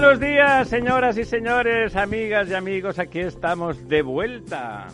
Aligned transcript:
Buenos 0.00 0.20
días, 0.20 0.68
señoras 0.68 1.18
y 1.18 1.24
señores, 1.24 1.96
amigas 1.96 2.48
y 2.48 2.54
amigos. 2.54 3.00
Aquí 3.00 3.18
estamos 3.18 3.88
de 3.88 4.02
vuelta. 4.02 4.86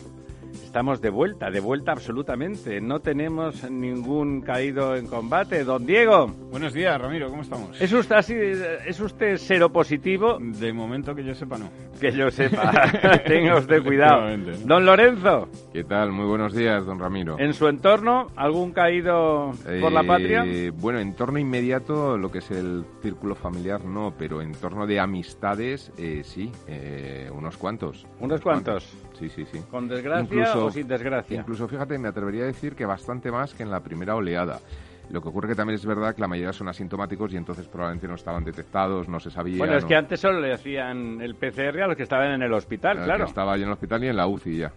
Estamos 0.63 1.01
de 1.01 1.09
vuelta, 1.09 1.49
de 1.49 1.59
vuelta 1.59 1.91
absolutamente. 1.91 2.81
No 2.81 2.99
tenemos 2.99 3.69
ningún 3.69 4.41
caído 4.41 4.95
en 4.95 5.07
combate. 5.07 5.63
Don 5.63 5.85
Diego. 5.85 6.27
Buenos 6.51 6.73
días, 6.73 6.99
Ramiro, 6.99 7.29
¿cómo 7.29 7.41
estamos? 7.41 7.79
¿Es 7.79 7.91
usted, 7.91 8.15
así, 8.15 8.33
¿Es 8.33 8.99
usted 8.99 9.37
seropositivo? 9.37 10.37
De 10.39 10.73
momento 10.73 11.13
que 11.13 11.23
yo 11.23 11.33
sepa, 11.35 11.57
no. 11.57 11.69
Que 11.99 12.11
yo 12.11 12.29
sepa. 12.29 12.71
Tenga 13.25 13.57
usted 13.57 13.83
cuidado. 13.83 14.27
Don 14.65 14.85
Lorenzo. 14.85 15.49
¿Qué 15.73 15.83
tal? 15.83 16.11
Muy 16.11 16.25
buenos 16.25 16.53
días, 16.53 16.85
don 16.85 16.99
Ramiro. 16.99 17.37
¿En 17.39 17.53
su 17.53 17.67
entorno 17.67 18.27
algún 18.35 18.71
caído 18.71 19.51
por 19.81 19.91
la 19.91 20.03
patria? 20.03 20.43
Eh, 20.45 20.71
bueno, 20.71 20.99
entorno 20.99 21.39
inmediato, 21.39 22.17
lo 22.17 22.31
que 22.31 22.39
es 22.39 22.51
el 22.51 22.85
círculo 23.01 23.35
familiar, 23.35 23.83
no, 23.83 24.13
pero 24.17 24.41
entorno 24.41 24.85
de 24.87 24.99
amistades, 24.99 25.91
eh, 25.97 26.21
sí, 26.23 26.51
eh, 26.67 27.29
unos 27.33 27.57
cuantos. 27.57 28.05
¿Unos 28.19 28.41
cuantos? 28.41 28.95
Sí, 29.17 29.29
sí, 29.29 29.45
sí. 29.45 29.59
¿Con 29.69 29.87
desgracia 29.87 30.57
o 30.57 30.71
sin 30.71 30.87
desgracia? 30.87 31.39
Incluso, 31.39 31.67
fíjate, 31.67 31.97
me 31.97 32.07
atrevería 32.09 32.43
a 32.43 32.47
decir 32.47 32.75
que 32.75 32.85
bastante 32.85 33.31
más 33.31 33.53
que 33.53 33.63
en 33.63 33.71
la 33.71 33.79
primera 33.81 34.15
oleada. 34.15 34.59
Lo 35.09 35.21
que 35.21 35.29
ocurre 35.29 35.49
que 35.49 35.55
también 35.55 35.75
es 35.75 35.85
verdad 35.85 36.15
que 36.15 36.21
la 36.21 36.27
mayoría 36.27 36.51
son 36.51 36.67
asintomáticos 36.67 37.31
y 37.33 37.37
entonces 37.37 37.67
probablemente 37.67 38.07
no 38.07 38.15
estaban 38.15 38.43
detectados, 38.43 39.07
no 39.07 39.19
se 39.19 39.29
sabía. 39.29 39.59
Bueno, 39.59 39.77
es 39.77 39.83
no- 39.83 39.87
que 39.89 39.95
antes 39.95 40.19
solo 40.19 40.39
le 40.39 40.51
hacían 40.51 41.21
el 41.21 41.35
PCR 41.35 41.83
a 41.83 41.87
los 41.87 41.95
que 41.95 42.03
estaban 42.03 42.31
en 42.31 42.41
el 42.41 42.51
hospital, 42.53 42.97
que 42.97 43.03
claro. 43.03 43.25
estaba 43.25 43.53
allí 43.53 43.61
en 43.63 43.69
el 43.69 43.73
hospital 43.73 44.03
y 44.03 44.07
en 44.07 44.15
la 44.15 44.27
UCI 44.27 44.57
ya. 44.57 44.71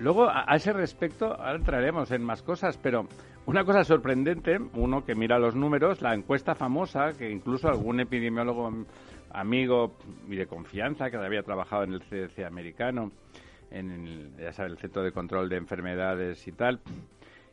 Luego, 0.00 0.28
a, 0.28 0.44
ese 0.56 0.72
respecto, 0.72 1.26
ahora 1.26 1.56
entraremos 1.56 2.10
en 2.10 2.24
más 2.24 2.42
cosas, 2.42 2.76
pero 2.76 3.06
una 3.46 3.64
cosa 3.64 3.84
sorprendente, 3.84 4.58
uno 4.74 5.04
que 5.04 5.14
mira 5.14 5.38
los 5.38 5.54
números, 5.54 6.02
la 6.02 6.12
encuesta 6.14 6.54
famosa, 6.56 7.12
que 7.16 7.30
incluso 7.30 7.68
algún 7.68 8.00
epidemiólogo 8.00 8.72
amigo 9.32 9.94
y 10.28 10.36
de 10.36 10.46
confianza, 10.46 11.10
que 11.10 11.16
había 11.16 11.42
trabajado 11.42 11.84
en 11.84 11.94
el 11.94 12.00
CDC 12.02 12.44
americano, 12.44 13.12
en 13.72 13.90
el, 13.90 14.36
ya 14.36 14.64
el 14.64 14.78
Centro 14.78 15.02
de 15.02 15.12
Control 15.12 15.48
de 15.48 15.56
Enfermedades 15.56 16.46
y 16.46 16.52
tal, 16.52 16.80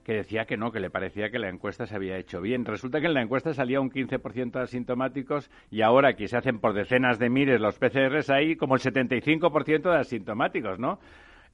que 0.04 0.14
decía 0.14 0.46
que 0.46 0.58
no, 0.58 0.72
que 0.72 0.80
le 0.80 0.90
parecía 0.90 1.30
que 1.30 1.40
la 1.40 1.50
encuesta 1.50 1.86
se 1.86 1.96
había 1.96 2.18
hecho 2.18 2.42
bien. 2.42 2.66
Resulta 2.66 3.00
que 3.00 3.08
en 3.08 3.14
la 3.14 3.22
encuesta 3.22 3.54
salía 3.54 3.80
un 3.80 3.92
15% 3.92 4.52
de 4.52 4.62
asintomáticos 4.62 5.52
y 5.70 5.82
ahora 5.82 6.16
que 6.16 6.28
se 6.28 6.38
hacen 6.38 6.60
por 6.60 6.74
decenas 6.74 7.20
de 7.20 7.30
miles 7.30 7.62
los 7.62 7.78
PCRs 7.78 8.30
hay 8.30 8.56
como 8.56 8.76
el 8.76 8.82
75% 8.82 9.92
de 9.92 9.98
asintomáticos, 9.98 10.80
¿no? 10.80 11.00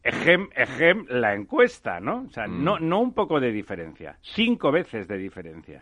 Ejem, 0.08 0.50
ejem, 0.56 1.06
la 1.10 1.34
encuesta, 1.34 2.00
¿no? 2.00 2.26
O 2.28 2.30
sea, 2.30 2.46
no, 2.46 2.78
no 2.80 3.00
un 3.00 3.14
poco 3.14 3.40
de 3.40 3.52
diferencia, 3.52 4.18
cinco 4.22 4.72
veces 4.72 5.08
de 5.08 5.18
diferencia. 5.18 5.82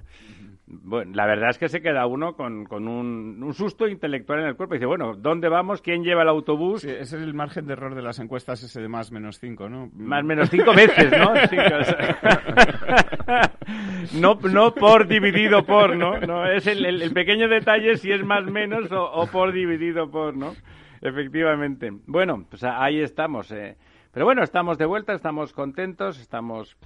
Bueno, 0.66 1.11
la 1.13 1.25
verdad 1.25 1.50
es 1.50 1.57
que 1.57 1.67
se 1.67 1.81
queda 1.81 2.06
uno 2.07 2.33
con, 2.38 2.63
con 2.66 2.88
un, 2.88 3.44
un 3.44 3.53
susto 3.53 3.85
intelectual 3.85 4.39
en 4.39 4.45
el 4.47 4.56
cuerpo 4.56 4.75
y 4.75 4.78
dice, 4.78 4.85
bueno, 4.85 5.13
¿dónde 5.17 5.50
vamos? 5.50 5.81
¿Quién 5.81 6.06
lleva 6.06 6.22
el 6.22 6.29
autobús? 6.29 6.83
Sí, 6.83 6.89
ese 6.89 7.17
es 7.17 7.22
el 7.22 7.33
margen 7.33 7.67
de 7.67 7.73
error 7.73 7.95
de 7.95 8.01
las 8.01 8.17
encuestas, 8.19 8.63
ese 8.63 8.81
de 8.81 8.88
más 8.88 9.12
menos 9.12 9.39
5, 9.39 9.67
¿no? 9.67 9.89
Más 9.94 10.23
menos 10.23 10.50
cinco 10.50 10.73
veces, 10.73 11.12
¿no? 11.12 11.33
Cinco. 11.50 11.63
no, 14.22 14.35
no 14.50 14.73
por 14.73 15.07
dividido 15.07 15.66
por, 15.66 15.95
¿no? 15.95 16.17
no 16.19 16.45
es 16.50 16.67
el, 16.67 16.85
el- 16.85 17.01
el 17.01 17.12
pequeño 17.13 17.47
detalle 17.50 17.97
si 17.97 18.12
es 18.12 18.23
más 18.23 18.44
menos 18.45 18.91
o, 18.91 19.03
o 19.03 19.28
por 19.28 19.51
dividido 19.51 20.09
por, 20.09 20.35
¿no? 20.35 20.53
Efectivamente. 21.01 21.91
Bueno, 22.07 22.45
pues 22.50 22.63
ahí 22.63 23.01
estamos. 23.01 23.51
eh. 23.51 23.75
Pero 24.13 24.28
bueno, 24.28 24.44
estamos 24.44 24.78
de 24.78 24.85
vuelta, 24.85 25.13
estamos 25.13 25.53
contentos, 25.53 26.19
estamos 26.19 26.78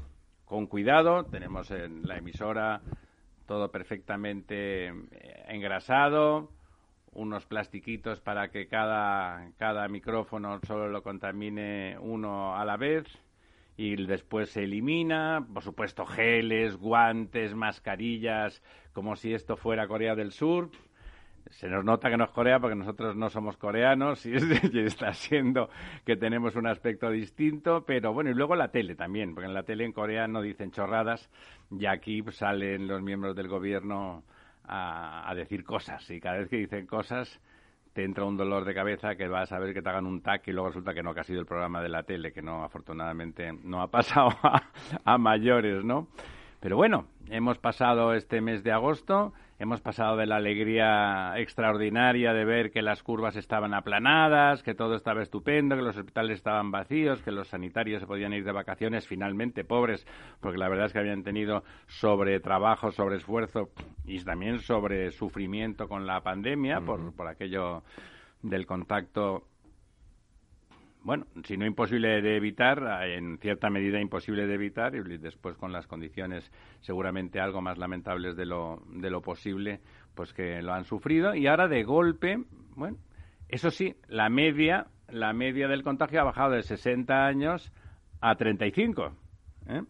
con 0.46 0.66
cuidado, 0.66 1.26
tenemos 1.26 1.70
en 1.72 2.08
la 2.08 2.20
emisora 2.20 2.80
todo 3.46 3.70
perfectamente 3.70 4.88
eh, 4.88 4.94
engrasado, 5.50 6.50
unos 7.12 7.46
plastiquitos 7.46 8.22
para 8.22 8.48
que 8.50 8.70
cada, 8.70 9.52
cada 9.58 9.90
micrófono 9.90 10.62
solo 10.66 10.88
lo 10.88 11.04
contamine 11.04 11.98
uno 12.00 12.56
a 12.56 12.64
la 12.64 12.78
vez 12.78 13.06
y 13.76 14.06
después 14.06 14.52
se 14.52 14.64
elimina, 14.64 15.46
por 15.54 15.64
supuesto 15.64 16.06
geles, 16.06 16.78
guantes, 16.78 17.54
mascarillas, 17.54 18.64
como 18.94 19.18
si 19.18 19.34
esto 19.34 19.58
fuera 19.58 19.90
Corea 19.90 20.16
del 20.16 20.32
Sur. 20.32 20.70
Se 21.52 21.68
nos 21.68 21.84
nota 21.84 22.10
que 22.10 22.18
no 22.18 22.26
es 22.26 22.32
Corea 22.32 22.60
porque 22.60 22.76
nosotros 22.76 23.16
no 23.16 23.30
somos 23.30 23.58
coreanos 23.58 24.26
y, 24.26 24.36
es- 24.36 24.44
y 24.74 24.80
está 24.80 25.14
siendo 25.14 25.70
que 26.06 26.16
tenemos 26.16 26.56
un 26.56 26.68
aspecto 26.68 27.10
distinto, 27.10 27.84
pero 27.86 28.14
bueno, 28.14 28.30
y 28.30 28.34
luego 28.34 28.56
la 28.56 28.70
tele 28.70 28.96
también, 28.96 29.34
porque 29.34 29.48
en 29.48 29.54
la 29.54 29.64
tele 29.64 29.86
en 29.86 29.94
Corea 29.94 30.28
no 30.28 30.42
dicen 30.42 30.72
chorradas 30.72 31.30
y 31.72 31.86
aquí 31.86 32.24
salen 32.32 32.88
los 32.88 33.02
miembros 33.02 33.36
del 33.36 33.48
gobierno 33.48 34.24
a, 34.70 35.34
decir 35.36 35.64
cosas 35.64 36.10
y 36.10 36.20
cada 36.20 36.38
vez 36.40 36.50
que 36.50 36.58
dicen 36.58 36.86
cosas 36.88 37.40
te 37.94 38.04
entra 38.04 38.26
un 38.26 38.38
dolor 38.38 38.66
de 38.66 38.74
cabeza 38.74 39.16
que 39.16 39.28
vas 39.28 39.52
a 39.52 39.60
ver 39.60 39.74
que 39.74 39.82
te 39.82 39.90
hagan 39.90 40.06
un 40.06 40.22
tac 40.22 40.48
y 40.48 40.52
luego 40.52 40.70
resulta 40.70 40.94
que 40.94 41.02
no, 41.02 41.12
ha 41.12 41.24
sido 41.24 41.40
el 41.40 41.46
programa 41.46 41.82
de 41.82 41.90
la 41.90 42.04
tele, 42.04 42.32
que 42.32 42.42
no, 42.42 42.64
afortunadamente 42.64 43.54
no 43.64 43.82
ha 43.82 43.88
pasado 43.92 44.30
a 45.04 45.18
mayores, 45.18 45.84
¿no? 45.84 46.08
Pero 46.60 46.76
bueno, 46.76 47.06
hemos 47.30 47.60
pasado 47.60 48.14
este 48.14 48.42
mes 48.42 48.64
de 48.64 48.72
agosto, 48.72 49.32
hemos 49.60 49.80
pasado 49.80 50.18
de 50.18 50.26
la 50.26 50.38
alegría 50.38 51.34
extraordinaria 51.38 52.34
de 52.34 52.46
ver 52.46 52.72
que 52.72 52.82
las 52.82 53.04
curvas 53.04 53.36
estaban 53.36 53.76
aplanadas, 53.76 54.64
que 54.64 54.74
todo 54.74 54.96
estaba 54.96 55.22
estupendo, 55.22 55.76
que 55.76 55.84
los 55.84 55.96
hospitales 55.96 56.38
estaban 56.38 56.72
vacíos, 56.72 57.22
que 57.22 57.32
los 57.32 57.50
sanitarios 57.50 58.02
se 58.02 58.08
podían 58.08 58.34
ir 58.34 58.44
de 58.44 58.52
vacaciones 58.52 59.08
finalmente, 59.08 59.64
pobres, 59.64 60.08
porque 60.40 60.58
la 60.58 60.68
verdad 60.68 60.88
es 60.88 60.94
que 60.94 61.00
habían 61.00 61.24
tenido 61.24 61.64
sobre 61.86 62.40
trabajo, 62.40 62.92
sobre 62.92 63.18
esfuerzo 63.18 63.70
y 64.06 64.24
también 64.24 64.60
sobre 64.60 65.12
sufrimiento 65.12 65.88
con 65.88 66.08
la 66.08 66.22
pandemia 66.22 66.82
por, 66.82 67.14
por 67.16 67.28
aquello 67.28 67.84
del 68.42 68.66
contacto 68.66 69.44
bueno, 71.08 71.26
si 71.46 71.56
no 71.56 71.66
imposible 71.66 72.22
de 72.22 72.36
evitar, 72.36 72.84
en 73.08 73.38
cierta 73.38 73.70
medida 73.70 74.02
imposible 74.02 74.46
de 74.46 74.56
evitar, 74.56 74.94
y 74.94 75.18
después 75.18 75.56
con 75.56 75.72
las 75.72 75.88
condiciones 75.88 76.52
seguramente 76.82 77.40
algo 77.40 77.62
más 77.62 77.78
lamentables 77.78 78.36
de 78.36 78.46
lo, 78.46 78.84
de 78.90 79.10
lo 79.10 79.22
posible, 79.22 79.80
pues 80.14 80.34
que 80.34 80.62
lo 80.62 80.74
han 80.74 80.84
sufrido. 80.84 81.34
Y 81.34 81.48
ahora 81.48 81.70
de 81.70 81.86
golpe, 81.86 82.44
bueno, 82.76 82.98
eso 83.48 83.70
sí, 83.70 83.96
la 84.10 84.28
media, 84.28 84.88
la 85.08 85.32
media 85.32 85.70
del 85.70 85.82
contagio 85.82 86.20
ha 86.20 86.26
bajado 86.26 86.52
de 86.52 86.64
60 86.64 87.26
años 87.26 87.72
a 88.20 88.36
35. 88.36 89.14
¿eh? 89.70 89.84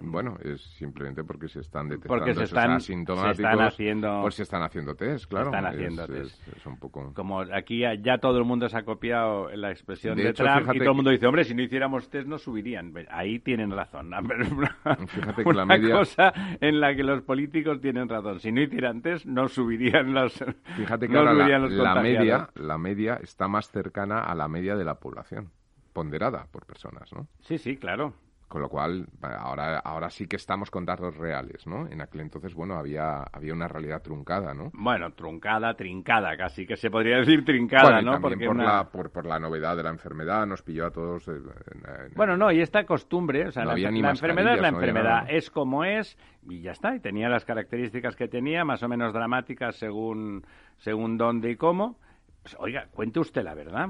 Bueno, 0.00 0.36
es 0.42 0.60
simplemente 0.78 1.24
porque 1.24 1.48
se 1.48 1.60
están 1.60 1.88
detectando 1.88 2.18
porque 2.18 2.34
se 2.34 2.44
esos 2.44 2.58
asintomáticos. 2.58 3.36
se 3.36 3.42
están 3.42 3.60
haciendo, 3.60 4.20
pues 4.22 4.34
se 4.34 4.42
están 4.42 4.62
haciendo 4.62 4.94
test, 4.94 5.26
claro. 5.26 5.46
están 5.46 5.66
haciendo 5.66 6.02
es, 6.04 6.08
test. 6.10 6.48
Es, 6.48 6.56
es 6.56 6.66
un 6.66 6.78
poco... 6.78 7.12
Como 7.14 7.40
aquí 7.40 7.80
ya 8.02 8.18
todo 8.18 8.38
el 8.38 8.44
mundo 8.44 8.68
se 8.68 8.76
ha 8.76 8.82
copiado 8.84 9.48
la 9.54 9.70
expresión 9.70 10.16
de, 10.16 10.24
De 10.24 10.30
hecho, 10.30 10.44
Trump 10.44 10.74
y 10.74 10.78
todo 10.78 10.90
el 10.90 10.96
mundo 10.96 11.10
dice, 11.10 11.26
hombre, 11.26 11.44
si 11.44 11.54
no 11.54 11.62
hiciéramos 11.62 12.08
test 12.08 12.26
no 12.26 12.38
subirían. 12.38 12.92
Ahí 13.10 13.38
tienen 13.38 13.70
razón. 13.70 14.10
Fíjate 15.08 15.42
que 15.42 15.48
Una 15.48 15.58
la 15.60 15.66
media- 15.66 15.94
cosa 15.96 16.32
en 16.60 16.80
la 16.80 16.94
que 16.94 17.02
los 17.02 17.22
políticos 17.22 17.80
tienen 17.80 18.08
razón. 18.08 18.40
Si 18.40 18.52
no 18.52 18.60
hicieran 18.60 19.02
test 19.02 19.26
no 19.26 19.48
subirían 19.48 20.12
los 20.14 20.32
Fíjate 20.76 21.06
que 21.06 21.12
no 21.12 21.20
ahora 21.20 21.32
subirían 21.32 21.78
la, 21.78 21.94
la 21.94 22.02
media, 22.02 22.48
la 22.54 22.78
media 22.78 23.20
está 23.22 23.48
más 23.48 23.70
cercana 23.70 24.20
a 24.20 24.34
la 24.34 24.48
media 24.48 24.76
de 24.76 24.84
la 24.84 24.94
población, 24.98 25.50
ponderada 25.92 26.46
por 26.50 26.66
personas, 26.66 27.12
¿no? 27.12 27.28
Sí, 27.40 27.58
sí, 27.58 27.76
claro. 27.76 28.14
Con 28.48 28.60
lo 28.62 28.68
cual, 28.68 29.06
ahora, 29.22 29.78
ahora 29.78 30.10
sí 30.10 30.26
que 30.28 30.36
estamos 30.36 30.70
con 30.70 30.84
datos 30.84 31.16
reales, 31.16 31.66
¿no? 31.66 31.88
En 31.88 32.00
aquel 32.00 32.20
entonces, 32.20 32.54
bueno, 32.54 32.74
había, 32.76 33.22
había 33.32 33.52
una 33.52 33.66
realidad 33.66 34.00
truncada, 34.02 34.54
¿no? 34.54 34.70
Bueno, 34.74 35.12
truncada, 35.14 35.74
trincada, 35.74 36.36
casi 36.36 36.66
que 36.66 36.76
se 36.76 36.90
podría 36.90 37.16
decir 37.18 37.44
trincada, 37.44 37.84
Bueno, 37.84 38.00
y 38.00 38.04
¿no? 38.04 38.12
también 38.12 38.32
Porque 38.34 38.46
por, 38.46 38.54
una- 38.56 38.64
la, 38.64 38.84
por, 38.90 39.10
por 39.10 39.26
la 39.26 39.38
novedad 39.40 39.76
de 39.76 39.82
la 39.82 39.90
enfermedad 39.90 40.46
nos 40.46 40.62
pilló 40.62 40.86
a 40.86 40.90
todos... 40.90 41.26
eh, 41.28 41.32
en- 41.32 42.06
en- 42.06 42.14
Bueno, 42.14 42.36
no, 42.36 42.52
y 42.52 42.60
esta 42.60 42.84
costumbre, 42.84 43.48
o 43.48 43.50
sea, 43.50 43.64
No 43.64 43.74
la, 43.76 43.88
enfermedad 44.10 44.54
es 44.54 44.60
la 44.60 44.70
no 44.70 44.78
enfermedad, 44.78 45.26
es 45.28 45.50
como 45.50 45.84
es 45.84 46.16
y 46.48 46.60
ya 46.60 46.72
está, 46.72 46.94
y 46.94 47.00
tenía 47.00 47.28
las 47.28 47.44
características 47.44 48.14
que 48.14 48.28
tenía, 48.28 48.64
más 48.64 48.82
o 48.82 48.88
menos 48.88 49.12
dramáticas 49.12 49.76
según, 49.76 50.44
según 50.76 51.16
dónde 51.16 51.50
y 51.50 51.56
cómo. 51.56 51.98
Pues, 52.42 52.56
oiga, 52.60 52.86
cuente 52.92 53.20
usted 53.20 53.42
la 53.42 53.54
verdad. 53.54 53.88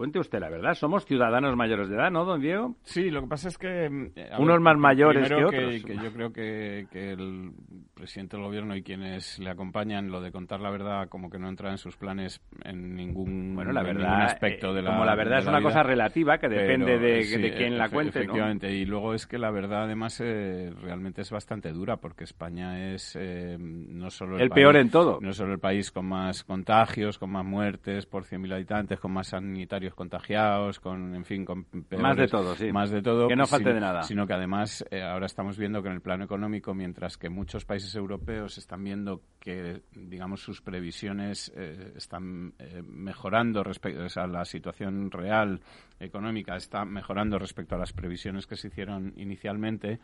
Cuente 0.00 0.18
usted 0.18 0.40
la 0.40 0.48
verdad. 0.48 0.72
Somos 0.72 1.04
ciudadanos 1.04 1.54
mayores 1.56 1.90
de 1.90 1.94
edad, 1.94 2.10
¿no, 2.10 2.24
don 2.24 2.40
Diego? 2.40 2.74
Sí, 2.84 3.10
lo 3.10 3.20
que 3.20 3.26
pasa 3.26 3.48
es 3.48 3.58
que... 3.58 4.10
eh, 4.16 4.30
a 4.32 4.40
Unos 4.40 4.58
más 4.58 4.78
mayores 4.78 5.28
que 5.28 5.34
otros. 5.44 5.84
que 5.84 5.94
yo 6.02 6.10
creo 6.10 6.32
que, 6.32 6.86
que 6.90 7.10
el 7.12 7.50
presidente 7.92 8.38
del 8.38 8.46
gobierno 8.46 8.74
y 8.74 8.82
quienes 8.82 9.38
le 9.38 9.50
acompañan, 9.50 10.10
lo 10.10 10.22
de 10.22 10.32
contar 10.32 10.60
la 10.62 10.70
verdad 10.70 11.10
como 11.10 11.28
que 11.28 11.38
no 11.38 11.50
entra 11.50 11.70
en 11.70 11.76
sus 11.76 11.98
planes 11.98 12.40
en 12.64 12.94
ningún, 12.94 13.54
Bueno, 13.54 13.72
la 13.72 13.82
verdad, 13.82 14.08
ningún 14.08 14.22
aspecto 14.22 14.70
eh, 14.70 14.76
de 14.76 14.82
la 14.82 14.90
como 14.92 15.04
la 15.04 15.14
verdad 15.14 15.40
es 15.40 15.44
la 15.44 15.50
una 15.50 15.58
vida. 15.58 15.68
cosa 15.68 15.82
relativa 15.82 16.38
que 16.38 16.48
depende 16.48 16.86
Pero, 16.98 17.00
de, 17.16 17.22
sí, 17.24 17.38
de 17.42 17.54
quién 17.54 17.76
la 17.76 17.90
cuente, 17.90 18.20
¿no? 18.20 18.22
Efectivamente, 18.24 18.72
y 18.72 18.86
luego 18.86 19.12
es 19.12 19.26
que 19.26 19.36
la 19.36 19.50
verdad 19.50 19.82
además 19.84 20.18
eh, 20.24 20.72
realmente 20.80 21.20
es 21.20 21.30
bastante 21.30 21.72
dura 21.72 21.98
porque 21.98 22.24
España 22.24 22.94
es 22.94 23.18
eh, 23.20 23.58
no 23.60 24.08
solo 24.08 24.38
El 24.38 24.48
país- 24.48 24.54
peor 24.62 24.76
en 24.76 24.88
todo. 24.90 25.18
no 25.20 25.34
solo 25.34 25.52
el 25.52 25.58
país 25.60 25.90
con 25.90 26.06
más 26.06 26.42
contagios, 26.42 27.18
con 27.18 27.28
más 27.32 27.44
muertes 27.44 28.06
por 28.06 28.24
100.000 28.24 28.54
habitantes, 28.54 28.98
con 28.98 29.12
más 29.12 29.26
sanitarios 29.26 29.89
contagiados, 29.94 30.80
con, 30.80 31.14
en 31.14 31.24
fin, 31.24 31.44
con 31.44 31.64
peores- 31.64 32.00
Más 32.00 32.16
de 32.16 32.28
todo, 32.28 32.54
sí. 32.54 32.72
Más 32.72 32.90
de 32.90 33.02
todo. 33.02 33.28
Que 33.28 33.36
no 33.36 33.46
falte 33.46 33.66
sin- 33.70 33.74
de 33.74 33.80
nada. 33.80 34.02
Sino 34.02 34.26
que 34.26 34.32
además 34.34 34.84
eh, 34.90 35.02
ahora 35.02 35.26
estamos 35.26 35.56
viendo 35.58 35.82
que 35.82 35.88
en 35.88 35.94
el 35.94 36.00
plano 36.00 36.24
económico, 36.24 36.74
mientras 36.74 37.16
que 37.16 37.28
muchos 37.28 37.64
países 37.64 37.94
europeos 37.94 38.58
están 38.58 38.82
viendo 38.84 39.22
que, 39.38 39.82
digamos, 39.92 40.42
sus 40.42 40.60
previsiones 40.62 41.52
eh, 41.56 41.92
están 41.96 42.54
eh, 42.58 42.82
mejorando 42.86 43.62
respecto, 43.62 44.04
o 44.04 44.08
sea, 44.08 44.26
la 44.26 44.44
situación 44.44 45.10
real 45.10 45.60
económica 45.98 46.56
está 46.56 46.84
mejorando 46.84 47.38
respecto 47.38 47.74
a 47.74 47.78
las 47.78 47.92
previsiones 47.92 48.46
que 48.46 48.56
se 48.56 48.68
hicieron 48.68 49.12
inicialmente, 49.16 50.00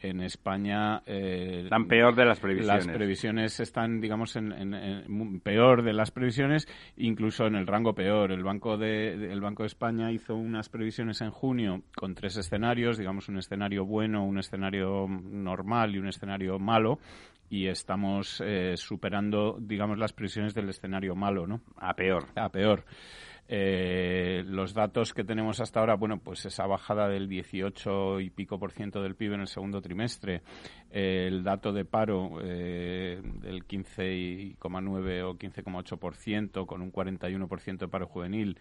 en 0.00 0.20
España 0.20 1.02
eh, 1.06 1.62
Están 1.64 1.86
peor 1.88 2.14
de 2.14 2.24
las 2.24 2.38
previsiones. 2.40 2.86
las 2.86 2.94
previsiones 2.96 3.60
están, 3.60 4.00
digamos, 4.00 4.36
en, 4.36 4.52
en- 4.52 5.40
peor 5.40 5.82
de 5.82 5.92
las 5.92 6.10
previsiones, 6.10 6.68
incluso 6.96 7.46
en 7.46 7.54
el 7.54 7.66
rango 7.66 7.94
peor. 7.94 8.32
El 8.32 8.42
Banco 8.44 8.76
de, 8.76 9.16
de- 9.16 9.32
el 9.32 9.40
Banco 9.40 9.62
de 9.62 9.68
España 9.68 10.12
hizo 10.12 10.34
unas 10.34 10.68
previsiones 10.68 11.20
en 11.22 11.30
junio 11.30 11.82
con 11.96 12.14
tres 12.14 12.36
escenarios, 12.36 12.98
digamos, 12.98 13.28
un 13.28 13.38
escenario 13.38 13.84
bueno, 13.84 14.24
un 14.24 14.38
escenario 14.38 15.06
normal 15.08 15.94
y 15.94 15.98
un 15.98 16.08
escenario 16.08 16.58
malo. 16.58 16.98
Y 17.48 17.68
estamos 17.68 18.42
eh, 18.44 18.72
superando, 18.76 19.56
digamos, 19.60 19.98
las 19.98 20.12
previsiones 20.12 20.52
del 20.52 20.68
escenario 20.68 21.14
malo, 21.14 21.46
¿no? 21.46 21.60
A 21.76 21.94
peor. 21.94 22.24
a 22.34 22.48
peor. 22.48 22.84
Eh, 23.48 24.42
los 24.46 24.74
datos 24.74 25.14
que 25.14 25.24
tenemos 25.24 25.60
hasta 25.60 25.80
ahora, 25.80 25.94
bueno, 25.94 26.18
pues 26.18 26.44
esa 26.46 26.66
bajada 26.66 27.08
del 27.08 27.28
18 27.28 28.20
y 28.20 28.30
pico 28.30 28.58
por 28.58 28.72
ciento 28.72 29.02
del 29.02 29.14
PIB 29.14 29.34
en 29.34 29.40
el 29.42 29.46
segundo 29.46 29.80
trimestre, 29.80 30.42
eh, 30.90 31.26
el 31.28 31.44
dato 31.44 31.72
de 31.72 31.84
paro 31.84 32.38
eh, 32.42 33.20
del 33.22 33.66
15,9 33.66 35.22
o 35.22 35.38
15,8 35.38 35.98
por 35.98 36.14
ciento, 36.16 36.66
con 36.66 36.82
un 36.82 36.90
41 36.90 37.46
por 37.46 37.60
ciento 37.60 37.86
de 37.86 37.90
paro 37.90 38.06
juvenil, 38.06 38.58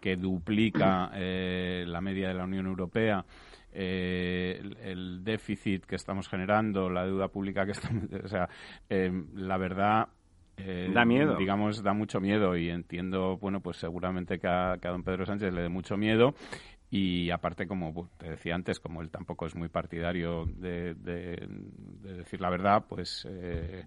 que 0.00 0.16
duplica 0.16 1.10
eh, 1.14 1.84
la 1.86 2.00
media 2.00 2.28
de 2.28 2.34
la 2.34 2.44
Unión 2.44 2.66
Europea. 2.66 3.24
el, 3.72 5.22
déficit 5.22 5.84
que 5.84 5.96
estamos 5.96 6.28
generando, 6.28 6.88
la 6.88 7.04
deuda 7.04 7.28
pública 7.28 7.64
que 7.64 7.72
estamos, 7.72 8.04
o 8.24 8.28
sea, 8.28 8.48
la 8.88 9.56
verdad 9.58 10.08
eh, 10.56 10.90
Da 10.92 11.04
miedo. 11.04 11.36
Digamos, 11.36 11.82
da 11.82 11.92
mucho 11.92 12.20
miedo 12.20 12.56
y 12.56 12.70
entiendo, 12.70 13.36
bueno, 13.38 13.60
pues 13.60 13.76
seguramente 13.76 14.38
que 14.38 14.46
a, 14.48 14.76
que 14.80 14.88
a 14.88 14.90
don 14.92 15.02
Pedro 15.02 15.26
Sánchez 15.26 15.52
le 15.52 15.62
dé 15.62 15.68
mucho 15.68 15.96
miedo. 15.96 16.34
Y 16.90 17.30
aparte, 17.30 17.66
como 17.66 18.08
te 18.16 18.30
decía 18.30 18.54
antes, 18.54 18.78
como 18.78 19.02
él 19.02 19.10
tampoco 19.10 19.46
es 19.46 19.56
muy 19.56 19.68
partidario 19.68 20.46
de, 20.46 20.94
de- 20.94 21.46
de 21.48 22.12
decir 22.14 22.40
la 22.40 22.48
verdad, 22.50 22.84
pues... 22.88 23.26
eh, 23.28 23.84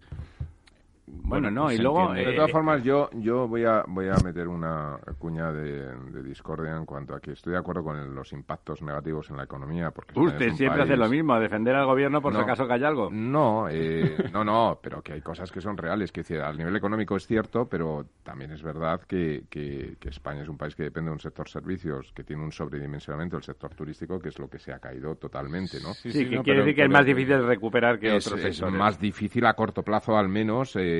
Bueno, 1.11 1.51
no, 1.51 1.65
pues 1.65 1.77
y 1.79 1.81
luego, 1.81 1.99
entiende. 2.09 2.25
De 2.25 2.31
eh, 2.31 2.35
todas 2.35 2.51
formas, 2.51 2.83
yo, 2.83 3.09
yo 3.13 3.47
voy, 3.47 3.63
a, 3.63 3.83
voy 3.87 4.07
a 4.07 4.15
meter 4.23 4.47
una 4.47 4.97
cuña 5.19 5.51
de, 5.51 5.93
de 6.11 6.23
discordia 6.23 6.75
en 6.75 6.85
cuanto 6.85 7.13
a 7.13 7.19
que 7.19 7.33
estoy 7.33 7.53
de 7.53 7.59
acuerdo 7.59 7.83
con 7.83 7.97
el- 7.97 8.13
los 8.15 8.33
impactos 8.33 8.81
negativos 8.81 9.29
en 9.29 9.37
la 9.37 9.43
economía. 9.43 9.91
Porque 9.91 10.19
Usted 10.19 10.45
es 10.47 10.51
un 10.53 10.57
siempre 10.57 10.81
hace 10.83 10.97
lo 10.97 11.07
mismo, 11.07 11.39
defender 11.39 11.75
al 11.75 11.85
gobierno 11.85 12.19
por 12.21 12.31
si 12.33 12.37
No. 12.39 12.43
acaso 12.45 12.67
cae 12.67 12.83
algo. 12.83 13.09
No, 13.11 13.67
eh, 13.69 14.29
no, 14.33 14.43
no, 14.43 14.79
pero 14.81 15.01
que 15.03 15.13
hay 15.13 15.21
cosas 15.21 15.51
que 15.51 15.61
son 15.61 15.77
reales. 15.77 16.11
Que 16.11 16.21
decir, 16.21 16.39
al 16.41 16.57
nivel 16.57 16.75
económico 16.75 17.15
es 17.15 17.27
cierto, 17.27 17.67
pero 17.69 18.05
también 18.23 18.51
es 18.51 18.63
verdad 18.63 19.01
que, 19.01 19.43
que- 19.51 19.97
que 19.99 20.09
España 20.09 20.41
es 20.41 20.49
un 20.49 20.57
país 20.57 20.75
que 20.75 20.83
depende 20.83 21.09
de 21.09 21.13
un 21.13 21.19
sector 21.19 21.47
servicios, 21.47 22.11
que 22.13 22.23
tiene 22.23 22.43
un 22.43 22.51
sobredimensionamiento 22.51 23.35
del 23.35 23.43
sector 23.43 23.75
turístico, 23.75 24.19
que 24.19 24.29
es 24.29 24.39
lo 24.39 24.49
que 24.49 24.57
se 24.57 24.73
ha 24.73 24.79
caído 24.79 25.15
totalmente, 25.15 25.77
¿no? 25.81 25.93
Sí, 25.93 26.11
sí, 26.11 26.27
que 26.27 26.37
no, 26.37 26.43
quiere 26.43 26.59
pero- 26.59 26.65
decir 26.65 26.75
que 26.75 26.83
es 26.85 26.89
más 26.89 27.05
difícil 27.05 27.45
recuperar 27.45 27.99
que 27.99 28.15
es, 28.15 28.25
otros 28.25 28.43
es 28.45 28.61
más 28.71 28.99
difícil 28.99 29.45
a 29.45 29.53
corto 29.53 29.83
plazo 29.83 30.17
al 30.17 30.27
menos 30.27 30.75
eh, 30.75 30.98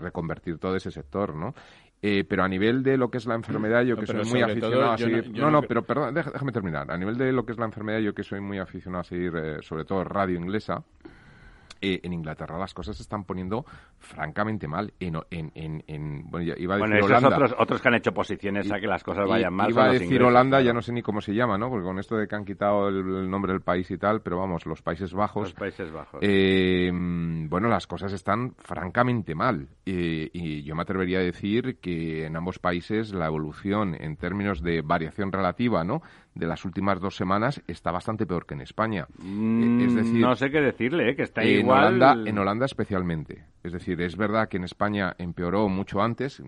reconvertir 0.00 0.58
todo 0.58 0.76
ese 0.76 0.90
sector, 0.90 1.34
¿no? 1.34 1.54
Eh, 2.06 2.22
pero 2.28 2.44
a 2.44 2.48
nivel 2.48 2.82
de 2.82 2.98
lo 2.98 3.10
que 3.10 3.16
es 3.16 3.24
la 3.24 3.34
enfermedad, 3.34 3.82
yo 3.82 3.96
que 3.96 4.04
pero 4.04 4.22
soy 4.24 4.32
muy 4.32 4.42
aficionado 4.42 4.92
a 4.92 4.98
seguir... 4.98 5.30
no, 5.30 5.50
no 5.50 5.62
pero 5.62 5.82
perdón, 5.82 6.12
déjame 6.12 6.52
terminar. 6.52 6.90
A 6.90 6.98
nivel 6.98 7.16
de 7.16 7.32
lo 7.32 7.46
que 7.46 7.52
es 7.52 7.58
la 7.58 7.64
enfermedad, 7.64 8.00
yo 8.00 8.14
que 8.14 8.22
soy 8.22 8.40
muy 8.40 8.58
aficionado 8.58 9.00
a 9.00 9.04
seguir, 9.04 9.32
eh, 9.34 9.62
sobre 9.62 9.86
todo 9.86 10.04
radio 10.04 10.36
inglesa, 10.36 10.84
eh, 11.84 12.00
en 12.02 12.12
Inglaterra 12.12 12.58
las 12.58 12.72
cosas 12.74 12.96
se 12.96 13.02
están 13.02 13.24
poniendo 13.24 13.64
francamente 13.98 14.66
mal. 14.68 14.92
En, 15.00 15.16
en, 15.30 15.50
en, 15.54 15.84
en- 15.86 16.30
bueno, 16.30 16.46
ya 16.46 16.54
iba 16.56 16.74
a 16.74 16.78
decir 16.78 16.90
Bueno, 16.90 16.96
esos 16.96 17.10
Holanda. 17.10 17.28
otros, 17.36 17.54
otros 17.58 17.80
que 17.82 17.88
han 17.88 17.94
hecho 17.94 18.12
posiciones 18.12 18.70
a 18.70 18.78
que 18.80 18.86
las 18.86 19.02
cosas 19.04 19.28
vayan 19.28 19.52
mal. 19.54 19.70
Iba 19.70 19.84
a 19.86 19.92
decir 19.92 20.22
Holanda, 20.22 20.56
claro. 20.58 20.64
ya 20.66 20.72
no 20.72 20.82
sé 20.82 20.92
ni 20.92 21.02
cómo 21.02 21.20
se 21.20 21.34
llama, 21.34 21.58
¿no? 21.58 21.68
Porque 21.68 21.84
con 21.84 21.98
esto 21.98 22.16
de 22.16 22.26
que 22.28 22.34
han 22.34 22.44
quitado 22.44 22.88
el, 22.88 22.96
el 22.96 23.30
nombre 23.30 23.52
del 23.52 23.62
país 23.62 23.90
y 23.90 23.98
tal, 23.98 24.22
pero 24.22 24.38
vamos, 24.38 24.66
los 24.66 24.82
Países 24.82 25.12
Bajos. 25.12 25.44
Los 25.50 25.54
Países 25.54 25.92
Bajos. 25.92 26.20
Eh, 26.22 26.90
bueno, 26.92 27.68
las 27.68 27.86
cosas 27.86 28.12
están 28.12 28.54
francamente 28.58 29.34
mal. 29.34 29.68
Eh, 29.86 30.30
y 30.32 30.62
yo 30.62 30.74
me 30.74 30.82
atrevería 30.82 31.18
a 31.18 31.22
decir 31.22 31.78
que 31.80 32.26
en 32.26 32.36
ambos 32.36 32.58
países 32.58 33.12
la 33.12 33.26
evolución 33.26 33.94
en 34.00 34.16
términos 34.16 34.62
de 34.62 34.82
variación 34.82 35.32
relativa, 35.32 35.84
¿no? 35.84 36.02
De 36.34 36.46
las 36.46 36.64
últimas 36.64 37.00
dos 37.00 37.16
semanas 37.16 37.62
está 37.68 37.92
bastante 37.92 38.26
peor 38.26 38.44
que 38.44 38.54
en 38.54 38.60
España. 38.60 39.06
Mm, 39.18 39.80
es 39.80 39.94
decir, 39.94 40.20
no 40.20 40.34
sé 40.34 40.50
qué 40.50 40.60
decirle, 40.60 41.10
¿eh? 41.10 41.16
que 41.16 41.22
está 41.22 41.42
en 41.42 41.60
igual. 41.60 41.94
Holanda, 41.94 42.28
en 42.28 42.38
Holanda 42.38 42.66
especialmente. 42.66 43.44
Es 43.62 43.72
decir, 43.72 44.00
es 44.00 44.16
verdad 44.16 44.48
que 44.48 44.56
en 44.56 44.64
España 44.64 45.14
empeoró 45.18 45.68
mucho 45.68 46.02
antes, 46.02 46.42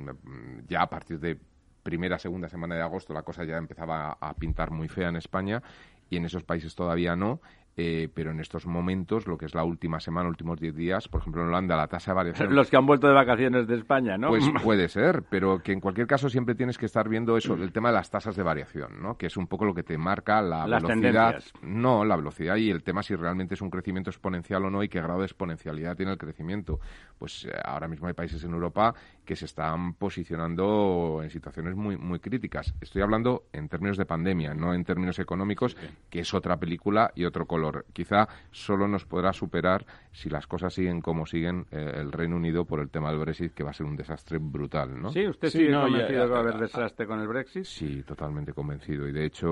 ya 0.66 0.83
a 0.83 0.90
partir 0.90 1.21
de 1.21 1.38
primera, 1.85 2.19
segunda 2.19 2.49
semana 2.49 2.75
de 2.75 2.83
agosto 2.83 3.14
la 3.14 3.23
cosa 3.23 3.45
ya 3.45 3.57
empezaba 3.59 4.19
a 4.21 4.35
pintar 4.35 4.73
muy 4.73 4.88
fea 4.88 5.09
en 5.09 5.16
España 5.16 5.62
y 6.11 6.16
en 6.16 6.25
esos 6.25 6.43
países 6.43 6.75
todavía 6.75 7.14
no. 7.14 7.40
Eh, 7.76 8.09
pero 8.14 8.30
en 8.30 8.40
estos 8.40 8.66
momentos, 8.66 9.26
lo 9.26 9.37
que 9.37 9.45
es 9.47 9.54
la 9.54 9.62
última 9.64 10.00
semana, 10.00 10.28
últimos 10.28 10.59
10 10.59 10.75
días, 10.75 11.09
por 11.09 11.21
ejemplo 11.21 11.42
en 11.42 11.49
Holanda 11.49 11.76
la 11.76 11.88
tasa 11.88 12.12
de 12.12 12.16
variación 12.16 12.54
Los 12.54 12.71
que 12.71 12.76
han 12.76 12.87
vuelto 12.87 13.06
de 13.06 13.12
vacaciones 13.12 13.66
de 13.66 13.76
España, 13.76 14.16
¿no? 14.16 14.28
pues 14.28 14.45
puede 14.62 14.88
ser, 14.88 15.25
pero 15.28 15.62
que 15.62 15.73
en 15.73 15.80
cualquier 15.80 16.06
caso 16.06 16.30
siempre 16.30 16.54
tienes 16.54 16.78
que 16.78 16.87
estar 16.87 17.09
viendo 17.09 17.37
eso, 17.37 17.54
el 17.54 17.73
tema 17.73 17.90
de 17.90 17.95
las 17.97 18.11
tasas 18.11 18.35
de 18.35 18.42
variación, 18.42 19.02
¿no? 19.02 19.18
Que 19.18 19.26
es 19.26 19.37
un 19.37 19.47
poco 19.47 19.64
lo 19.66 19.75
que 19.75 19.83
te 19.83 19.99
marca 19.99 20.40
la 20.40 20.66
Las 20.66 20.83
velocidad. 20.83 21.33
tendencias. 21.33 21.52
No, 21.62 22.04
la 22.04 22.16
velocidad 22.16 22.56
y 22.56 22.71
el 22.71 22.83
tema 22.83 23.02
si 23.02 23.14
realmente 23.14 23.54
es 23.54 23.61
un 23.61 23.71
crecimiento 23.71 24.11
exponencial 24.11 24.64
o 24.64 24.71
no 24.71 24.83
y 24.83 24.88
qué 24.88 25.00
grado 25.00 25.21
de 25.21 25.26
exponencialidad 25.26 25.97
tiene 25.97 26.12
el 26.12 26.18
crecimiento. 26.18 26.80
Pues 27.18 27.45
eh, 27.45 27.52
ahora 27.64 27.88
mismo 27.88 28.06
hay 28.06 28.14
países 28.14 28.42
en 28.45 28.52
Europa 28.52 28.95
que 29.26 29.37
se 29.37 29.45
están 29.45 29.95
posicionando 29.95 31.21
en 31.23 31.28
situaciones 31.28 31.75
muy, 31.75 31.99
muy 31.99 32.21
críticas. 32.21 32.73
Estoy 32.80 33.02
hablando 33.02 33.45
en 33.52 33.68
términos 33.68 33.99
de 33.99 34.06
pandemia, 34.06 34.54
no 34.54 34.73
en 34.73 34.85
términos 34.85 35.18
económicos, 35.18 35.76
que 36.09 36.21
es 36.21 36.33
otra 36.33 36.56
película 36.56 37.11
y 37.14 37.25
otro 37.25 37.47
color. 37.47 37.85
Quizá 37.92 38.28
solo 38.50 38.88
nos 38.88 39.04
podrá 39.04 39.33
superar 39.33 39.85
si 40.12 40.30
las 40.30 40.47
cosas 40.47 40.73
siguen 40.73 41.02
como 41.02 41.26
siguen 41.26 41.66
eh, 41.71 41.92
el 41.97 42.12
Reino 42.12 42.37
Unido 42.37 42.64
por 42.64 42.80
el 42.80 42.88
tema 42.88 43.11
del 43.11 43.18
Brexit, 43.18 43.52
que 43.52 43.64
va 43.64 43.71
a 43.71 43.75
ser 43.75 43.87
un 43.87 43.97
desastre 43.97 44.38
brutal, 44.38 45.00
¿no? 45.00 45.11
Sí, 45.11 45.26
usted 45.26 45.49
sigue 45.49 45.73
convencido 45.73 46.25
que 46.25 46.30
va 46.30 46.38
a 46.38 46.40
haber 46.40 46.59
desastre 46.59 47.06
con 47.06 47.21
el 47.21 47.28
Brexit. 47.28 47.64
Sí, 47.64 48.02
totalmente 48.04 48.52
convencido. 48.52 49.09
Y 49.09 49.12
de 49.12 49.26
hecho, 49.26 49.49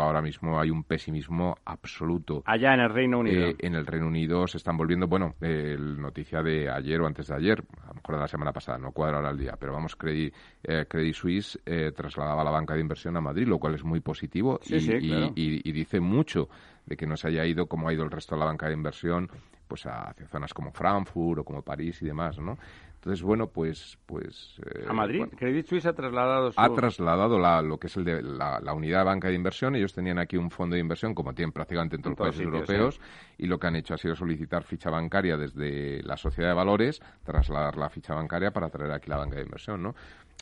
ahora 0.00 0.22
mismo 0.22 0.58
hay 0.58 0.70
un 0.70 0.84
pesimismo 0.84 1.56
absoluto. 1.64 2.42
Allá 2.46 2.74
en 2.74 2.80
el 2.80 2.90
Reino 2.90 3.18
Unido. 3.20 3.48
Eh, 3.48 3.56
en 3.58 3.74
el 3.74 3.86
Reino 3.86 4.06
Unido 4.06 4.46
se 4.46 4.56
están 4.56 4.76
volviendo, 4.76 5.06
bueno, 5.06 5.34
el 5.40 6.00
noticia 6.00 6.42
de 6.42 6.70
ayer 6.70 7.00
o 7.00 7.06
antes 7.06 7.28
de 7.28 7.34
ayer, 7.34 7.62
a 7.84 7.88
lo 7.88 7.94
mejor 7.94 8.14
de 8.14 8.20
la 8.20 8.28
semana 8.28 8.52
pasada, 8.52 8.78
no 8.78 8.92
cuadra 8.92 9.17
ahora 9.18 9.30
el 9.30 9.38
día, 9.38 9.56
pero 9.58 9.72
vamos, 9.72 9.96
Credit, 9.96 10.34
eh, 10.62 10.86
Credit 10.88 11.14
Suisse 11.14 11.58
eh, 11.66 11.92
trasladaba 11.94 12.42
la 12.42 12.50
banca 12.50 12.74
de 12.74 12.80
inversión 12.80 13.16
a 13.16 13.20
Madrid, 13.20 13.46
lo 13.46 13.58
cual 13.58 13.74
es 13.74 13.84
muy 13.84 14.00
positivo 14.00 14.60
y, 14.64 15.68
y, 15.68 15.72
dice 15.72 16.00
mucho 16.00 16.48
de 16.86 16.96
que 16.96 17.06
no 17.06 17.16
se 17.16 17.28
haya 17.28 17.44
ido 17.44 17.66
como 17.66 17.88
ha 17.88 17.92
ido 17.92 18.04
el 18.04 18.10
resto 18.10 18.34
de 18.34 18.40
la 18.40 18.46
banca 18.46 18.66
de 18.66 18.74
inversión 18.74 19.30
pues 19.68 19.86
hacia 19.86 20.26
zonas 20.26 20.52
como 20.54 20.72
Frankfurt 20.72 21.40
o 21.40 21.44
como 21.44 21.62
París 21.62 22.02
y 22.02 22.06
demás, 22.06 22.38
¿no? 22.38 22.56
Entonces, 22.98 23.22
bueno, 23.22 23.46
pues... 23.46 23.96
pues 24.06 24.60
eh, 24.66 24.86
¿A 24.88 24.92
Madrid? 24.92 25.24
Credit 25.36 25.64
Suisse 25.64 25.86
ha 25.86 25.92
trasladado 25.92 26.50
Ha 26.56 26.74
trasladado 26.74 27.38
la, 27.38 27.62
lo 27.62 27.78
que 27.78 27.86
es 27.86 27.96
el 27.96 28.04
de, 28.04 28.22
la, 28.22 28.60
unidad 28.74 28.98
de 28.98 29.04
banca 29.04 29.28
de 29.28 29.34
inversión. 29.34 29.76
Ellos 29.76 29.94
tenían 29.94 30.18
aquí 30.18 30.36
un 30.36 30.50
fondo 30.50 30.74
de 30.74 30.80
inversión, 30.80 31.14
como 31.14 31.32
tienen 31.32 31.52
prácticamente 31.52 31.94
en 31.94 32.02
todos 32.02 32.18
los 32.18 32.28
países 32.28 32.44
europeos, 32.44 33.00
y 33.36 33.46
lo 33.46 33.60
que 33.60 33.68
han 33.68 33.76
hecho 33.76 33.94
ha 33.94 33.98
sido 33.98 34.16
solicitar 34.16 34.64
ficha 34.64 34.90
bancaria 34.90 35.36
desde 35.36 36.02
la 36.02 36.16
sociedad 36.16 36.48
de 36.48 36.56
valores, 36.56 37.00
trasladar 37.22 37.76
la 37.76 37.88
ficha 37.88 38.14
bancaria 38.14 38.50
para 38.50 38.68
traer 38.68 38.90
aquí 38.90 39.08
la 39.08 39.18
banca 39.18 39.36
de 39.36 39.42
inversión, 39.42 39.80
¿no? 39.80 39.94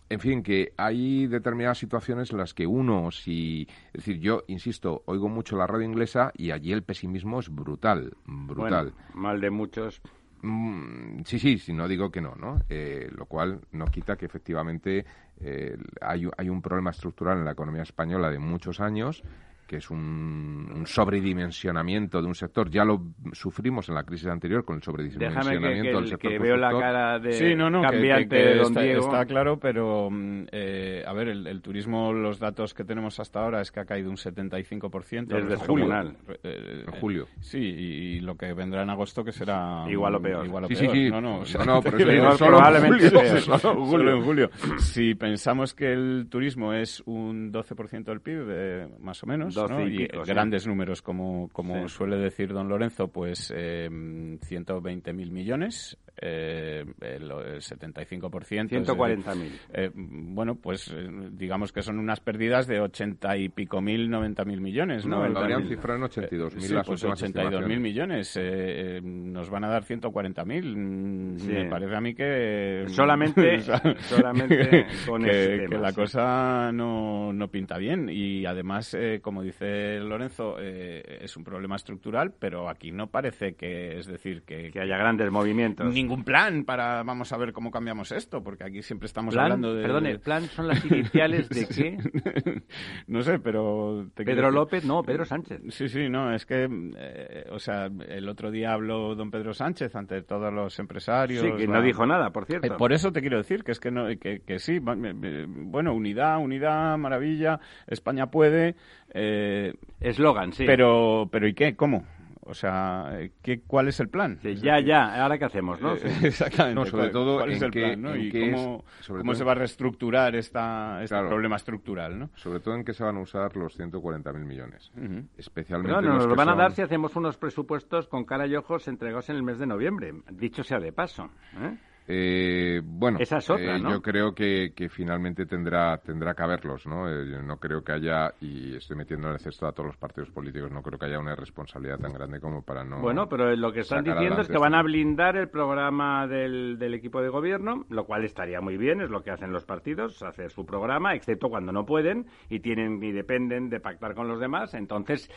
En 0.09 0.21
fin, 0.21 0.43
que 0.43 0.73
hay 0.77 1.27
determinadas 1.27 1.79
situaciones 1.79 2.31
en 2.31 2.39
las 2.39 2.55
que 2.55 2.67
uno, 2.67 3.11
si. 3.11 3.67
Es 3.89 4.05
decir, 4.05 4.21
yo, 4.21 4.45
insisto, 4.47 5.03
oigo 5.07 5.29
mucho 5.29 5.57
la 5.57 5.67
radio 5.67 5.85
inglesa 5.85 6.33
y 6.37 6.53
allí 6.53 6.73
el 6.73 6.83
pesimismo 6.83 7.41
es 7.41 7.49
brutal, 7.49 8.17
brutal. 8.27 8.93
mal 9.15 9.41
de 9.41 9.51
muchos. 9.51 10.01
Mm, 10.43 11.23
sí, 11.25 11.39
sí, 11.39 11.59
sí, 11.59 11.73
no 11.73 11.89
digo 11.89 12.11
que 12.11 12.21
no, 12.21 12.37
¿no? 12.37 12.61
Eh, 12.69 13.11
lo 13.11 13.27
cual 13.27 13.61
no 13.73 13.87
quita 13.87 14.17
que 14.17 14.27
efectivamente 14.27 15.05
eh, 15.41 15.77
hay, 16.01 16.29
hay 16.37 16.49
un 16.49 16.63
problema 16.63 16.91
estructural 16.91 17.39
en 17.39 17.45
la 17.45 17.53
economía 17.53 17.83
española 17.83 18.31
de 18.31 18.39
muchos 18.39 18.81
años 18.81 19.25
que 19.67 19.77
es 19.77 19.91
un, 19.91 20.85
sobredimensionamiento 20.87 22.21
de 22.21 22.29
un 22.29 22.35
sector. 22.35 22.71
Ya 22.71 22.85
lo 22.85 23.03
sufrimos 23.33 23.89
en 23.89 23.97
la 23.97 24.05
crisis 24.05 24.29
anterior 24.29 24.65
con 24.65 24.77
el 24.77 24.83
sobredimensionamiento 24.83 25.99
del 26.01 26.09
sector. 26.09 26.31
Que 26.31 26.39
veo 26.39 26.57
la 26.57 26.71
cara 26.71 27.19
de 27.19 27.33
sí, 27.33 27.55
no, 27.55 27.69
no, 27.69 27.83
cambiante 27.83 28.37
de 28.37 28.55
don 28.57 28.67
está, 28.69 28.83
Diego. 28.83 29.01
está, 29.01 29.27
claro, 29.27 29.59
pero 29.59 30.09
mm, 30.11 30.47
eh, 30.53 31.05
a 31.07 31.13
ver, 31.13 31.29
el, 31.29 31.61
turismo, 31.61 32.13
los 32.13 32.39
datos 32.39 32.73
que 32.75 32.85
tenemos 32.85 33.19
hasta 33.19 33.41
ahora 33.41 33.61
es 33.61 33.73
que 33.73 33.81
ha 33.81 33.85
caído 33.85 34.11
un 34.11 34.17
75%. 34.17 35.27
Desde 35.27 35.57
julio. 35.57 36.15
Eh, 36.43 36.85
en 36.87 37.01
julio. 37.01 37.27
Sí, 37.41 37.59
y, 37.59 38.21
lo 38.21 38.37
que 38.37 38.53
vendrá 38.53 38.83
en 38.83 38.91
agosto 38.91 39.25
que 39.25 39.33
será... 39.33 39.85
Igual 39.89 40.15
o 40.17 40.23
peor. 40.23 40.47
Igual 40.47 40.65
o 40.65 40.69
sí, 40.69 40.75
peor. 40.75 40.93
Sí, 40.93 41.05
sí, 41.05 41.11
no, 41.11 41.21
no, 41.21 41.41
no, 41.41 41.65
no, 41.65 41.83
pero 41.83 42.37
solo 42.37 42.57
probablemente 42.57 43.11
solo, 43.11 44.13
en 44.13 44.23
julio. 44.25 44.51
Si 44.79 45.15
pensamos 45.15 45.75
que 45.75 45.93
el 45.93 46.29
turismo 46.31 46.73
es 46.73 47.03
un 47.07 47.53
12% 47.53 48.05
del 48.05 48.21
PIB, 48.21 48.47
eh, 48.49 48.89
más 49.01 49.23
o 49.23 49.27
menos, 49.27 49.56
y, 49.87 50.07
grandes 50.27 50.67
números, 50.67 51.03
como, 51.03 51.49
como 51.53 51.89
suele 51.89 52.17
decir 52.17 52.53
don 52.53 52.69
Lorenzo, 52.69 53.09
pues 53.09 53.53
eh, 53.55 53.89
120.000 53.91 55.31
millones 55.31 55.99
eh, 56.19 56.85
el, 57.01 57.31
75%. 57.31 58.71
140.000. 58.71 59.51
Eh, 59.73 59.91
bueno, 59.95 60.55
pues 60.55 60.89
eh, 60.89 61.09
digamos 61.33 61.73
que 61.73 61.83
son 61.83 61.99
unas 61.99 62.21
pérdidas 62.21 62.67
de 62.67 62.81
80 62.81 63.37
y 63.37 63.49
pico 63.51 63.81
mil, 63.81 64.09
90 64.09 64.45
mil 64.45 64.61
millones. 64.61 65.07
¿no? 65.07 65.29
no 65.29 65.39
habrían 65.39 65.67
cifra 65.69 65.97
en 65.97 66.05
82 66.05 66.55
mil. 66.55 66.65
Sí, 66.65 66.75
pues 66.87 67.05
82 67.05 67.67
mil 67.67 67.81
millones. 67.81 68.37
Eh, 68.41 69.01
nos 69.03 69.51
van 69.51 69.65
a 69.65 69.69
dar 69.69 69.85
140 69.85 70.45
mil. 70.45 70.77
Mm, 70.77 71.47
me 71.47 71.65
parece 71.67 71.95
a 71.95 72.01
mí 72.01 72.15
que. 72.15 72.85
Solamente, 72.97 73.61
solamente 74.01 74.87
con 75.07 75.23
que, 75.23 75.67
que 75.69 75.79
la 75.79 75.93
cosa 75.93 76.73
no, 76.73 77.33
no 77.33 77.49
pinta 77.49 77.77
bien. 77.79 78.09
Y 78.11 78.47
además, 78.47 78.97
como 79.21 79.43
dice 79.43 79.99
Lorenzo, 80.01 80.59
es 80.59 81.37
un 81.37 81.45
problema 81.45 81.77
estructural, 81.77 82.33
pero 82.39 82.69
aquí 82.69 82.91
no 82.91 83.09
parece 83.09 83.55
que, 83.55 83.99
es 83.99 84.07
decir, 84.07 84.43
que, 84.43 84.71
que 84.71 84.81
haya 84.81 84.97
grandes 84.97 85.31
movimientos 85.31 85.95
ningún 86.07 86.25
plan 86.25 86.65
para 86.65 87.03
vamos 87.03 87.33
a 87.33 87.37
ver 87.37 87.53
cómo 87.53 87.71
cambiamos 87.71 88.13
esto, 88.13 88.43
porque 88.43 88.65
aquí 88.65 88.83
siempre 88.83 89.07
estamos 89.07 89.37
hablando 89.37 89.75
de... 89.75 89.83
Perdón, 89.83 90.07
¿el 90.07 90.21
plan 90.21 90.45
son 90.45 90.69
las 90.69 90.85
iniciales 90.85 91.49
de 91.49 91.67
qué? 91.75 92.63
no 93.09 93.23
sé, 93.23 93.39
pero... 93.39 94.07
Pedro 94.15 94.51
López, 94.51 94.85
no, 94.85 95.03
Pedro 95.03 95.25
Sánchez. 95.25 95.61
Sí, 95.69 95.89
sí, 95.89 96.09
no, 96.09 96.33
es 96.33 96.47
que, 96.47 96.69
eh, 96.97 97.47
o 97.51 97.59
sea, 97.59 97.89
el 98.09 98.29
otro 98.29 98.51
día 98.51 98.73
habló 98.73 99.15
don 99.15 99.31
Pedro 99.31 99.53
Sánchez 99.53 99.95
ante 99.97 100.23
todos 100.23 100.53
los 100.53 100.79
empresarios. 100.79 101.43
Sí, 101.43 101.53
que 101.57 101.67
no 101.67 101.83
dijo 101.83 102.07
nada, 102.07 102.31
por 102.31 102.47
cierto. 102.47 102.67
Eh, 102.67 102.77
por 102.79 102.93
eso 102.93 103.13
te 103.13 103.21
quiero 103.21 103.39
decir 103.39 103.65
que 103.65 103.73
es 103.73 103.81
que, 103.81 103.91
no, 103.91 104.07
que, 104.19 104.41
que 104.41 104.59
sí, 104.59 104.79
bueno, 104.79 105.95
unidad, 105.95 106.39
unidad, 106.39 106.97
maravilla, 106.99 107.61
España 107.87 108.31
puede... 108.31 108.77
Eh, 109.13 109.75
Eslogan, 110.01 110.53
sí. 110.53 110.65
Pero, 110.67 111.29
pero 111.31 111.49
¿y 111.49 111.55
qué? 111.55 111.75
¿Cómo? 111.75 112.05
O 112.49 112.55
sea, 112.55 113.19
¿qué, 113.43 113.61
¿cuál 113.61 113.89
es 113.89 113.99
el 114.01 114.09
plan? 114.09 114.39
ya, 114.43 114.81
ya, 114.81 115.23
ahora 115.23 115.37
qué 115.39 115.45
hacemos, 115.45 115.81
¿no? 115.81 115.95
Exactamente. 116.23 116.91
sobre 116.91 117.09
todo, 117.09 117.39
¿cuál 117.39 117.53
es 117.53 117.63
el 117.63 117.71
plan, 117.71 118.03
¿no? 118.03 118.17
¿Y 118.17 118.31
cómo, 118.31 118.85
cómo 119.09 119.35
se 119.35 119.45
va 119.45 119.53
a 119.53 119.57
reestructurar 119.57 120.37
esta, 120.37 121.03
este 121.03 121.17
problema 121.17 121.57
estructural, 121.57 122.19
¿no? 122.19 122.31
Sobre 122.37 122.61
todo 122.61 122.75
en 122.75 122.85
qué 122.85 122.93
se 122.93 123.03
van 123.05 123.17
a 123.17 123.21
usar 123.21 123.57
los 123.57 123.79
140.000 123.79 124.45
millones. 124.45 124.93
Especialmente 125.37 125.93
No, 125.93 126.01
nos 126.01 126.27
lo 126.27 126.37
van 126.37 126.49
a 126.49 126.55
dar 126.55 126.73
si 126.73 126.83
hacemos 126.83 127.17
unos 127.17 127.37
presupuestos 127.37 128.09
con 128.09 128.25
cara 128.25 128.47
y 128.47 128.55
ojos 128.55 128.87
entregados 128.89 129.29
en 129.31 129.37
el 129.37 129.43
mes 129.43 129.59
de 129.59 129.67
noviembre. 129.67 130.13
Dicho 130.31 130.63
sea 130.63 130.79
de 130.79 130.93
paso. 130.93 131.31
¿eh? 131.61 131.77
Eh, 132.09 132.81
bueno, 132.85 133.19
eh, 133.19 133.81
yo 133.83 134.01
creo 134.01 134.33
que, 134.33 134.73
que, 134.77 134.89
finalmente 134.89 135.45
tendrá 135.45 135.99
tendrá 135.99 136.35
que 136.35 136.43
haberlos, 136.45 136.87
¿no? 136.87 137.09
Eh, 137.09 137.29
yo 137.29 137.43
no 137.43 137.57
creo 137.57 137.83
que 137.83 137.93
haya, 137.93 138.33
y 138.41 138.77
estoy 138.77 138.97
metiendo 138.97 139.27
en 139.27 139.35
el 139.35 139.41
cesto 139.41 139.67
a 139.67 139.73
todos 139.73 139.89
los 139.89 139.97
partidos 139.97 140.31
políticos, 140.31 140.71
no 140.71 140.83
creo 140.83 141.01
que 141.01 141.07
haya 141.07 141.19
una 141.19 141.35
responsabilidad 141.35 141.99
tan 141.99 142.13
grande 142.13 142.39
como 142.39 142.63
para 142.63 142.85
no. 142.85 143.01
Bueno, 143.01 143.29
pero 143.29 143.55
lo 143.57 143.73
que 143.73 143.81
están 143.81 144.05
diciendo 144.05 144.41
es 144.41 144.49
que 144.49 144.57
van 144.57 144.75
a 144.75 144.83
blindar 144.83 145.37
el 145.37 145.49
programa 145.49 146.29
del, 146.29 146.79
del 146.79 146.95
equipo 146.95 147.21
de 147.21 147.29
gobierno, 147.29 147.85
lo 147.89 148.05
cual 148.05 148.25
estaría 148.25 148.61
muy 148.61 148.77
bien, 148.77 149.01
es 149.01 149.11
lo 149.11 149.25
que 149.25 149.33
hacen 149.33 149.53
los 149.53 149.65
partidos, 149.65 150.23
hacer 150.23 150.51
su 150.51 150.65
programa, 150.65 151.15
excepto 151.15 151.49
cuando 151.49 151.73
no 151.73 151.85
pueden 151.87 152.27
y 152.49 152.61
tienen 152.61 153.03
y 153.03 153.11
dependen 153.11 153.69
de 153.69 153.81
pactar 153.81 154.15
con 154.15 154.29
los 154.29 154.39
demás. 154.39 154.75
Entonces, 154.75 155.29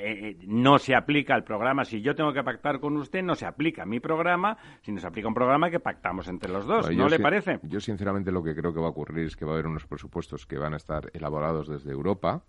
eh, 0.00 0.36
no 0.48 0.78
se 0.78 0.96
aplica 0.96 1.36
el 1.36 1.44
programa. 1.44 1.84
Si 1.84 2.02
yo 2.02 2.16
tengo 2.16 2.32
que 2.32 2.42
pactar 2.42 2.80
con 2.80 2.96
usted, 2.96 3.22
no 3.22 3.36
se 3.36 3.46
aplica 3.46 3.86
mi 3.86 4.00
programa, 4.00 4.56
sino 4.80 4.98
se 4.98 5.06
aplica 5.06 5.28
un 5.28 5.34
programa 5.34 5.70
que 5.70 5.78
pacta 5.78 5.99
estamos 6.00 6.28
entre 6.28 6.50
los 6.50 6.66
dos, 6.66 6.90
¿no 6.90 7.10
le 7.10 7.18
parece? 7.18 7.60
Yo 7.62 7.78
sinceramente 7.78 8.32
lo 8.32 8.42
que 8.42 8.54
creo 8.54 8.72
que 8.72 8.80
va 8.80 8.86
a 8.86 8.90
ocurrir 8.90 9.26
es 9.26 9.36
que 9.36 9.44
va 9.44 9.50
a 9.50 9.54
haber 9.54 9.66
unos 9.66 9.86
presupuestos 9.86 10.46
que 10.46 10.56
van 10.56 10.72
a 10.72 10.78
estar 10.78 11.10
elaborados 11.12 11.68
desde 11.68 11.92
Europa. 11.92 12.42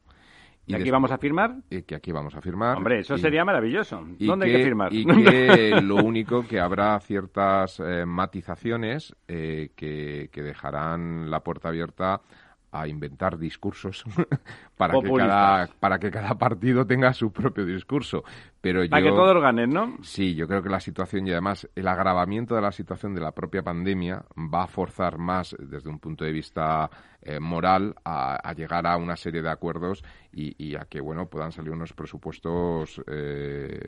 ¿Y, 0.66 0.74
aquí 0.74 0.90
vamos 0.90 1.12
a 1.12 1.18
firmar? 1.18 1.58
Y 1.70 1.82
que 1.82 1.96
aquí 1.96 2.14
vamos 2.14 2.34
a 2.34 2.40
firmar. 2.40 2.78
Hombre, 2.78 3.00
eso 3.00 3.18
sería 3.18 3.44
maravilloso. 3.44 4.08
¿Dónde 4.20 4.46
hay 4.46 4.54
que 4.54 4.64
firmar? 4.64 4.94
Y 4.94 5.06
que 5.06 5.82
lo 5.84 5.98
único 5.98 6.48
que 6.48 6.62
habrá 6.62 6.98
ciertas 7.02 7.82
eh, 7.82 8.06
matizaciones 8.06 9.14
eh, 9.28 9.72
que, 9.76 10.30
que 10.32 10.42
dejarán 10.42 11.30
la 11.30 11.42
puerta 11.42 11.68
abierta 11.68 12.22
a 12.72 12.88
inventar 12.88 13.38
discursos 13.38 14.04
para, 14.78 15.00
que 15.00 15.12
cada, 15.14 15.68
para 15.80 16.00
que 16.00 16.10
cada 16.10 16.36
partido 16.36 16.86
tenga 16.86 17.14
su 17.14 17.32
propio 17.32 17.66
discurso. 17.66 18.24
Pero 18.62 18.88
para 18.90 19.04
que 19.04 19.10
todos 19.10 19.42
ganen, 19.42 19.72
¿no? 19.72 19.98
Sí, 20.02 20.36
yo 20.36 20.48
creo 20.48 20.64
que 20.64 20.70
la 20.70 20.80
situación 20.80 21.28
y 21.28 21.32
además 21.32 21.68
el 21.76 21.88
agravamiento 21.88 22.56
de 22.56 22.62
la 22.62 22.72
situación 22.72 23.14
de 23.14 23.22
la 23.22 23.32
propia 23.32 23.64
pandemia 23.64 24.24
va 24.38 24.64
a 24.64 24.68
forzar 24.68 25.18
más 25.18 25.56
desde 25.60 25.90
un 25.90 26.00
punto 26.00 26.24
de 26.24 26.32
vista 26.32 26.90
eh, 27.24 27.40
moral 27.40 27.96
a, 28.04 28.54
llegar 28.54 28.88
a 28.88 28.98
una 28.98 29.16
serie 29.16 29.42
de 29.42 29.50
acuerdos 29.50 30.04
y, 30.34 30.76
a 30.76 30.86
que 30.86 31.02
bueno 31.02 31.28
puedan 31.28 31.52
salir 31.52 31.72
unos 31.72 31.94
presupuestos. 31.94 33.02
Eh, 33.08 33.80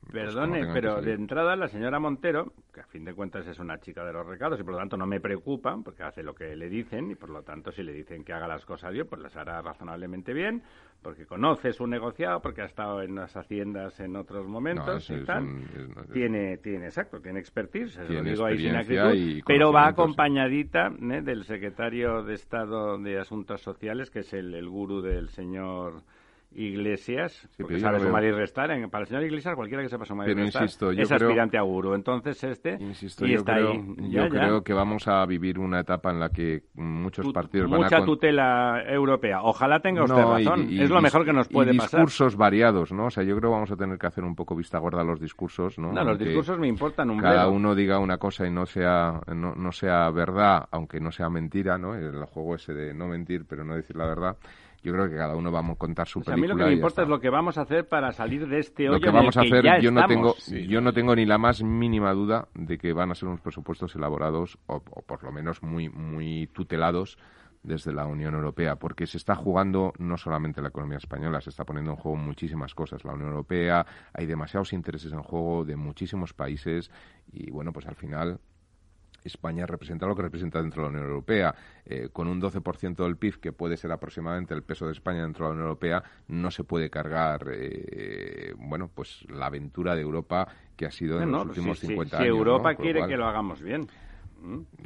pues, 0.00 0.12
Perdone, 0.12 0.66
pero 0.72 1.00
de 1.00 1.12
entrada 1.12 1.56
la 1.56 1.68
señora 1.68 1.98
Montero, 1.98 2.52
que 2.72 2.80
a 2.80 2.86
fin 2.86 3.04
de 3.04 3.14
cuentas 3.14 3.46
es 3.46 3.58
una 3.58 3.80
chica 3.80 4.04
de 4.04 4.12
los 4.12 4.26
recados 4.26 4.60
y 4.60 4.62
por 4.62 4.72
lo 4.72 4.78
tanto 4.78 4.96
no 4.96 5.06
me 5.06 5.20
preocupa 5.20 5.78
porque 5.82 6.02
hace 6.02 6.22
lo 6.22 6.34
que 6.34 6.54
le 6.56 6.68
dicen 6.68 7.10
y 7.10 7.14
por 7.14 7.30
lo 7.30 7.42
tanto 7.42 7.72
si 7.72 7.82
le 7.82 7.92
dicen 7.92 8.24
que 8.24 8.32
haga 8.32 8.48
las 8.48 8.64
cosas 8.64 8.92
bien, 8.92 9.06
pues 9.06 9.22
las 9.22 9.36
hará 9.36 9.62
razonablemente 9.62 10.32
bien 10.32 10.62
porque 11.02 11.26
conoce 11.26 11.72
su 11.72 11.86
negociado, 11.86 12.40
porque 12.40 12.62
ha 12.62 12.66
estado 12.66 13.02
en 13.02 13.14
las 13.14 13.36
haciendas 13.36 13.98
en 14.00 14.16
otros 14.16 14.46
momentos 14.46 15.10
y 15.10 15.24
tal. 15.24 15.46
tiene, 16.12 16.58
tiene, 16.58 16.86
exacto, 16.86 17.20
tiene 17.20 17.40
expertise, 17.40 17.98
lo 18.08 18.22
digo 18.22 18.44
ahí 18.44 18.58
sin 18.58 18.76
acritud, 18.76 19.42
pero 19.46 19.72
va 19.72 19.88
acompañadita 19.88 20.92
¿eh? 21.00 21.20
del 21.22 21.44
secretario 21.44 22.22
de 22.22 22.34
Estado 22.34 22.98
de 22.98 23.18
Asuntos 23.18 23.60
Sociales, 23.60 24.10
que 24.10 24.20
es 24.20 24.32
el, 24.32 24.54
el 24.54 24.68
gurú 24.68 25.02
del 25.02 25.28
señor 25.30 26.02
Iglesias, 26.54 27.32
Sí, 27.56 27.62
porque 27.62 27.80
sabe 27.80 28.00
sumar 28.00 28.24
y 28.24 28.30
restar. 28.32 28.70
en- 28.70 28.90
para 28.90 29.02
el 29.02 29.08
señor 29.08 29.24
Iglesias, 29.24 29.54
cualquiera 29.54 29.82
que 29.82 29.88
sepa 29.88 30.04
sumar 30.04 30.28
y 30.28 30.32
Pero 30.34 30.44
restar 30.44 30.62
insisto, 30.62 30.92
yo 30.92 31.02
es 31.02 31.08
creo- 31.08 31.28
aspirante 31.28 31.58
a. 31.58 31.94
Entonces 31.94 32.42
este 32.44 32.76
Insisto, 32.80 33.24
y 33.26 33.30
yo, 33.32 33.38
está 33.38 33.54
creo, 33.54 33.72
ahí. 33.72 33.94
yo 33.98 34.08
Ya, 34.08 34.22
ya. 34.24 34.28
creo 34.28 34.62
que 34.64 34.72
vamos 34.72 35.08
a 35.08 35.24
vivir 35.26 35.58
una 35.58 35.80
etapa 35.80 36.10
en 36.10 36.20
la 36.20 36.28
que 36.30 36.62
muchos 36.74 37.24
Tu- 37.26 37.32
partidos 37.32 37.70
van 37.70 37.80
a... 37.80 37.84
mucha 37.84 38.04
tutela 38.04 38.82
europea. 38.86 39.42
Ojalá 39.42 39.80
tenga 39.80 40.04
usted 40.04 40.16
No, 40.16 40.38
y- 40.38 40.44
razón. 40.44 40.66
y 40.70 40.82
es 40.82 40.90
lo 40.90 41.00
mejor 41.00 41.24
que 41.24 41.32
nos 41.32 41.50
y 41.50 41.52
puede 41.54 41.74
pasar. 41.74 42.00
discursos 42.00 42.36
variados, 42.36 42.92
¿no? 42.92 43.06
O 43.06 43.10
sea, 43.10 43.22
yo 43.24 43.36
creo 43.36 43.50
que 43.50 43.54
vamos 43.54 43.70
a 43.70 43.76
tener 43.76 43.98
que 43.98 44.06
hacer 44.06 44.24
un 44.24 44.34
poco 44.34 44.54
vista 44.54 44.78
gorda 44.78 45.00
a 45.00 45.04
los 45.04 45.20
discursos, 45.20 45.78
¿no? 45.78 45.88
No, 45.88 46.00
los 46.00 46.08
Aunque 46.08 46.24
discursos 46.26 46.58
me 46.58 46.68
importan 46.68 47.10
un 47.10 47.18
Cada 47.18 47.48
uno 47.48 47.74
diga 47.74 47.98
una 47.98 48.18
cosa 48.18 48.46
y 48.46 48.50
no 48.50 48.66
sea, 48.66 49.20
no, 49.34 49.54
no 49.54 49.72
sea 49.72 50.10
verdad, 50.10 50.66
aunque 50.70 51.00
no 51.00 51.10
sea 51.12 51.28
mentira, 51.30 51.78
¿no? 51.78 51.94
El 51.94 52.24
juego 52.26 52.54
ese 52.56 52.74
de 52.74 52.94
no 52.94 53.06
mentir, 53.08 53.44
pero 53.48 53.64
no 53.64 53.74
decir 53.74 53.96
la 53.96 54.06
verdad. 54.06 54.36
Yo 54.82 54.92
creo 54.92 55.08
que 55.08 55.16
cada 55.16 55.36
uno 55.36 55.52
va 55.52 55.60
a 55.60 55.74
contar 55.76 56.08
su 56.08 56.20
O 56.20 56.24
sea, 56.24 56.34
a 56.34 56.36
mí 56.36 56.46
lo 56.46 56.56
que 56.56 56.64
me 56.64 56.72
importa 56.72 56.88
está. 56.88 57.02
es 57.02 57.08
lo 57.08 57.20
que 57.20 57.30
vamos 57.30 57.56
a 57.56 57.62
hacer 57.62 57.88
para 57.88 58.12
salir 58.12 58.48
de 58.48 58.58
este 58.58 58.88
hoyo 58.88 58.98
Lo 58.98 59.00
que 59.00 59.08
en 59.08 59.14
el 59.14 59.20
vamos 59.20 59.36
a 59.36 59.42
hacer, 59.42 59.80
yo 59.80 59.90
no 59.90 60.06
tengo, 60.06 60.34
yo 60.68 60.80
no 60.80 60.92
tengo 60.92 61.14
ni 61.14 61.24
la 61.24 61.38
más 61.38 61.62
mínima 61.62 62.12
duda 62.12 62.48
de 62.54 62.78
que 62.78 62.92
van 62.92 63.10
a 63.10 63.14
ser 63.14 63.28
unos 63.28 63.40
presupuestos 63.40 63.94
elaborados 63.94 64.58
o, 64.66 64.76
o 64.76 65.02
por 65.02 65.22
lo 65.22 65.30
menos 65.30 65.62
muy, 65.62 65.88
muy 65.88 66.48
tutelados 66.48 67.18
desde 67.62 67.92
la 67.92 68.06
Unión 68.06 68.34
Europea, 68.34 68.76
porque 68.76 69.06
se 69.06 69.16
está 69.16 69.34
jugando 69.36 69.92
no 69.98 70.16
solamente 70.16 70.60
la 70.60 70.68
economía 70.68 70.98
española, 70.98 71.40
se 71.40 71.50
está 71.50 71.64
poniendo 71.64 71.92
en 71.92 71.96
juego 71.96 72.16
muchísimas 72.16 72.74
cosas. 72.74 73.04
La 73.04 73.12
Unión 73.12 73.30
Europea, 73.30 73.86
hay 74.12 74.26
demasiados 74.26 74.72
intereses 74.72 75.12
en 75.12 75.22
juego 75.22 75.64
de 75.64 75.76
muchísimos 75.76 76.32
países 76.34 76.90
y 77.32 77.50
bueno, 77.50 77.72
pues 77.72 77.86
al 77.86 77.94
final 77.94 78.40
España 79.24 79.66
representa 79.66 80.06
lo 80.06 80.14
que 80.16 80.22
representa 80.22 80.60
dentro 80.60 80.82
de 80.82 80.88
la 80.90 80.90
Unión 80.96 81.10
Europea. 81.10 81.54
Eh, 81.84 82.08
con 82.12 82.28
un 82.28 82.40
12% 82.40 83.04
del 83.04 83.16
PIB, 83.16 83.40
que 83.40 83.52
puede 83.52 83.76
ser 83.76 83.92
aproximadamente 83.92 84.54
el 84.54 84.62
peso 84.62 84.86
de 84.86 84.92
España 84.92 85.22
dentro 85.22 85.44
de 85.44 85.50
la 85.50 85.52
Unión 85.54 85.66
Europea, 85.68 86.02
no 86.28 86.50
se 86.50 86.64
puede 86.64 86.90
cargar, 86.90 87.46
eh, 87.52 88.54
bueno, 88.56 88.88
pues 88.94 89.24
la 89.28 89.46
aventura 89.46 89.94
de 89.94 90.02
Europa 90.02 90.48
que 90.76 90.86
ha 90.86 90.90
sido 90.90 91.20
en 91.20 91.30
los 91.30 91.44
no, 91.44 91.50
últimos 91.50 91.78
si, 91.78 91.86
si- 91.86 91.92
50 91.92 92.16
si 92.16 92.22
años. 92.22 92.36
Europa 92.36 92.56
¿no? 92.58 92.62
Por 92.62 92.72
lo 92.72 92.82
quiere 92.82 92.98
cual, 93.00 93.10
que 93.10 93.16
lo 93.16 93.26
hagamos 93.26 93.62
bien. 93.62 93.88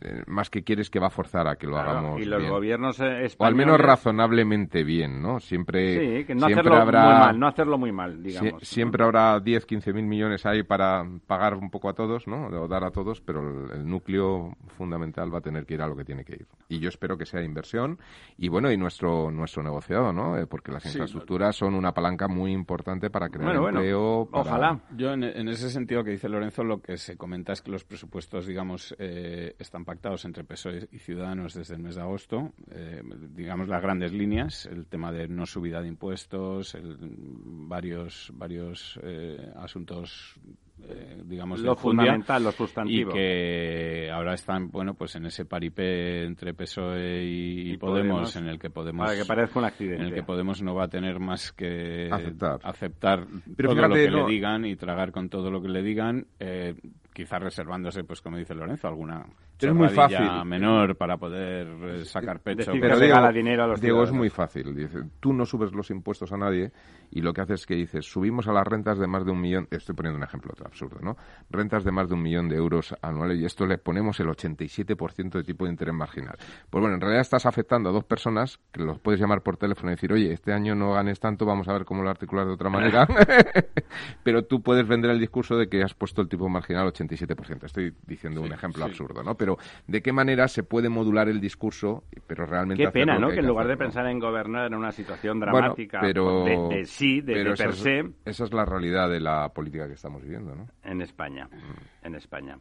Eh, 0.03 0.23
más 0.27 0.51
que 0.51 0.63
quieres 0.63 0.91
que 0.91 0.99
va 1.01 1.07
a 1.07 1.11
forzar 1.11 1.49
a 1.49 1.57
que 1.57 1.67
lo 1.67 1.73
Claro, 1.75 1.91
hagamos 1.91 2.21
y 2.21 2.25
los 2.25 2.41
bien. 2.41 2.51
gobiernos 2.53 3.01
eh, 3.01 3.25
españoles... 3.25 3.37
O 3.39 3.45
al 3.45 3.55
menos 3.55 3.81
razonablemente 3.81 4.85
bien, 4.85 5.23
¿no? 5.23 5.41
Siempre, 5.41 6.19
Sí, 6.21 6.25
que 6.27 6.35
no 6.35 6.47
siempre 6.47 6.61
hacerlo 6.75 6.77
habrá... 6.83 7.05
muy 7.05 7.13
mal, 7.15 7.41
no 7.41 7.47
hacerlo 7.47 7.79
muy 7.79 7.93
mal, 7.93 8.23
digamos. 8.23 8.63
siempre 8.63 9.05
habrá 9.05 9.41
10, 9.41 9.65
15 9.67 9.93
mil 9.93 10.05
millones 10.07 10.45
ahí 10.47 10.63
para 10.63 11.05
pagar 11.27 11.55
un 11.55 11.71
poco 11.71 11.89
a 11.89 11.95
todos, 11.95 12.27
¿no? 12.27 12.47
O 12.49 12.69
dar 12.69 12.85
a 12.85 12.91
todos, 12.91 13.21
pero 13.21 13.41
el, 13.41 13.71
el 13.81 13.87
núcleo 13.89 14.55
fundamental 14.77 15.33
va 15.33 15.39
a 15.39 15.43
tener 15.43 15.65
que 15.67 15.75
ir 15.75 15.83
a 15.83 15.87
lo 15.89 15.97
que 15.97 16.05
tiene 16.05 16.25
que 16.25 16.35
ir. 16.35 16.47
Y 16.69 16.79
yo 16.79 16.89
espero 16.89 17.17
que 17.17 17.27
sea 17.27 17.43
inversión 17.43 17.99
y 18.39 18.49
bueno, 18.49 18.71
y 18.71 18.77
nuestro 18.77 19.31
nuestro 19.31 19.63
negociado, 19.63 20.13
¿no? 20.13 20.37
Eh, 20.39 20.47
porque 20.47 20.73
las 20.73 20.85
infraestructuras 20.87 21.57
son 21.57 21.75
una 21.75 21.93
palanca 21.93 22.29
muy 22.29 22.53
importante 22.53 23.11
para 23.11 23.29
crear 23.29 23.47
Bueno, 23.47 23.61
bueno, 23.63 23.79
empleo. 23.81 24.29
para- 24.31 24.43
ojalá. 24.43 24.81
Yo, 24.97 25.13
en, 25.13 25.25
en 25.25 25.49
ese 25.49 25.71
sentido 25.71 26.03
que 26.05 26.11
dice 26.11 26.29
Lorenzo, 26.29 26.65
lo 26.65 26.81
que 26.81 26.97
se 26.97 27.17
comenta 27.17 27.53
es 27.53 27.63
que 27.63 27.71
los 27.71 27.85
presupuestos, 27.85 28.47
digamos, 28.47 28.95
eh, 28.99 29.46
están 29.59 29.85
pactados 29.85 30.25
entre 30.25 30.43
PSOE 30.45 30.89
y 30.91 30.99
Ciudadanos 30.99 31.55
desde 31.55 31.75
el 31.75 31.83
mes 31.83 31.95
de 31.95 32.01
agosto. 32.01 32.53
Eh, 32.71 33.03
digamos, 33.35 33.69
las 33.69 33.81
grandes 33.83 34.13
líneas, 34.13 34.67
el 34.67 34.87
tema 34.87 35.13
de 35.13 35.29
no 35.29 35.47
subida 35.47 35.81
de 35.83 35.89
impuestos, 35.89 36.75
el- 36.75 36.97
varios, 37.01 38.31
varios 38.35 38.99
eh, 39.03 39.51
asuntos, 39.57 40.39
eh, 40.83 41.23
digamos, 41.25 41.61
Lo 41.61 41.77
fundamental, 41.77 42.43
lo 42.45 42.51
Y 42.51 42.53
sustantivo. 42.53 43.13
que 43.13 44.11
ahora 44.13 44.35
están, 44.35 44.71
bueno, 44.71 44.95
pues 44.95 45.15
en 45.17 45.27
ese 45.27 45.45
paripé 45.45 46.25
entre 46.25 46.55
PSOE 46.55 47.25
y, 47.25 47.73
Y 47.73 47.77
Podemos, 47.77 48.09
Podemos, 48.09 48.37
en 48.37 48.49
el 48.49 48.59
que 48.59 48.71
Podemos... 48.71 49.07
Para 49.07 49.19
que 49.19 49.25
parezca 49.25 49.59
un 49.59 49.65
en 49.65 49.69
accidente. 49.69 50.05
el 50.05 50.15
que 50.15 50.23
Podemos 50.23 50.63
no 50.63 50.75
va 50.75 50.85
a 50.85 50.89
tener 50.89 51.19
más 51.19 51.53
que 51.53 52.09
Aceptar. 52.11 52.61
aceptar 52.63 53.27
Pero 53.57 53.71
todo 53.71 53.77
fíjate, 53.77 53.89
lo 53.89 53.95
que 53.95 54.11
no- 54.11 54.27
le 54.27 54.33
digan 54.33 54.65
y 54.65 54.77
tragar 54.77 55.13
con 55.13 55.29
todo 55.29 55.51
lo 55.51 55.61
que 55.63 55.69
le 55.69 55.83
digan, 55.83 56.27
eh, 56.41 56.75
quizás 57.17 57.43
reservándose, 57.43 58.05
pues 58.05 58.21
como 58.21 58.37
dice 58.37 58.55
Lorenzo, 58.55 58.89
alguna 58.89 59.25
es 59.59 60.45
menor 60.45 60.97
para 60.97 61.17
poder 61.17 61.67
eh, 61.67 62.05
sacar 62.05 62.41
pecho. 62.41 62.71
Decir 62.71 62.79
pero 62.79 63.01
Diego, 63.01 63.33
dinero 63.33 63.65
a 63.65 63.67
los 63.69 63.81
Diego 63.81 64.03
es 64.03 64.13
muy 64.13 64.29
fácil. 64.29 64.75
Dice, 64.75 64.99
tú 65.19 65.33
no 65.33 65.47
subes 65.47 65.73
los 65.73 65.91
impuestos 65.91 66.31
a 66.33 66.37
nadie 66.37 66.73
y 67.11 67.23
lo 67.23 67.33
que 67.33 67.41
haces 67.41 67.61
es 67.61 67.67
que 67.67 67.75
dices, 67.75 68.05
subimos 68.05 68.49
a 68.49 68.53
las 68.53 68.67
rentas 68.67 68.99
de 68.99 69.07
más 69.07 69.25
de 69.25 69.31
un 69.31 69.41
millón, 69.41 69.67
estoy 69.71 69.95
poniendo 69.95 70.19
un 70.19 70.25
ejemplo 70.25 70.53
absurdo, 70.63 70.99
¿no? 71.01 71.17
Rentas 71.49 71.85
de 71.85 71.91
más 71.91 72.09
de 72.09 72.15
un 72.15 72.23
millón 72.23 72.51
de 72.51 72.57
euros 72.57 72.95
anuales 73.01 73.41
y 73.41 73.47
esto 73.47 73.65
le 73.65 73.79
ponemos 73.79 74.21
el 74.21 74.27
87% 74.27 75.31
de 75.31 75.43
tipo 75.43 75.65
de 75.65 75.71
interés 75.71 75.95
marginal. 75.95 76.37
Pues 76.69 76.83
bueno, 76.83 76.97
en 76.97 77.01
realidad 77.01 77.23
estás 77.23 77.47
afectando 77.47 77.89
a 77.89 77.93
dos 77.93 78.05
personas 78.05 78.59
que 78.73 78.83
los 78.83 78.99
puedes 78.99 79.19
llamar 79.19 79.43
por 79.43 79.57
teléfono 79.57 79.91
y 79.91 79.95
decir, 79.95 80.13
oye, 80.13 80.35
este 80.35 80.53
año 80.53 80.75
no 80.75 80.93
ganes 80.93 81.19
tanto, 81.19 81.47
vamos 81.47 81.67
a 81.69 81.73
ver 81.73 81.87
cómo 81.87 82.03
lo 82.03 82.11
articular 82.11 82.47
de 82.47 82.53
otra 82.53 82.69
manera. 82.69 83.07
pero 84.23 84.45
tú 84.45 84.61
puedes 84.61 84.87
vender 84.87 85.13
el 85.13 85.19
discurso 85.19 85.57
de 85.57 85.69
que 85.69 85.83
has 85.83 85.95
puesto 85.95 86.21
el 86.21 86.29
tipo 86.29 86.47
marginal 86.51 86.93
87%. 86.93 87.06
67%. 87.09 87.65
Estoy 87.65 87.95
diciendo 88.07 88.41
sí, 88.41 88.47
un 88.47 88.53
ejemplo 88.53 88.85
sí. 88.85 88.91
absurdo, 88.91 89.23
¿no? 89.23 89.35
Pero 89.37 89.57
de 89.87 90.03
qué 90.03 90.13
manera 90.13 90.49
se 90.49 90.63
puede 90.63 90.89
modular 90.89 91.29
el 91.29 91.41
discurso, 91.41 92.05
pero 92.27 92.47
realmente... 92.47 92.85
Qué 92.85 92.91
pena, 92.91 93.19
¿no? 93.19 93.29
Que, 93.29 93.35
que 93.35 93.41
en 93.41 93.47
lugar 93.47 93.67
de 93.69 93.77
pensar 93.77 94.07
en 94.07 94.19
gobernar 94.19 94.67
en 94.67 94.75
una 94.75 94.93
situación 94.93 95.41
dramática 95.41 96.01
bueno, 96.01 96.45
pero, 96.45 96.69
de, 96.69 96.77
de, 96.77 96.85
sí, 96.85 97.21
de, 97.21 97.35
pero 97.35 97.51
de 97.51 97.57
per 97.57 97.75
se... 97.75 97.99
Es, 98.01 98.07
esa 98.25 98.45
es 98.45 98.53
la 98.53 98.65
realidad 98.65 99.09
de 99.09 99.21
la 99.21 99.49
política 99.51 99.87
que 99.87 99.95
estamos 99.95 100.23
viviendo, 100.23 100.55
¿no? 100.55 100.69
En 100.83 101.01
España, 101.03 101.49
mm. 101.51 102.07
en 102.07 102.15
España. 102.15 102.59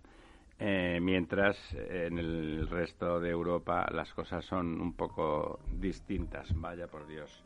Eh, 0.57 0.99
mientras 1.01 1.57
en 1.73 2.17
el 2.17 2.67
resto 2.69 3.19
de 3.19 3.29
Europa 3.29 3.87
las 3.91 4.13
cosas 4.13 4.45
son 4.45 4.79
un 4.79 4.93
poco 4.93 5.59
distintas, 5.69 6.53
vaya 6.55 6.87
por 6.87 7.07
Dios. 7.07 7.43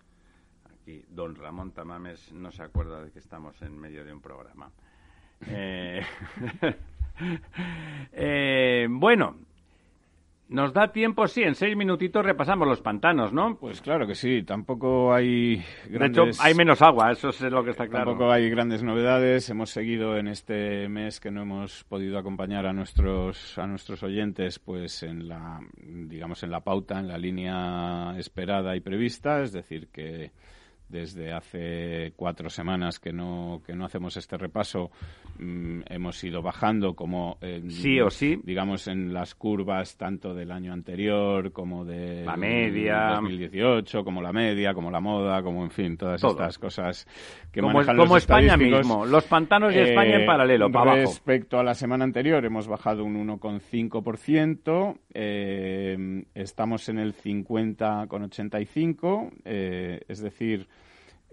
Aquí 0.65 1.03
don 1.09 1.35
Ramón 1.35 1.71
Tamames 1.71 2.31
no 2.33 2.51
se 2.51 2.61
acuerda 2.61 3.01
de 3.01 3.11
que 3.11 3.19
estamos 3.19 3.59
en 3.63 3.77
medio 3.79 4.05
de 4.05 4.13
un 4.13 4.21
programa. 4.21 4.71
Eh, 5.47 6.01
eh, 8.13 8.87
bueno, 8.89 9.35
nos 10.49 10.73
da 10.73 10.91
tiempo, 10.91 11.27
sí, 11.27 11.43
en 11.43 11.53
seis 11.53 11.77
minutitos 11.77 12.25
repasamos 12.25 12.67
los 12.67 12.81
pantanos, 12.81 13.31
¿no? 13.31 13.55
Pues 13.55 13.81
claro 13.81 14.07
que 14.07 14.15
sí, 14.15 14.41
tampoco 14.41 15.13
hay 15.13 15.57
De 15.57 15.89
grandes... 15.89 16.37
hecho, 16.37 16.43
hay 16.43 16.55
menos 16.55 16.81
agua, 16.81 17.11
eso 17.11 17.29
es 17.29 17.39
lo 17.41 17.63
que 17.63 17.69
está 17.69 17.87
claro. 17.87 18.05
Tampoco 18.05 18.31
hay 18.31 18.49
grandes 18.49 18.81
novedades. 18.81 19.47
Hemos 19.51 19.69
seguido 19.69 20.17
en 20.17 20.27
este 20.27 20.89
mes 20.89 21.19
que 21.19 21.29
no 21.29 21.43
hemos 21.43 21.83
podido 21.83 22.17
acompañar 22.17 22.65
a 22.65 22.73
nuestros 22.73 23.59
a 23.59 23.67
nuestros 23.67 24.01
oyentes, 24.01 24.57
pues 24.57 25.03
en 25.03 25.27
la 25.27 25.59
digamos 25.77 26.41
en 26.41 26.49
la 26.49 26.61
pauta, 26.61 26.99
en 26.99 27.07
la 27.07 27.19
línea 27.19 28.15
esperada 28.17 28.75
y 28.75 28.79
prevista, 28.79 29.43
es 29.43 29.51
decir 29.51 29.89
que 29.89 30.31
desde 30.87 31.31
hace 31.31 32.13
cuatro 32.15 32.49
semanas 32.49 32.99
que 32.99 33.13
no 33.13 33.61
que 33.63 33.75
no 33.75 33.85
hacemos 33.85 34.17
este 34.17 34.35
repaso 34.35 34.89
mm, 35.39 35.81
hemos 35.89 36.23
ido 36.23 36.41
bajando 36.41 36.93
como 36.93 37.37
en- 37.41 37.71
Sí 37.71 37.99
o 38.01 38.09
sí. 38.09 38.39
digamos 38.43 38.87
en 38.87 39.13
las 39.13 39.35
curvas 39.35 39.97
tanto 39.97 40.33
del 40.33 40.51
año 40.51 40.73
anterior 40.73 41.51
como 41.51 41.85
de 41.85 42.23
La 42.25 42.35
media. 42.37 43.11
2018 43.15 44.03
como 44.03 44.21
la 44.21 44.31
media 44.33 44.73
como 44.73 44.91
la 44.91 44.99
moda 44.99 45.41
como 45.41 45.63
en 45.63 45.71
fin 45.71 45.97
todas 45.97 46.21
Todo. 46.21 46.31
estas 46.31 46.57
cosas 46.59 47.07
que 47.51 47.61
como 47.61 47.73
manejan 47.73 47.97
como 47.97 48.13
los 48.15 48.23
España 48.23 48.57
mismo, 48.57 49.05
los 49.05 49.23
pantanos 49.25 49.73
y 49.73 49.79
España 49.79 50.15
en 50.17 50.21
Eh, 50.21 50.25
paralelo, 50.25 50.71
para 50.71 50.91
abajo. 50.91 51.07
Respecto 51.09 51.57
a 51.59 51.63
la 51.63 51.73
semana 51.73 52.03
anterior, 52.03 52.43
hemos 52.45 52.67
bajado 52.67 53.03
un 53.03 53.15
1,5%. 53.15 54.97
eh, 55.13 56.23
estamos 56.35 56.87
en 56.89 56.99
el 56.99 57.13
50,85%. 57.13 59.31
eh, 59.45 60.01
es 60.07 60.21
decir, 60.21 60.67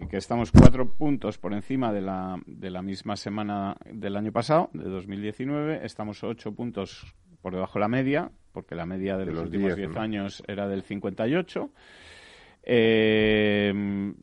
que 0.09 0.17
estamos 0.17 0.51
cuatro 0.51 0.93
puntos 0.93 1.37
por 1.37 1.53
encima 1.53 1.91
de 1.91 2.01
la, 2.01 2.39
de 2.45 2.69
la 2.69 2.81
misma 2.81 3.15
semana 3.17 3.75
del 3.91 4.15
año 4.15 4.31
pasado, 4.31 4.69
de 4.73 4.83
2019. 4.83 5.81
Estamos 5.83 6.23
ocho 6.23 6.53
puntos 6.53 7.15
por 7.41 7.53
debajo 7.53 7.73
de 7.73 7.79
la 7.79 7.87
media, 7.87 8.31
porque 8.51 8.75
la 8.75 8.85
media 8.85 9.17
de, 9.17 9.25
De 9.25 9.31
los, 9.31 9.35
los 9.35 9.45
últimos 9.45 9.75
10, 9.75 9.77
10 9.77 9.89
¿no? 9.91 10.01
años 10.01 10.43
era 10.47 10.67
del 10.67 10.83
58. 10.83 11.71
Eh, 12.69 13.73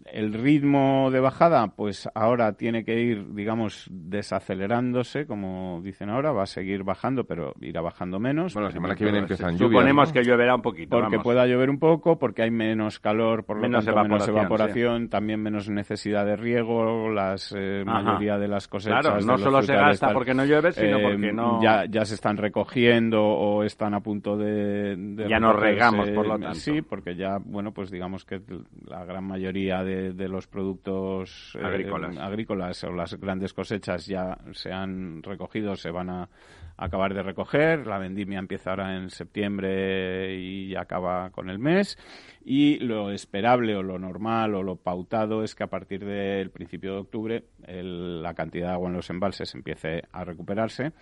el 0.05 0.35
ritmo 0.35 1.11
de 1.11 1.19
bajada, 1.19 1.69
pues 1.69 2.11
ahora 2.15 2.53
tiene 2.53 2.85
que 2.85 3.01
ir, 3.01 3.35
digamos, 3.35 3.89
desacelerándose, 3.91 5.27
como 5.27 5.81
dicen 5.83 6.11
ahora, 6.11 6.31
va 6.31 6.43
a 6.43 6.47
seguir 6.47 6.83
bajando, 6.85 7.25
pero 7.25 7.55
irá 7.63 7.81
bajando 7.81 8.21
menos. 8.21 8.53
Bueno, 8.53 8.69
la 8.69 8.73
semana 8.75 8.95
que 8.97 9.05
viene 9.05 9.21
empiezan 9.21 9.57
lluvias. 9.57 9.71
Suponemos 9.71 10.09
¿no? 10.09 10.13
que 10.13 10.25
lloverá 10.25 10.55
un 10.55 10.61
poquito. 10.61 10.91
porque 10.91 11.17
vamos. 11.17 11.25
pueda 11.25 11.47
llover 11.47 11.71
un 11.71 11.79
poco, 11.79 12.19
porque 12.19 12.43
hay 12.43 12.51
menos 12.51 13.01
calor, 13.01 13.45
por 13.45 13.57
lo 13.57 13.63
Menos 13.63 13.87
tanto 13.87 14.03
menos 14.03 14.29
evaporación, 14.29 14.37
evaporación, 14.37 15.09
también 15.09 15.43
menos 15.43 15.71
necesidad 15.71 16.27
de 16.27 16.37
riego, 16.37 17.09
las 17.11 17.55
eh, 17.57 17.83
mayoría 17.87 18.37
de 18.37 18.49
las 18.49 18.69
cosechas. 18.69 19.01
Claro, 19.01 19.21
no 19.23 19.39
solo 19.39 19.63
se 19.63 19.75
gasta 19.75 20.09
tal, 20.09 20.15
porque 20.15 20.35
no 20.35 20.45
llueve, 20.45 20.73
sino 20.73 20.99
eh, 20.99 21.03
porque 21.03 21.33
no- 21.33 21.63
Ya, 21.63 21.87
ya 21.89 22.05
se 22.05 22.15
están 22.15 22.37
recogiendo 22.37 23.25
o 23.25 23.65
están 23.65 23.95
a 23.95 24.01
punto 24.01 24.37
de... 24.37 24.97
de 24.97 25.29
Ya 25.31 25.41
no 25.41 25.55
regamos, 25.55 26.11
por 26.11 26.27
lo 26.27 26.39
tanto. 26.39 26.55
Sí, 26.57 26.83
porque 26.83 27.17
ya, 27.17 27.39
bueno, 27.43 27.73
pues 27.73 27.91
digamos 27.91 28.27
que 28.27 28.34
que 28.41 28.59
la 28.87 29.05
gran 29.05 29.25
mayoría 29.25 29.83
de, 29.85 30.29
los 30.29 30.47
productos 30.47 31.57
eh, 31.59 31.65
agrícolas. 31.65 32.17
agrícolas 32.19 32.85
o 32.85 32.93
las 32.93 33.15
grandes 33.15 33.53
cosechas 33.53 34.07
ya 34.07 34.39
se 34.53 34.73
han 34.73 35.23
recogido, 35.23 35.77
se 35.77 35.91
van 35.91 36.11
a 36.11 36.29
acabar 36.77 37.15
de 37.15 37.23
recoger. 37.23 37.87
La 37.87 37.99
vendimia 37.99 38.39
empieza 38.39 38.71
ahora 38.71 38.97
en 38.97 39.11
septiembre 39.11 40.37
y 40.37 40.75
acaba 40.75 41.31
con 41.31 41.51
el 41.51 41.59
mes. 41.59 41.99
Y 42.45 42.79
lo 42.79 43.11
esperable 43.11 43.77
o 43.77 43.83
lo 43.83 43.99
normal 43.99 44.55
o 44.55 44.63
lo 44.63 44.77
pautado 44.77 45.43
es 45.43 45.55
que 45.55 45.65
a 45.65 45.69
partir 45.69 46.05
del 46.05 46.51
principio 46.51 46.93
de 46.93 46.99
octubre 46.99 47.45
la 47.67 48.35
cantidad 48.35 48.69
de 48.69 48.73
agua 48.75 48.89
en 48.89 48.97
los 48.97 49.11
embalses 49.11 49.55
empiece 49.55 50.03
a 50.13 50.25
recuperarse. 50.25 50.93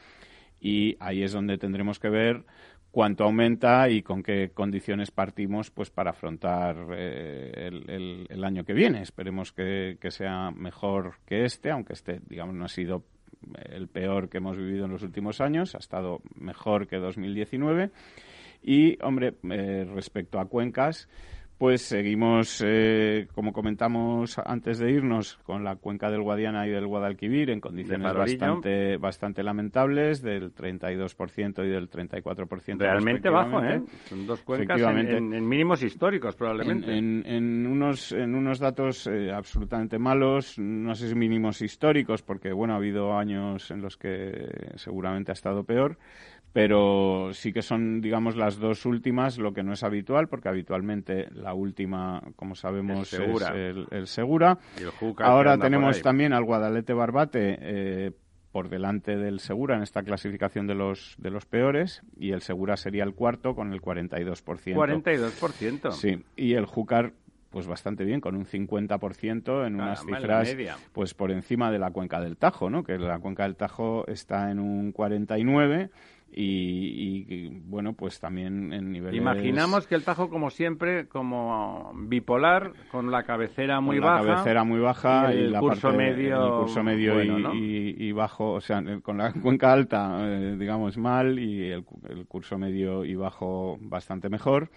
Y 0.61 0.97
ahí 1.01 1.25
es 1.25 1.33
donde 1.33 1.59
tendremos 1.59 1.99
que 1.99 2.09
ver 2.09 2.45
cuánto 2.93 3.25
aumenta 3.25 3.89
y 3.89 4.03
con 4.03 4.23
qué 4.23 4.51
condiciones 4.53 5.11
partimos 5.11 5.71
pues 5.71 5.91
para 5.91 6.11
afrontar 6.11 6.77
eh, 6.95 7.71
el, 8.29 8.45
año 8.45 8.65
que 8.65 8.75
viene. 8.75 9.03
Esperemos 9.03 9.51
que, 9.53 9.97
sea 10.11 10.51
mejor 10.53 11.15
que 11.27 11.45
este, 11.45 11.71
aunque 11.71 11.95
este, 11.95 12.21
digamos, 12.29 12.55
no 12.55 12.67
ha 12.67 12.69
sido 12.69 13.03
el 13.65 13.89
peor 13.89 14.29
que 14.29 14.39
hemos 14.39 14.57
vivido 14.57 14.85
en 14.85 14.93
los 14.93 15.03
últimos 15.03 15.41
años, 15.41 15.75
ha 15.75 15.79
estado 15.79 16.21
mejor 16.39 16.87
que 16.87 16.99
2019. 16.99 17.91
Y, 18.63 19.03
hombre, 19.03 19.35
eh, 19.51 19.85
respecto 19.93 20.39
a 20.39 20.45
cuencas, 20.45 21.09
pues 21.63 21.83
seguimos, 21.83 22.61
eh, 22.67 23.29
como 23.37 23.53
comentamos 23.53 24.37
antes 24.45 24.81
de 24.81 24.91
irnos, 24.91 25.39
con 25.45 25.63
la 25.63 25.77
cuenca 25.77 26.11
del 26.11 26.21
Guadiana 26.21 26.67
y 26.67 26.71
del 26.71 26.89
Guadalquivir 26.89 27.51
en 27.51 27.61
condiciones 27.61 28.13
bastante, 28.15 28.97
bastante 28.97 29.45
lamentables, 29.45 30.23
del 30.23 30.53
32% 30.53 31.65
y 31.65 31.69
del 31.69 31.89
34%. 31.89 32.79
Realmente 32.79 33.31
bajo, 33.31 33.63
¿eh? 33.63 33.81
Son 34.07 34.27
dos 34.27 34.41
cuencas 34.43 34.81
en, 34.81 35.49
mínimos 35.49 35.85
históricos, 35.85 36.35
probablemente. 36.35 36.99
En, 36.99 37.65
unos, 37.65 38.11
en 38.11 38.35
unos 38.35 38.59
datos 38.59 39.07
eh, 39.07 39.31
absolutamente 39.31 40.01
malos, 40.01 40.59
no 40.59 40.97
sé 40.97 41.11
si 41.11 41.15
mínimos 41.15 41.63
históricos, 41.63 42.23
porque, 42.23 42.53
bueno, 42.53 42.75
ha 42.75 42.79
habido 42.79 43.17
años 43.17 43.71
en 43.71 43.83
los 43.83 43.97
que 43.97 44.73
seguramente 44.75 45.31
ha 45.31 45.35
estado 45.35 45.63
peor, 45.63 45.97
pero 46.53 47.31
sí 47.33 47.53
que 47.53 47.63
son, 47.63 48.01
digamos, 48.01 48.37
las 48.37 48.59
dos 48.59 48.85
últimas, 48.85 49.39
lo 49.39 49.53
que 49.53 49.63
no 49.63 49.73
es 49.73 49.83
habitual, 49.83 50.29
porque 50.29 50.49
habitualmente 50.49 51.29
la 51.33 51.55
última, 51.55 52.23
como 52.37 52.55
sabemos, 52.55 53.13
es, 53.13 53.21
el, 53.91 54.07
Segura. 54.07 54.59
Ahora 55.19 55.57
tenemos 55.59 56.03
también 56.03 56.33
al 56.33 56.45
Guadalete 56.45 56.93
Barbate 56.93 57.59
eh, 57.61 58.11
por 58.53 58.69
delante 58.69 59.17
del 59.17 59.41
Segura 59.41 59.77
en 59.77 59.83
esta 59.83 60.03
clasificación 60.03 60.67
de 60.67 60.75
los, 60.75 61.15
de 61.19 61.31
los 61.31 61.47
peores, 61.47 62.03
y 62.19 62.33
el 62.33 62.43
Segura 62.43 62.77
sería 62.77 63.05
el 63.05 63.15
cuarto 63.15 63.55
con 63.55 63.73
el 63.73 63.81
42%. 63.81 64.43
42%. 64.75 65.93
Sí, 65.93 66.23
y 66.37 66.53
el 66.55 66.67
Júcar 66.67 67.15
pues 67.53 67.67
bastante 67.67 68.05
bien, 68.05 68.23
con 68.23 68.35
un 68.35 68.47
50% 68.47 69.67
en 69.67 69.75
unas 69.75 70.03
cifras 70.03 70.57
pues 70.93 71.13
por 71.13 71.31
encima 71.31 71.71
de 71.71 71.79
la 71.79 71.91
cuenca 71.91 72.19
del 72.19 72.39
Tajo, 72.39 72.71
¿no? 72.71 72.83
Que 72.83 72.97
la 72.97 73.19
cuenca 73.19 73.43
del 73.43 73.57
Tajo 73.57 74.07
está 74.09 74.51
en 74.51 74.59
un 74.59 74.91
49 74.91 75.91
y, 76.35 77.61
bueno, 77.67 77.93
pues 77.93 78.19
también 78.19 78.73
en 78.73 78.91
niveles... 78.91 79.21
Imaginamos 79.21 79.87
que 79.87 79.95
el 79.95 80.05
Tajo, 80.05 80.31
como 80.31 80.51
siempre, 80.51 81.07
como 81.07 81.93
bipolar, 81.95 82.73
con 82.91 83.11
la 83.11 83.25
cabecera 83.25 83.81
muy 83.81 83.99
baja. 83.99 84.23
la 84.23 84.35
cabecera 84.35 84.65
muy 84.65 84.81
baja 84.81 85.35
y, 85.35 85.39
el, 85.39 85.59
curso 85.59 85.93
medio, 85.93 86.45
el 86.45 86.65
curso 86.65 86.83
medio 86.83 87.23
y, 87.55 88.13
bajo, 88.13 88.53
o 88.53 88.61
sea, 88.61 88.83
con 89.03 89.19
la 89.19 89.33
cuenca 89.33 89.73
alta, 89.73 90.19
eh, 90.23 90.57
digamos, 90.59 90.97
mal 90.97 91.39
y 91.39 91.71
el 91.71 91.85
curso 92.27 92.59
medio 92.59 93.05
y 93.05 93.15
bajo 93.15 93.79
bastante 93.81 94.29
mejor 94.29 94.71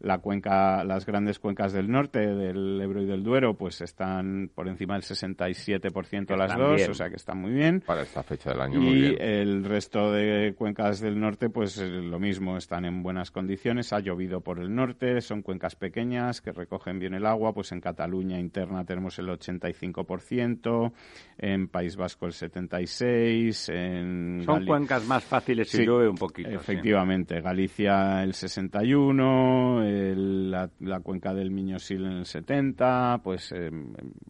la 0.00 0.18
cuenca, 0.18 0.84
las 0.84 1.04
grandes 1.04 1.38
cuencas 1.38 1.72
del 1.72 1.90
norte, 1.90 2.20
del 2.20 2.80
Ebro 2.80 3.02
y 3.02 3.06
del 3.06 3.24
Duero, 3.24 3.54
pues 3.54 3.80
están 3.80 4.50
por 4.54 4.68
encima 4.68 4.94
del 4.94 5.02
67% 5.02 6.36
las 6.36 6.56
dos, 6.56 6.88
o 6.88 6.94
sea 6.94 7.08
que 7.08 7.16
están 7.16 7.38
muy 7.40 7.52
bien. 7.52 7.80
Para 7.80 8.02
esta 8.02 8.22
fecha 8.22 8.50
del 8.50 8.60
año, 8.60 8.80
y 8.80 8.84
muy 8.84 9.00
bien. 9.00 9.16
el 9.20 9.64
resto 9.64 10.12
de 10.12 10.54
cuencas 10.56 11.00
del 11.00 11.18
norte, 11.18 11.50
pues 11.50 11.78
eh, 11.78 11.88
lo 11.88 12.20
mismo, 12.20 12.56
están 12.56 12.84
en 12.84 13.02
buenas 13.02 13.30
condiciones. 13.30 13.92
Ha 13.92 14.00
llovido 14.00 14.40
por 14.40 14.60
el 14.60 14.74
norte, 14.74 15.20
son 15.20 15.42
cuencas 15.42 15.74
pequeñas 15.74 16.40
que 16.40 16.52
recogen 16.52 16.98
bien 16.98 17.14
el 17.14 17.26
agua, 17.26 17.52
pues 17.52 17.72
en 17.72 17.80
Cataluña 17.80 18.38
interna 18.38 18.84
tenemos 18.84 19.18
el 19.18 19.26
85%, 19.26 20.92
en 21.38 21.68
País 21.68 21.96
Vasco 21.96 22.26
el 22.26 22.32
76%, 22.32 23.74
en... 23.74 24.42
Son 24.44 24.64
cuencas 24.64 25.04
más 25.06 25.24
fáciles 25.24 25.68
si 25.68 25.84
llueve 25.84 26.08
un 26.08 26.16
poquito. 26.16 26.50
Efectivamente, 26.50 27.40
Galicia 27.40 28.22
el 28.22 28.32
61%, 28.32 29.87
la, 30.16 31.00
cuenca 31.00 31.34
del 31.34 31.50
Miñosil 31.50 32.04
en 32.04 32.12
el 32.12 32.26
70, 32.26 33.20
pues 33.22 33.52
eh, 33.52 33.70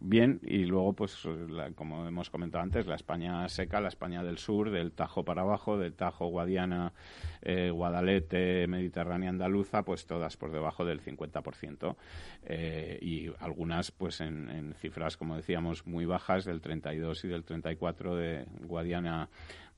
bien, 0.00 0.40
y 0.42 0.64
luego, 0.64 0.92
pues 0.92 1.22
como 1.74 2.06
hemos 2.06 2.30
comentado 2.30 2.62
antes, 2.62 2.86
la 2.86 2.94
España 2.94 3.48
seca, 3.48 3.80
la 3.80 3.88
España 3.88 4.22
del 4.22 4.38
sur, 4.38 4.70
del 4.70 4.92
Tajo 4.92 5.24
para 5.24 5.42
abajo, 5.42 5.78
del 5.78 5.94
Tajo, 5.94 6.26
Guadiana, 6.26 6.92
eh, 7.42 7.70
Guadalete, 7.70 8.66
Mediterránea 8.66 9.30
andaluza, 9.30 9.82
pues 9.82 10.06
todas 10.06 10.36
por 10.36 10.52
debajo 10.52 10.84
del 10.84 11.00
50%, 11.00 11.96
eh, 12.44 12.98
y 13.00 13.30
algunas, 13.40 13.90
pues 13.90 14.20
en, 14.20 14.48
en 14.50 14.74
cifras, 14.74 15.16
como 15.16 15.36
decíamos, 15.36 15.86
muy 15.86 16.04
bajas, 16.04 16.44
del 16.44 16.60
32 16.60 17.24
y 17.24 17.28
del 17.28 17.44
34 17.44 18.16
de 18.16 18.46
Guadiana 18.60 19.28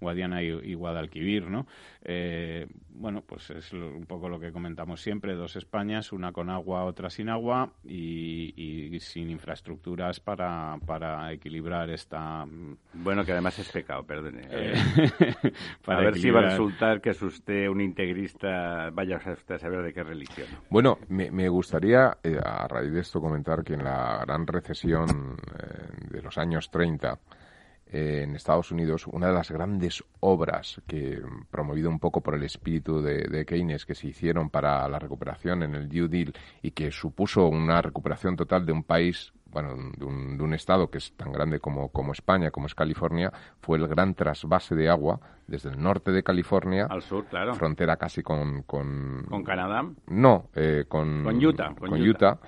Guadiana 0.00 0.42
y, 0.42 0.74
Guadalquivir, 0.74 1.48
¿no? 1.48 1.66
Eh, 2.02 2.66
bueno, 2.94 3.22
pues 3.26 3.50
es 3.50 3.72
un 3.72 4.04
poco 4.06 4.28
lo 4.28 4.40
que 4.40 4.52
comentamos 4.52 5.00
siempre, 5.00 5.34
dos 5.34 5.56
Españas, 5.56 6.12
una 6.12 6.32
con 6.32 6.50
agua, 6.50 6.84
otra 6.84 7.10
sin 7.10 7.28
agua 7.28 7.72
y, 7.84 8.98
sin 9.00 9.30
infraestructuras 9.30 10.20
para, 10.20 10.76
para, 10.86 11.32
equilibrar 11.32 11.90
esta... 11.90 12.44
Mm, 12.44 12.76
bueno, 12.94 13.24
que 13.24 13.32
además 13.32 13.58
es 13.58 13.70
pecado, 13.70 14.04
perdone. 14.04 14.42
Eh, 14.50 14.74
a 15.86 15.96
ver 15.96 16.18
si 16.18 16.30
va 16.30 16.40
a 16.40 16.50
resultar 16.50 17.00
que 17.00 17.10
es 17.10 17.22
usted 17.22 17.68
un 17.68 17.80
integrista, 17.80 18.90
vaya 18.90 19.16
usted 19.16 19.54
a 19.54 19.58
saber 19.58 19.82
de 19.82 19.92
qué 19.92 20.02
religión. 20.02 20.48
Bueno, 20.68 20.98
me, 21.08 21.48
gustaría, 21.48 22.18
eh, 22.22 22.38
a 22.42 22.66
raíz 22.68 22.92
de 22.92 23.00
esto, 23.00 23.20
comentar 23.20 23.62
que 23.62 23.74
en 23.74 23.84
la 23.84 24.22
gran 24.26 24.46
recesión 24.46 25.36
de 26.10 26.22
los 26.22 26.36
años 26.38 26.70
30, 26.70 27.18
en 27.92 28.37
Estados 28.37 28.70
Unidos, 28.70 29.07
una 29.09 29.29
de 29.29 29.35
las 29.35 29.50
grandes 29.50 30.05
obras 30.20 30.81
que, 30.87 31.20
promovido 31.50 31.90
un 31.90 31.98
poco 31.98 32.20
por 32.20 32.35
el 32.35 32.44
espíritu 32.44 33.03
de, 33.03 33.44
Keynes, 33.46 33.85
que 33.85 33.94
se 33.94 34.09
hicieron 34.09 34.50
para 34.50 34.88
la 34.88 34.98
recuperación 34.98 35.62
en 35.62 35.74
el 35.74 35.88
New 35.88 36.09
Deal 36.09 36.33
y 36.62 36.70
que 36.70 36.90
supuso 36.92 37.48
una 37.48 37.83
recuperación 37.83 38.37
total 38.37 38.64
de 38.64 38.72
un 38.72 38.85
país, 38.85 39.33
bueno, 39.46 39.74
de 39.96 40.05
un, 40.05 40.55
estado 40.55 40.90
que 40.90 40.98
es 40.98 41.12
tan 41.16 41.33
grande 41.33 41.59
como, 41.59 41.88
como, 41.88 42.12
España, 42.12 42.50
como 42.50 42.66
es 42.66 42.74
California, 42.74 43.33
fue 43.61 43.79
el 43.79 43.88
gran 43.88 44.14
trasvase 44.14 44.74
de 44.74 44.88
agua 44.88 45.20
desde 45.46 45.70
el 45.70 45.83
norte 45.83 46.12
de 46.12 46.22
California 46.22 46.87
al 46.88 47.03
sur, 47.03 47.24
claro, 47.26 47.55
frontera 47.55 47.96
casi 47.96 48.22
con 48.22 48.62
con, 48.62 49.24
Canadá, 49.44 49.85
no, 50.09 50.48
eh, 50.55 50.85
con, 50.87 51.24
con 51.24 51.44
Utah, 51.44 51.74
con, 51.74 52.00
Utah 52.00 52.38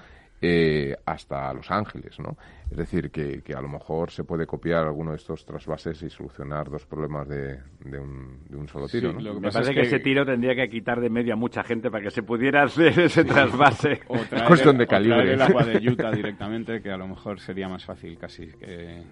eh, 0.44 0.96
hasta 1.06 1.54
Los 1.54 1.70
Ángeles, 1.70 2.18
¿no? 2.18 2.36
Es 2.68 2.76
decir, 2.76 3.12
que, 3.12 3.42
que, 3.42 3.54
a 3.54 3.60
lo 3.60 3.68
mejor 3.68 4.10
se 4.10 4.24
puede 4.24 4.44
copiar 4.44 4.84
alguno 4.84 5.12
de 5.12 5.18
estos 5.18 5.44
trasvases 5.44 6.02
y 6.02 6.10
solucionar 6.10 6.68
dos 6.68 6.84
problemas 6.84 7.28
de, 7.28 7.60
de, 7.84 7.98
un, 8.00 8.40
de 8.48 8.56
un, 8.56 8.66
solo 8.66 8.88
tiro, 8.88 9.12
¿no? 9.12 9.38
Me 9.38 9.52
parece 9.52 9.72
que, 9.72 9.82
ese 9.82 10.00
tiro 10.00 10.26
tendría 10.26 10.56
que 10.56 10.68
quitar 10.68 11.00
de 11.00 11.10
medio 11.10 11.34
a 11.34 11.36
mucha 11.36 11.62
gente 11.62 11.92
para 11.92 12.02
que 12.02 12.10
se 12.10 12.24
pudiera 12.24 12.64
hacer 12.64 12.98
ese 12.98 13.24
trasvase. 13.24 14.00
o 14.08 14.16
cuestión 14.48 14.76
de 14.78 14.86
calibre. 14.88 15.34
el 15.34 15.42
agua 15.42 15.64
de 15.64 15.88
Utah 15.88 16.10
directamente, 16.14 16.82
que 16.82 16.90
a 16.90 16.96
lo 16.96 17.06
mejor 17.06 17.38
sería 17.38 17.68
más 17.68 17.84
fácil 17.84 18.18
casi 18.18 18.48
que... 18.48 19.02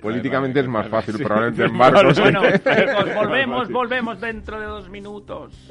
Políticamente 0.00 0.60
es 0.60 0.68
más 0.68 0.88
fácil, 0.88 1.16
probablemente 1.18 1.64
en 1.66 1.76
barcos. 1.76 2.20
Bueno, 2.20 2.42
volvemos, 3.16 3.68
volvemos 3.68 4.20
dentro 4.20 4.58
de 4.58 4.66
dos 4.66 4.88
minutos. 4.88 5.70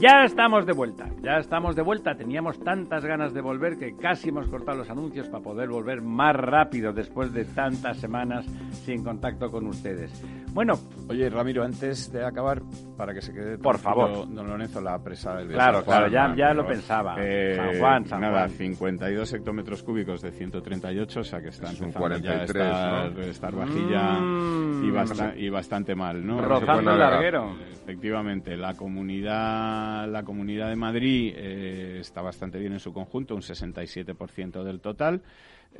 Ya 0.00 0.24
estamos 0.24 0.64
de 0.64 0.72
vuelta, 0.72 1.10
ya 1.22 1.36
estamos 1.36 1.76
de 1.76 1.82
vuelta. 1.82 2.14
Teníamos 2.14 2.58
tantas 2.64 3.04
ganas 3.04 3.34
de 3.34 3.42
volver 3.42 3.76
que 3.76 3.96
casi 3.96 4.30
hemos 4.30 4.48
cortado 4.48 4.78
los 4.78 4.88
anuncios 4.88 5.28
para 5.28 5.44
poder 5.44 5.68
volver 5.68 6.00
más 6.00 6.34
rápido 6.34 6.94
después 6.94 7.34
de 7.34 7.44
tantas 7.44 7.98
semanas 7.98 8.46
sin 8.84 9.04
contacto 9.04 9.50
con 9.50 9.66
ustedes. 9.66 10.10
Bueno, 10.54 10.72
oye 11.08 11.28
Ramiro, 11.28 11.62
antes 11.64 12.10
de 12.10 12.24
acabar, 12.24 12.62
para 12.96 13.12
que 13.12 13.20
se 13.20 13.32
quede 13.34 13.58
por 13.58 13.78
favor, 13.78 14.26
don 14.34 14.48
Lorenzo, 14.48 14.80
la 14.80 14.98
presa 15.02 15.34
del 15.36 15.48
Claro, 15.48 15.84
claro, 15.84 16.08
ya, 16.08 16.34
ya 16.34 16.54
lo 16.54 16.66
pensaba. 16.66 17.16
Eh, 17.18 17.54
San 17.56 17.78
Juan, 17.78 18.06
San 18.06 18.20
nada, 18.22 18.48
52 18.48 19.32
hectómetros 19.34 19.82
cúbicos 19.82 20.22
de 20.22 20.30
138, 20.32 21.20
o 21.20 21.24
sea 21.24 21.40
que 21.42 21.48
están 21.48 21.74
es 21.74 21.80
un 21.82 21.92
43, 21.92 22.56
ya 22.56 23.08
¿no? 23.10 23.20
estar 23.20 23.54
vajilla 23.54 24.12
Mm. 24.18 24.84
y, 24.84 24.90
basta- 24.90 25.36
y 25.36 25.48
bastante 25.50 25.94
mal, 25.94 26.26
¿no? 26.26 26.40
rozando 26.40 26.92
el 26.92 26.98
larguero. 26.98 27.54
Efectivamente, 27.82 28.56
la 28.56 28.74
comunidad, 28.74 29.89
la 30.06 30.22
comunidad 30.22 30.68
de 30.68 30.76
Madrid 30.76 31.32
eh, 31.36 31.98
está 32.00 32.22
bastante 32.22 32.58
bien 32.58 32.72
en 32.72 32.80
su 32.80 32.92
conjunto, 32.92 33.34
un 33.34 33.42
67% 33.42 34.62
del 34.64 34.80
total. 34.80 35.22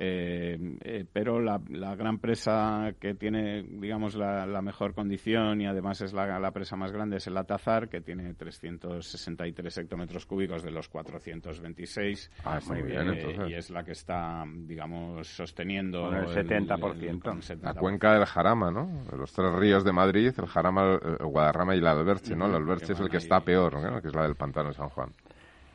Eh, 0.02 0.58
eh, 0.82 1.04
pero 1.12 1.40
la, 1.40 1.60
la 1.68 1.94
gran 1.94 2.18
presa 2.20 2.94
que 2.98 3.12
tiene, 3.14 3.62
digamos, 3.62 4.14
la, 4.14 4.46
la 4.46 4.62
mejor 4.62 4.94
condición 4.94 5.60
y 5.60 5.66
además 5.66 6.00
es 6.00 6.14
la, 6.14 6.38
la 6.40 6.50
presa 6.52 6.74
más 6.76 6.90
grande 6.90 7.18
es 7.18 7.26
el 7.26 7.36
Atazar, 7.36 7.90
que 7.90 8.00
tiene 8.00 8.32
363 8.32 9.76
hectómetros 9.78 10.24
cúbicos 10.24 10.62
de 10.62 10.70
los 10.70 10.88
426. 10.88 12.30
Ah, 12.44 12.58
muy 12.66 12.78
Eh, 12.78 12.82
bien, 12.82 13.08
entonces. 13.08 13.50
y 13.50 13.54
es 13.54 13.68
la 13.70 13.84
que 13.84 13.92
está, 13.92 14.44
digamos, 14.46 15.28
sosteniendo 15.28 16.02
Con 16.04 16.16
el 16.16 16.26
70%. 16.28 16.78
con 16.78 17.36
el 17.36 17.42
70%. 17.42 17.60
La 17.62 17.74
cuenca 17.74 18.14
del 18.14 18.24
Jarama, 18.24 18.70
¿no? 18.70 18.88
Los 19.16 19.32
tres 19.32 19.52
ríos 19.52 19.84
de 19.84 19.92
Madrid, 19.92 20.32
el 20.38 20.46
Jarama, 20.46 20.98
el 21.18 21.26
Guadarrama 21.26 21.74
y 21.74 21.78
el 21.78 21.86
Alberche, 21.86 22.34
¿no? 22.34 22.46
El 22.46 22.52
Ujú, 22.52 22.62
Alberche 22.62 22.92
es 22.94 23.00
el 23.00 23.10
que 23.10 23.18
ahí. 23.18 23.22
está 23.22 23.40
peor, 23.40 23.74
¿no? 23.82 24.00
Que 24.00 24.08
es 24.08 24.14
la 24.14 24.22
del 24.22 24.34
pantano 24.36 24.68
de 24.68 24.74
San 24.74 24.88
Juan. 24.88 25.10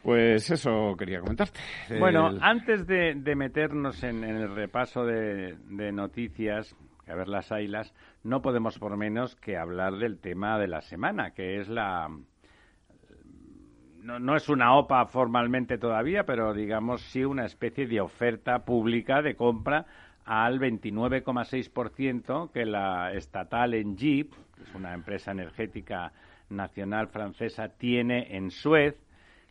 Pues 0.05 0.51
eso 0.51 0.95
quería 0.97 1.19
comentarte. 1.19 1.59
Bueno, 1.99 2.29
El- 2.29 2.39
antes 2.43 2.85
de, 2.85 3.15
de 3.15 3.35
meternos 3.35 4.03
en, 4.03 4.23
en 4.23 4.35
el 4.35 4.53
repaso 4.55 5.03
de, 5.03 5.55
de 5.67 5.91
noticias, 5.91 6.75
que 7.03 7.11
a 7.11 7.15
ver 7.15 7.27
las 7.27 7.51
haylas, 7.51 7.91
no 8.23 8.43
podemos 8.43 8.77
por 8.77 8.95
menos 8.97 9.35
que 9.35 9.57
hablar 9.57 9.93
del 9.97 10.19
tema 10.19 10.59
de 10.59 10.67
la 10.67 10.81
semana, 10.81 11.31
que 11.31 11.59
es 11.59 11.67
la... 11.69 12.07
No, 14.03 14.19
no 14.19 14.35
es 14.35 14.47
una 14.47 14.75
OPA 14.75 15.07
formalmente 15.07 15.79
todavía, 15.79 16.23
pero 16.23 16.53
digamos 16.53 17.01
sí 17.01 17.25
una 17.25 17.45
especie 17.45 17.87
de 17.87 17.99
oferta 18.01 18.59
pública 18.63 19.23
de 19.23 19.35
compra 19.35 19.87
al 20.23 20.59
29,6% 20.59 22.51
que 22.51 22.65
la 22.67 23.11
estatal 23.13 23.73
Engie, 23.73 24.29
que 24.55 24.63
es 24.63 24.75
una 24.75 24.93
empresa 24.93 25.31
energética 25.31 26.11
nacional 26.49 27.07
francesa, 27.07 27.69
tiene 27.69 28.35
en 28.37 28.51
Suez, 28.51 28.95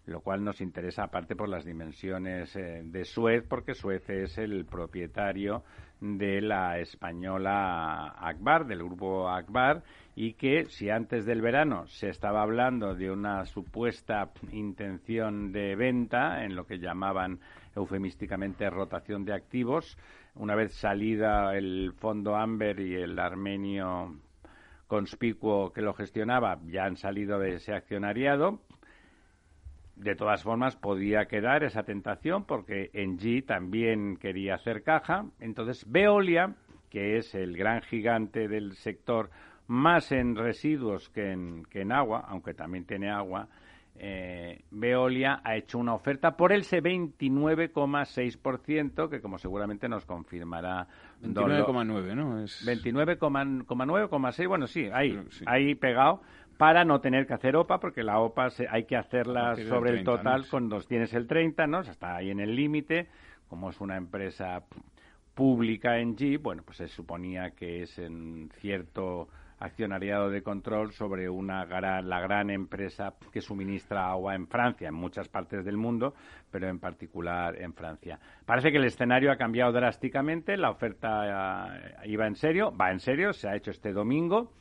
lo 0.07 0.21
cual 0.21 0.45
nos 0.45 0.61
interesa 0.61 1.05
aparte 1.05 1.35
por 1.35 1.49
las 1.49 1.64
dimensiones 1.64 2.55
eh, 2.57 2.83
de 2.85 3.05
Suez, 3.05 3.45
porque 3.49 3.75
Suez 3.75 4.09
es 4.11 4.37
el 4.38 4.67
propietario 4.67 5.62
de 6.01 6.43
la 6.43 6.79
española 6.79 8.14
Akbar, 8.19 8.67
del 8.67 8.85
grupo 8.85 9.31
Akbar, 9.31 9.83
y 10.14 10.35
que 10.35 10.67
si 10.67 10.90
antes 10.90 11.25
del 11.25 11.40
verano 11.40 11.87
se 11.87 12.11
estaba 12.11 12.43
hablando 12.43 12.95
de 12.95 13.11
una 13.11 13.47
supuesta 13.47 14.31
intención 14.53 15.53
de 15.53 15.75
venta 15.77 16.45
en 16.45 16.55
lo 16.55 16.67
que 16.67 16.79
llamaban 16.79 17.40
eufemísticamente 17.75 18.69
rotación 18.69 19.25
de 19.25 19.33
activos, 19.33 19.97
una 20.35 20.55
vez 20.55 20.75
salida 20.75 21.57
el 21.57 21.93
fondo 21.97 22.37
Amber 22.37 22.81
y 22.81 22.95
el 22.97 23.19
armenio 23.19 24.17
conspicuo 24.87 25.73
que 25.73 25.81
lo 25.81 25.95
gestionaba 25.95 26.59
ya 26.67 26.85
han 26.85 26.97
salido 26.97 27.38
de 27.38 27.55
ese 27.55 27.73
accionariado. 27.73 28.61
De 29.96 30.14
todas 30.16 30.42
formas, 30.42 30.74
podía 30.76 31.26
quedar 31.26 31.62
esa 31.62 31.83
tentación 31.85 32.44
porque 32.44 32.90
Engie 32.94 33.42
también 33.42 34.16
quería 34.16 34.54
hacer 34.57 34.83
caja. 34.83 35.26
Entonces, 35.40 35.85
Veolia, 35.90 36.54
que 36.90 37.16
es 37.18 37.35
el 37.35 37.57
gran 37.57 37.80
gigante 37.83 38.48
del 38.48 38.72
sector, 38.74 39.30
más 39.68 40.11
en 40.12 40.35
residuos 40.37 41.09
que 41.11 41.30
en, 41.33 41.64
que 41.70 41.80
en 41.83 41.92
agua, 41.92 42.24
aunque 42.28 42.52
también 42.54 42.85
tiene 42.85 43.09
agua, 43.11 43.48
eh, 43.96 44.62
Veolia 44.72 45.40
ha 45.44 45.54
hecho 45.57 45.78
una 45.78 45.94
oferta 45.94 46.37
por 46.37 46.52
ese 46.52 46.83
29,6%, 46.83 49.09
que 49.09 49.20
como 49.20 49.38
seguramente 49.38 49.88
nos 49.88 50.04
confirmará 50.04 50.88
Don 51.20 51.48
Lo- 51.48 51.64
29,9, 51.66 52.14
¿no? 52.16 52.40
Es... 52.42 52.66
29,9,6, 52.66 54.48
bueno, 54.48 54.66
sí, 54.66 54.88
ahí, 54.92 55.16
sí. 55.30 55.44
ahí 55.46 55.76
pegado, 55.76 56.22
para 56.57 56.85
no 56.85 57.01
tener 57.01 57.27
que 57.27 57.35
hacer 57.35 57.57
OPA, 57.57 57.81
porque 57.81 58.03
la 58.03 58.19
OPA 58.21 58.51
se- 58.51 58.67
hay 58.69 58.85
que 58.85 58.97
hacerla 58.97 59.55
sobre 59.57 59.90
30, 59.93 59.99
el 59.99 60.05
total 60.19 60.40
¿no? 60.43 60.47
cuando 60.51 60.81
tienes 60.83 61.12
el 61.14 61.27
30, 61.27 61.67
¿no? 61.67 61.79
O 61.79 61.83
sea, 61.83 61.93
está 61.93 62.17
ahí 62.17 62.31
en 62.31 62.40
el 62.40 62.55
límite, 62.55 63.09
como 63.49 63.71
es 63.71 63.81
una 63.81 63.97
empresa 63.97 64.62
pública 65.35 65.99
en 65.99 66.17
G, 66.17 66.40
bueno, 66.40 66.62
pues 66.64 66.79
se 66.79 66.88
suponía 66.88 67.51
que 67.53 67.83
es 67.83 67.99
en 67.99 68.51
cierto 68.61 69.29
accionariado 69.59 70.31
de 70.31 70.43
control 70.43 70.93
sobre 70.93 71.29
una 71.29 71.64
gran, 71.64 72.09
la 72.09 72.21
gran 72.21 72.51
empresa 72.51 73.14
que 73.33 73.40
suministra 73.40 74.11
agua 74.11 74.35
en 74.35 74.47
Francia, 74.47 74.88
en 74.88 74.95
muchas 74.95 75.29
partes 75.29 75.64
del 75.64 75.77
mundo, 75.77 76.14
pero 76.51 76.69
en 76.69 76.79
particular 76.79 77.57
en 77.61 77.73
Francia. 77.73 78.19
Parece 78.45 78.71
que 78.71 78.77
el 78.79 78.85
escenario 78.85 79.33
ha 79.33 79.37
cambiado 79.37 79.73
drásticamente, 79.73 80.57
la 80.57 80.71
oferta 80.71 81.77
eh, 81.79 81.95
iba 82.07 82.27
en 82.27 82.35
serio, 82.37 82.77
va 82.77 82.90
en 82.90 83.01
serio, 83.01 83.33
se 83.33 83.49
ha 83.49 83.57
hecho 83.57 83.71
este 83.71 83.93
domingo, 83.93 84.53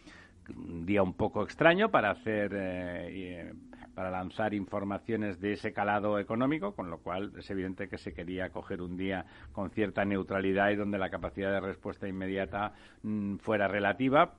día 0.48 1.02
un 1.04 1.14
poco 1.14 1.44
extraño 1.44 1.90
para 1.90 2.12
hacer 2.12 2.52
eh, 2.54 3.08
eh, 3.10 3.54
para 3.94 4.10
lanzar 4.10 4.54
informaciones 4.56 5.40
de 5.40 5.54
ese 5.54 5.72
calado 5.72 6.18
económico, 6.18 6.74
con 6.76 6.90
lo 6.90 6.98
cual 6.98 7.32
es 7.38 7.50
evidente 7.52 7.88
que 7.88 7.98
se 8.00 8.12
quería 8.14 8.50
coger 8.50 8.82
un 8.82 8.98
día 8.98 9.26
con 9.52 9.70
cierta 9.70 10.04
neutralidad 10.04 10.72
y 10.72 10.76
donde 10.76 10.98
la 10.98 11.10
capacidad 11.12 11.52
de 11.52 11.60
respuesta 11.60 12.08
inmediata 12.08 12.74
mm, 13.04 13.36
fuera 13.38 13.68
relativa. 13.68 14.34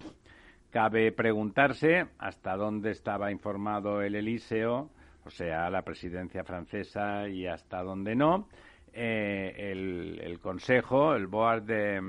Cabe 0.71 1.13
preguntarse 1.13 2.07
hasta 2.19 2.57
dónde 2.57 2.91
estaba 2.91 3.31
informado 3.31 4.03
el 4.03 4.17
Elíseo, 4.17 4.91
o 5.25 5.31
sea, 5.31 5.71
la 5.71 5.83
presidencia 5.83 6.43
francesa, 6.43 7.29
y 7.29 7.47
hasta 7.47 7.81
dónde 7.83 8.17
no. 8.17 8.49
Eh, 8.93 9.55
el, 9.73 10.21
el 10.21 10.41
Consejo, 10.41 11.15
el 11.15 11.29
Board 11.29 11.63
de, 11.63 12.01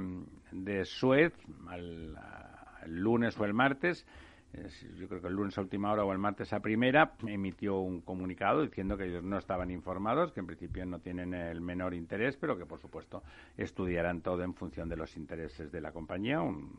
de 0.51 0.83
Suez, 0.85 1.33
al- 1.67 2.17
el 2.85 2.99
lunes 2.99 3.37
o 3.39 3.45
el 3.45 3.53
martes, 3.53 4.05
es- 4.53 4.87
yo 4.97 5.07
creo 5.07 5.21
que 5.21 5.27
el 5.27 5.33
lunes 5.33 5.57
a 5.57 5.61
última 5.61 5.91
hora 5.91 6.05
o 6.05 6.11
el 6.11 6.17
martes 6.17 6.53
a 6.53 6.61
primera, 6.61 7.13
emitió 7.27 7.79
un 7.79 8.01
comunicado 8.01 8.61
diciendo 8.61 8.97
que 8.97 9.05
ellos 9.05 9.23
no 9.23 9.37
estaban 9.37 9.69
informados, 9.71 10.31
que 10.31 10.39
en 10.39 10.45
principio 10.47 10.85
no 10.85 10.99
tienen 10.99 11.33
el 11.33 11.61
menor 11.61 11.93
interés, 11.93 12.37
pero 12.37 12.57
que 12.57 12.65
por 12.65 12.79
supuesto 12.79 13.23
estudiarán 13.57 14.21
todo 14.21 14.43
en 14.43 14.53
función 14.53 14.87
de 14.87 14.95
los 14.97 15.17
intereses 15.17 15.71
de 15.71 15.81
la 15.81 15.91
compañía. 15.91 16.41
Un, 16.41 16.71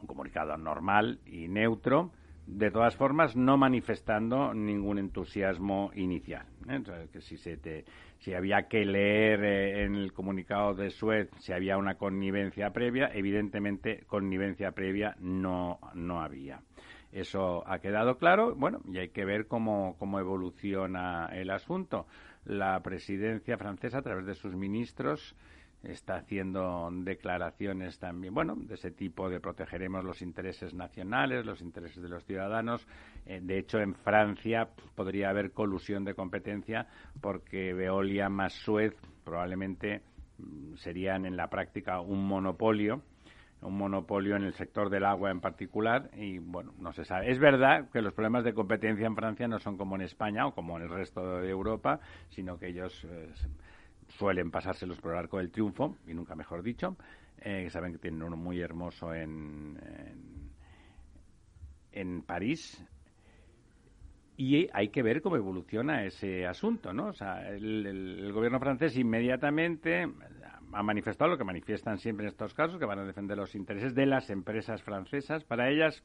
un 0.00 0.06
comunicado 0.06 0.56
normal 0.56 1.18
y 1.26 1.48
neutro, 1.48 2.12
de 2.46 2.70
todas 2.70 2.94
formas, 2.96 3.36
no 3.36 3.56
manifestando 3.56 4.52
ningún 4.52 4.98
entusiasmo 4.98 5.90
inicial. 5.94 6.46
¿eh? 6.68 6.82
que 7.12 7.20
si, 7.20 7.36
se 7.36 7.84
si 8.18 8.34
había 8.34 8.68
que 8.68 8.84
leer 8.84 9.44
eh, 9.44 9.84
en 9.84 9.94
el 9.94 10.12
comunicado 10.12 10.74
de 10.74 10.90
Suez 10.90 11.30
si 11.38 11.52
había 11.52 11.78
una 11.78 11.96
connivencia 11.96 12.70
previa, 12.70 13.10
evidentemente 13.14 14.04
connivencia 14.06 14.72
previa 14.72 15.16
no, 15.20 15.78
no 15.94 16.20
había. 16.20 16.60
Eso 17.12 17.62
ha 17.66 17.78
quedado 17.78 18.18
claro, 18.18 18.54
bueno, 18.56 18.80
y 18.92 18.98
hay 18.98 19.10
que 19.10 19.24
ver 19.24 19.46
cómo, 19.46 19.96
cómo 19.98 20.18
evoluciona 20.18 21.28
el 21.32 21.50
asunto. 21.50 22.06
La 22.44 22.80
presidencia 22.82 23.56
francesa, 23.56 23.98
a 23.98 24.02
través 24.02 24.26
de 24.26 24.34
sus 24.34 24.54
ministros, 24.56 25.36
está 25.86 26.16
haciendo 26.16 26.88
declaraciones 26.92 27.98
también, 27.98 28.34
bueno, 28.34 28.54
de 28.56 28.74
ese 28.74 28.90
tipo 28.90 29.28
de 29.28 29.40
protegeremos 29.40 30.04
los 30.04 30.22
intereses 30.22 30.74
nacionales, 30.74 31.44
los 31.44 31.60
intereses 31.60 32.02
de 32.02 32.08
los 32.08 32.24
ciudadanos. 32.24 32.86
Eh, 33.26 33.40
de 33.42 33.58
hecho, 33.58 33.78
en 33.78 33.94
Francia 33.94 34.68
podría 34.94 35.30
haber 35.30 35.52
colusión 35.52 36.04
de 36.04 36.14
competencia 36.14 36.86
porque 37.20 37.72
Veolia 37.74 38.28
más 38.28 38.54
Suez 38.54 38.94
probablemente 39.24 40.02
mm, 40.38 40.74
serían 40.76 41.26
en 41.26 41.36
la 41.36 41.48
práctica 41.48 42.00
un 42.00 42.26
monopolio 42.26 43.02
un 43.64 43.78
monopolio 43.78 44.36
en 44.36 44.44
el 44.44 44.52
sector 44.52 44.90
del 44.90 45.04
agua 45.04 45.30
en 45.30 45.40
particular 45.40 46.10
y 46.14 46.38
bueno, 46.38 46.74
no 46.78 46.92
se 46.92 47.04
sabe. 47.04 47.30
Es 47.30 47.38
verdad 47.38 47.88
que 47.90 48.02
los 48.02 48.12
problemas 48.12 48.44
de 48.44 48.52
competencia 48.52 49.06
en 49.06 49.16
Francia 49.16 49.48
no 49.48 49.58
son 49.58 49.76
como 49.76 49.96
en 49.96 50.02
España 50.02 50.46
o 50.46 50.54
como 50.54 50.76
en 50.76 50.84
el 50.84 50.90
resto 50.90 51.40
de 51.40 51.50
Europa, 51.50 52.00
sino 52.28 52.58
que 52.58 52.68
ellos 52.68 53.06
eh, 53.10 53.32
suelen 54.18 54.50
pasárselos 54.50 55.00
por 55.00 55.12
el 55.12 55.18
arco 55.18 55.38
del 55.38 55.50
triunfo, 55.50 55.96
y 56.06 56.14
nunca 56.14 56.34
mejor 56.34 56.62
dicho, 56.62 56.96
eh, 57.38 57.68
saben 57.70 57.92
que 57.92 57.98
tienen 57.98 58.22
uno 58.22 58.36
muy 58.36 58.60
hermoso 58.60 59.14
en, 59.14 59.78
en, 61.92 62.22
París, 62.22 62.84
y 64.36 64.68
hay 64.72 64.88
que 64.88 65.02
ver 65.02 65.22
cómo 65.22 65.36
evoluciona 65.36 66.04
ese 66.04 66.46
asunto, 66.46 66.92
¿no? 66.92 67.06
O 67.06 67.12
sea, 67.12 67.48
el, 67.50 68.32
gobierno 68.32 68.58
francés 68.58 68.96
inmediatamente 68.96 70.08
ha 70.72 70.82
manifestado 70.82 71.30
lo 71.30 71.38
que 71.38 71.44
manifiestan 71.44 71.98
siempre 71.98 72.26
en 72.26 72.30
estos 72.30 72.52
casos, 72.54 72.78
que 72.78 72.84
van 72.84 72.98
a 72.98 73.04
defender 73.04 73.36
los 73.36 73.54
intereses 73.54 73.94
de 73.94 74.06
las 74.06 74.30
empresas 74.30 74.82
francesas. 74.82 75.44
Para 75.44 75.70
ellas, 75.70 76.02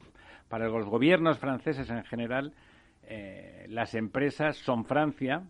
para 0.48 0.68
los 0.68 0.86
gobiernos 0.86 1.38
franceses 1.38 1.90
en 1.90 2.04
general, 2.04 2.54
eh, 3.02 3.66
las 3.68 3.94
empresas 3.94 4.56
son 4.56 4.84
Francia, 4.84 5.42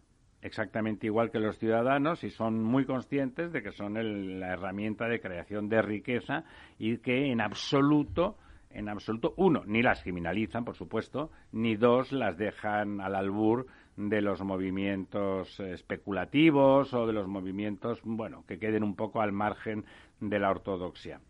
exactamente 0.43 1.07
igual 1.07 1.31
que 1.31 1.39
los 1.39 1.59
ciudadanos 1.59 2.25
y 2.25 2.31
son 2.31 2.63
muy 2.63 2.85
conscientes 2.85 3.53
de 3.53 3.63
que 3.63 3.73
son 3.73 3.95
la 4.41 4.53
herramienta 4.53 5.07
de 5.07 5.21
creación 5.21 5.69
de 5.69 5.83
riqueza 5.83 6.45
y 6.79 6.99
que 6.99 7.31
en 7.31 7.41
absoluto 7.41 8.37
en 8.71 8.89
absoluto 8.89 9.35
uno 9.37 9.63
ni 9.67 9.83
las 9.83 10.03
criminalizan 10.03 10.65
por 10.65 10.77
supuesto 10.77 11.31
ni 11.53 11.77
dos 11.77 12.13
las 12.13 12.39
dejan 12.39 13.01
al 13.01 13.15
albur 13.15 13.67
de 13.97 14.23
los 14.23 14.41
movimientos 14.43 15.59
especulativos 15.61 16.95
o 16.95 17.07
de 17.07 17.13
los 17.13 17.27
movimientos 17.27 18.01
bueno 18.05 18.45
que 18.47 18.59
queden 18.59 18.85
un 18.85 18.95
poco 18.95 19.21
al 19.21 19.33
margen 19.33 19.85
de 20.21 20.39
la 20.39 20.51
ortodoxia 20.51 21.21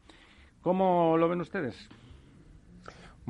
¿Cómo 0.63 1.17
lo 1.17 1.27
ven 1.27 1.41
ustedes? 1.41 1.89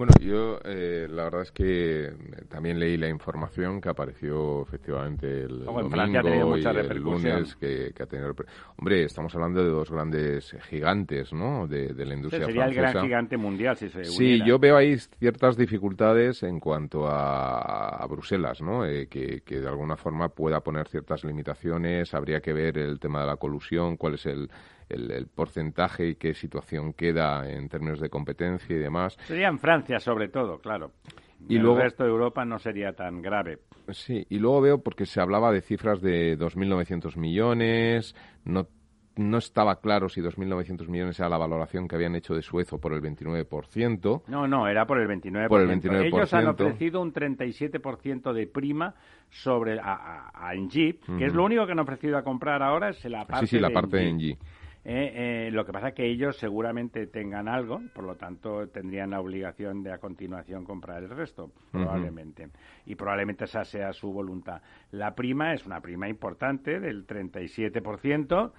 Bueno, 0.00 0.14
yo 0.18 0.58
eh, 0.64 1.06
la 1.10 1.24
verdad 1.24 1.42
es 1.42 1.52
que 1.52 2.04
eh, 2.06 2.14
también 2.48 2.80
leí 2.80 2.96
la 2.96 3.10
información 3.10 3.82
que 3.82 3.90
apareció 3.90 4.62
efectivamente 4.62 5.42
el 5.42 5.66
domingo 5.66 6.56
y 6.56 6.64
el 6.64 6.96
lunes 6.96 7.54
que, 7.56 7.92
ha 8.00 8.06
tenido. 8.06 8.34
Hombre, 8.78 9.04
estamos 9.04 9.34
hablando 9.34 9.62
de 9.62 9.68
dos 9.68 9.90
grandes 9.90 10.56
gigantes, 10.70 11.34
¿no? 11.34 11.66
De, 11.66 11.92
la 11.92 12.14
industria 12.14 12.46
sería 12.46 12.64
el 12.64 12.72
gran 12.72 13.02
gigante 13.02 13.36
mundial 13.36 13.76
si 13.76 13.90
se 13.90 14.04
Sí, 14.04 14.40
yo 14.42 14.58
veo 14.58 14.78
ahí 14.78 14.96
ciertas 14.96 15.58
dificultades 15.58 16.44
en 16.44 16.60
cuanto 16.60 17.06
a, 17.06 18.02
Bruselas, 18.08 18.62
¿no? 18.62 18.86
Eh, 18.86 19.06
que, 19.06 19.42
que 19.42 19.60
de 19.60 19.68
alguna 19.68 19.98
forma 19.98 20.30
pueda 20.30 20.60
poner 20.60 20.88
ciertas 20.88 21.24
limitaciones. 21.24 22.14
Habría 22.14 22.40
que 22.40 22.54
ver 22.54 22.78
el 22.78 22.98
tema 22.98 23.20
de 23.20 23.26
la 23.26 23.36
colusión, 23.36 23.98
cuál 23.98 24.14
es 24.14 24.24
el 24.24 24.48
el, 24.90 25.26
porcentaje 25.26 26.08
y 26.08 26.14
qué 26.16 26.34
situación 26.34 26.92
queda 26.92 27.48
en 27.48 27.68
términos 27.68 28.00
de 28.00 28.10
competencia 28.10 28.74
y 28.74 28.78
demás. 28.78 29.16
Sería 29.22 29.48
en 29.48 29.58
Francia, 29.58 29.98
sobre 29.98 30.28
todo, 30.28 30.58
claro. 30.58 30.92
Y 31.48 31.56
el 31.56 31.74
resto 31.74 32.04
de 32.04 32.10
Europa 32.10 32.44
no 32.44 32.58
sería 32.58 32.92
tan 32.92 33.22
grave. 33.22 33.60
Sí, 33.88 34.26
y 34.28 34.38
luego 34.38 34.60
veo 34.60 34.82
porque 34.82 35.06
se 35.06 35.20
hablaba 35.20 35.50
de 35.52 35.62
cifras 35.62 36.02
de 36.02 36.38
2.900 36.38 37.16
millones, 37.16 38.14
no 38.44 38.68
no 39.16 39.38
estaba 39.38 39.80
claro 39.80 40.08
si 40.08 40.20
2.900 40.20 40.88
millones 40.88 41.18
era 41.18 41.28
la 41.28 41.38
valoración 41.38 41.86
que 41.86 41.94
habían 41.94 42.14
hecho 42.16 42.34
de 42.34 42.42
Suez 42.42 42.72
o 42.72 42.78
por 42.78 42.92
el 42.92 43.02
29%. 43.02 44.22
No, 44.28 44.46
no, 44.46 44.66
era 44.66 44.86
por 44.86 45.00
el 45.00 45.08
29%. 45.08 45.48
Por 45.48 45.60
el 45.60 45.68
29%. 45.68 46.04
Ellos 46.06 46.34
han 46.34 46.48
ofrecido 46.48 47.00
un 47.00 47.12
37% 47.12 48.32
de 48.32 48.46
prima 48.46 48.94
sobre 49.28 49.78
a, 49.78 50.30
a, 50.32 50.52
que 50.52 51.24
es 51.24 51.34
lo 51.34 51.44
único 51.44 51.66
que 51.66 51.72
han 51.72 51.78
ofrecido 51.78 52.16
a 52.16 52.22
comprar 52.22 52.62
ahora, 52.62 52.90
es 52.90 53.04
la 53.04 53.26
parte 53.26 53.46
sí, 53.46 53.56
sí, 53.56 53.60
la 53.60 53.70
parte 53.70 53.96
de 53.98 54.08
Engie. 54.08 54.38
Eh, 54.82 55.48
eh, 55.48 55.50
lo 55.52 55.66
que 55.66 55.72
pasa 55.72 55.88
es 55.88 55.94
que 55.94 56.06
ellos 56.06 56.36
seguramente 56.38 57.06
tengan 57.06 57.48
algo, 57.48 57.82
por 57.94 58.04
lo 58.04 58.16
tanto 58.16 58.68
tendrían 58.68 59.10
la 59.10 59.20
obligación 59.20 59.82
de 59.82 59.92
a 59.92 59.98
continuación 59.98 60.64
comprar 60.64 61.02
el 61.02 61.10
resto, 61.10 61.50
probablemente. 61.70 62.48
Y 62.86 62.94
probablemente 62.94 63.44
esa 63.44 63.64
sea 63.64 63.92
su 63.92 64.10
voluntad. 64.10 64.62
La 64.92 65.14
prima 65.14 65.52
es 65.52 65.66
una 65.66 65.80
prima 65.80 66.08
importante 66.08 66.80
del 66.80 67.06
37%. 67.06 68.52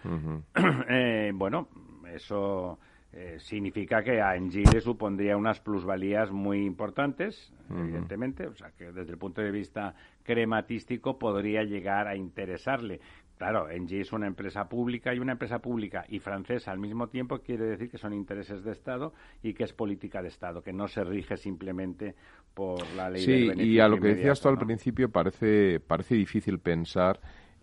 eh, 0.89 1.31
bueno, 1.33 1.67
eso 2.13 2.77
eh, 3.13 3.39
significa 3.39 4.01
que 4.03 4.21
a 4.21 4.37
Engie 4.37 4.63
le 4.71 4.79
supondría 4.79 5.35
unas 5.35 5.59
plusvalías 5.59 6.31
muy 6.31 6.65
importantes, 6.65 7.51
evidentemente, 7.69 8.47
o 8.47 8.55
sea 8.55 8.71
que 8.71 8.93
desde 8.93 9.11
el 9.11 9.17
punto 9.17 9.41
de 9.41 9.51
vista 9.51 9.95
crematístico 10.23 11.19
podría 11.19 11.63
llegar 11.63 12.07
a 12.07 12.15
interesarle. 12.15 13.01
Claro, 13.41 13.71
Engie 13.71 14.01
es 14.01 14.13
una 14.13 14.27
empresa 14.27 14.69
pública 14.69 15.15
y 15.15 15.17
una 15.17 15.31
empresa 15.31 15.57
pública 15.57 16.05
y 16.07 16.19
francesa 16.19 16.71
al 16.71 16.77
mismo 16.77 17.07
tiempo 17.07 17.39
quiere 17.39 17.65
decir 17.65 17.89
que 17.89 17.97
son 17.97 18.13
intereses 18.13 18.63
de 18.63 18.71
Estado 18.71 19.15
y 19.41 19.55
que 19.55 19.63
es 19.63 19.73
política 19.73 20.21
de 20.21 20.27
Estado, 20.27 20.61
que 20.61 20.71
no 20.71 20.87
se 20.87 21.03
rige 21.03 21.37
simplemente 21.37 22.13
por 22.53 22.85
la 22.95 23.09
ley 23.09 23.25
sí, 23.25 23.47
del 23.47 23.59
y 23.61 23.79
a 23.79 23.87
lo 23.87 23.99
que 23.99 24.09
decías 24.09 24.39
tú 24.39 24.47
al 24.47 24.59
principio 24.59 25.09
parece, 25.09 25.79
parece 25.79 26.13
difícil 26.13 26.59
pensar 26.59 27.19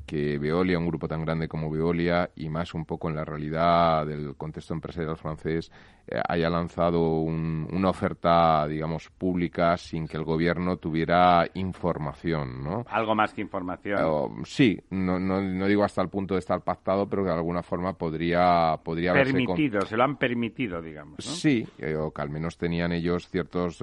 que 0.09 0.39
Veolia, 0.39 0.79
un 0.79 0.87
grupo 0.87 1.07
tan 1.07 1.23
grande 1.23 1.49
como 1.49 1.71
Veolia, 1.71 2.31
y 2.35 2.49
más 2.49 2.73
un 2.73 2.87
poco 2.87 3.11
en 3.11 3.15
la 3.15 3.27
realidad 3.27 4.07
del 4.07 4.35
contexto 4.37 4.73
empresarial 4.73 5.19
francés, 5.19 5.71
eh, 6.11 6.21
haya 6.27 6.49
lanzado 6.49 7.21
una 7.21 7.91
oferta, 7.91 8.67
digamos, 8.67 9.11
pública 9.11 9.77
sin 9.77 10.09
que 10.09 10.17
el 10.17 10.25
gobierno 10.25 10.79
tuviera 10.79 11.47
información, 11.55 12.65
¿no? 12.65 12.87
Algo 12.89 13.15
más 13.15 13.35
que 13.35 13.43
información. 13.43 14.01
Eh, 14.01 14.43
sí, 14.45 14.81
no, 14.89 15.19
no, 15.19 15.67
digo 15.67 15.85
hasta 15.85 16.01
el 16.01 16.09
punto 16.09 16.35
de 16.35 16.41
estar 16.41 16.63
pactado, 16.63 17.07
pero 17.07 17.25
que 17.25 17.29
de 17.29 17.35
alguna 17.35 17.63
forma 17.63 17.93
podría, 17.93 18.81
podría 18.83 19.13
Permitido, 19.13 19.83
se 19.83 19.97
lo 19.97 20.05
han 20.05 20.17
permitido, 20.17 20.81
digamos, 20.81 21.17
Sí, 21.19 21.67
eh, 21.79 21.95
o 21.97 22.11
que 22.11 22.23
al 22.23 22.31
menos 22.31 22.57
tenían 22.57 22.93
ellos 22.93 23.29
ciertos 23.29 23.83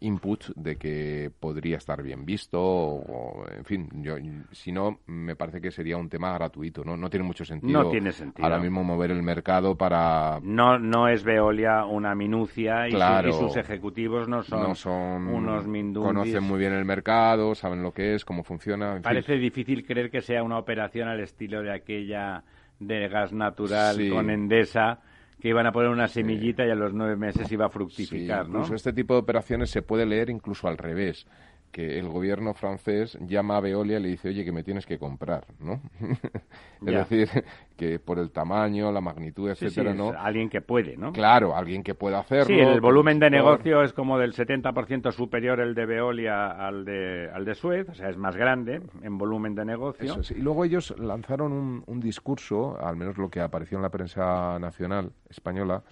inputs 0.00 0.52
de 0.56 0.76
que 0.76 1.30
podría 1.38 1.76
estar 1.76 2.02
bien 2.02 2.24
visto, 2.24 2.60
o, 2.62 3.44
en 3.50 3.64
fin, 3.64 3.88
yo, 4.02 4.16
si 4.52 4.72
no, 4.72 5.00
me 5.06 5.33
me 5.34 5.36
parece 5.36 5.60
que 5.60 5.72
sería 5.72 5.96
un 5.96 6.08
tema 6.08 6.32
gratuito, 6.34 6.84
¿no? 6.84 6.96
No 6.96 7.10
tiene 7.10 7.26
mucho 7.26 7.44
sentido. 7.44 7.82
No 7.82 7.90
tiene 7.90 8.12
sentido. 8.12 8.46
Ahora 8.46 8.60
mismo 8.60 8.84
mover 8.84 9.10
el 9.10 9.22
mercado 9.22 9.76
para... 9.76 10.38
No, 10.42 10.78
no 10.78 11.08
es 11.08 11.24
Veolia 11.24 11.84
una 11.86 12.14
minucia 12.14 12.86
y, 12.86 12.92
sus 13.32 13.56
ejecutivos 13.56 14.28
no 14.28 14.44
son, 14.44 14.62
no 14.62 14.74
son 14.76 15.26
unos 15.26 15.66
mindundis. 15.66 16.12
Conocen 16.12 16.44
muy 16.44 16.60
bien 16.60 16.72
el 16.72 16.84
mercado, 16.84 17.56
saben 17.56 17.82
lo 17.82 17.90
que 17.92 18.14
es, 18.14 18.24
cómo 18.24 18.44
funciona. 18.44 19.00
Parece 19.02 19.34
difícil 19.34 19.84
creer 19.84 20.08
que 20.08 20.20
sea 20.20 20.44
una 20.44 20.56
operación 20.56 21.08
al 21.08 21.18
estilo 21.18 21.62
de 21.62 21.72
aquella 21.72 22.44
de 22.78 23.08
gas 23.08 23.32
natural 23.32 23.96
con 24.10 24.30
Endesa 24.30 25.00
que 25.40 25.48
iban 25.48 25.66
a 25.66 25.72
poner 25.72 25.90
una 25.90 26.06
semillita 26.06 26.64
y 26.64 26.70
a 26.70 26.74
los 26.76 26.94
nueve 26.94 27.16
meses 27.16 27.50
iba 27.50 27.66
a 27.66 27.68
fructificar, 27.68 28.46
incluso 28.46 28.74
este 28.74 28.92
tipo 28.92 29.14
de 29.14 29.20
operaciones 29.20 29.68
se 29.70 29.82
puede 29.82 30.06
leer 30.06 30.30
incluso 30.30 30.68
al 30.68 30.78
revés 30.78 31.26
que 31.74 31.98
el 31.98 32.08
gobierno 32.08 32.54
francés 32.54 33.18
llama 33.26 33.56
a 33.56 33.60
Veolia 33.60 33.98
y 33.98 34.02
le 34.02 34.08
dice, 34.10 34.28
oye, 34.28 34.44
que 34.44 34.52
me 34.52 34.62
tienes 34.62 34.86
que 34.86 34.96
comprar, 34.96 35.44
¿no? 35.58 35.80
es 36.86 36.94
decir, 37.08 37.28
que 37.76 37.98
por 37.98 38.20
el 38.20 38.30
tamaño, 38.30 38.92
la 38.92 39.00
magnitud, 39.00 39.50
etcétera, 39.50 39.92
¿no? 39.92 40.10
alguien 40.16 40.48
que 40.48 40.60
puede, 40.60 40.96
¿no? 40.96 41.12
Claro, 41.12 41.56
alguien 41.56 41.82
que 41.82 41.96
pueda 41.96 42.20
hacerlo. 42.20 42.44
Sí, 42.44 42.60
el 42.60 42.80
volumen 42.80 43.18
de 43.18 43.28
negocio 43.28 43.82
es 43.82 43.92
como 43.92 44.18
del 44.18 44.34
70% 44.34 45.10
superior 45.10 45.58
el 45.58 45.74
de 45.74 45.84
Veolia 45.84 46.52
al 46.52 46.84
de, 46.84 47.28
al 47.34 47.44
de 47.44 47.56
Suez, 47.56 47.88
o 47.88 47.94
sea, 47.94 48.08
es 48.08 48.16
más 48.16 48.36
grande 48.36 48.80
en 49.02 49.18
volumen 49.18 49.56
de 49.56 49.64
negocio. 49.64 50.20
Y 50.30 50.42
luego 50.42 50.64
ellos 50.64 50.94
lanzaron 50.96 51.52
un, 51.52 51.82
un 51.88 51.98
discurso, 51.98 52.78
al 52.80 52.94
menos 52.94 53.18
lo 53.18 53.28
que 53.28 53.40
apareció 53.40 53.78
en 53.78 53.82
la 53.82 53.90
prensa 53.90 54.60
nacional 54.60 55.10
española, 55.28 55.82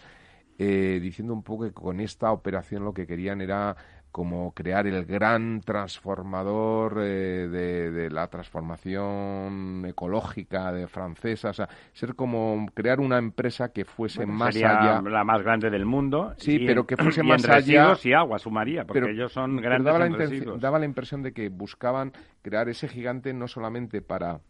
eh, 0.59 1.01
diciendo 1.03 1.33
un 1.33 1.43
poco 1.43 1.65
que 1.65 1.73
con 1.73 1.99
esta 1.99 2.31
operación 2.31 2.85
lo 2.85 2.95
que 2.95 3.05
querían 3.05 3.41
era 3.41 3.75
como 4.13 4.53
crear 4.53 4.87
el 4.87 5.07
gran 5.07 5.63
transformador 5.63 6.99
eh, 7.01 7.49
de, 7.49 8.11
la 8.11 8.29
transformación 8.29 9.87
ecológica 9.89 10.71
de 10.71 10.87
francesa, 10.87 11.51
o 11.51 11.53
sea, 11.55 11.69
ser 11.93 12.15
como 12.15 12.67
crear 12.75 13.01
una 13.01 13.17
empresa 13.17 13.73
que 13.73 13.87
fuese 13.87 14.27
más 14.27 14.55
allá. 14.55 15.01
La 15.01 15.25
más 15.25 15.43
grande 15.43 15.71
del 15.71 15.87
mundo. 15.87 16.35
Sí, 16.37 16.59
pero 16.67 16.87
que 16.87 16.97
fuese 16.97 17.23
y 17.23 17.27
más 17.27 17.43
en 17.45 17.51
allá. 17.51 17.97
y 18.03 18.13
agua 18.13 18.39
sumaría, 18.39 18.85
porque 18.85 19.11
ellos 19.11 19.33
son 19.33 19.57
grandes 19.57 19.91
daba 19.91 20.07
en 20.07 20.13
la, 20.13 20.57
daba 20.59 20.79
la 20.79 20.85
impresión 20.85 21.23
de 21.23 21.33
que 21.33 21.49
buscaban 21.49 22.13
crear 22.43 22.69
ese 22.69 22.89
gigante 22.89 23.33
no 23.33 23.49
solamente 23.49 24.03
para 24.03 24.41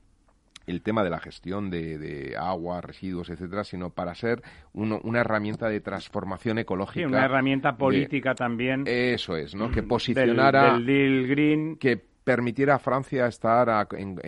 el 0.66 0.82
tema 0.82 1.04
de 1.04 1.10
la 1.10 1.20
gestión 1.20 1.70
de, 1.70 2.34
agua, 2.38 2.80
residuos, 2.80 3.30
etcétera, 3.30 3.64
sino 3.64 3.90
para 3.90 4.14
ser 4.14 4.42
una 4.72 5.20
herramienta 5.20 5.68
de 5.68 5.80
transformación 5.80 6.58
ecológica. 6.58 7.00
Sí, 7.00 7.04
una 7.04 7.24
herramienta 7.24 7.76
política 7.76 8.34
también. 8.34 8.84
Eso 8.86 9.36
es, 9.36 9.54
¿no? 9.54 9.70
Que 9.70 9.82
posicionara. 9.82 10.74
Del, 10.74 10.86
deal 10.86 11.26
green. 11.26 11.76
Que 11.76 12.12
permitiera 12.24 12.76
a 12.76 12.78
Francia 12.78 13.26
estar 13.26 13.88
en, 13.92 14.20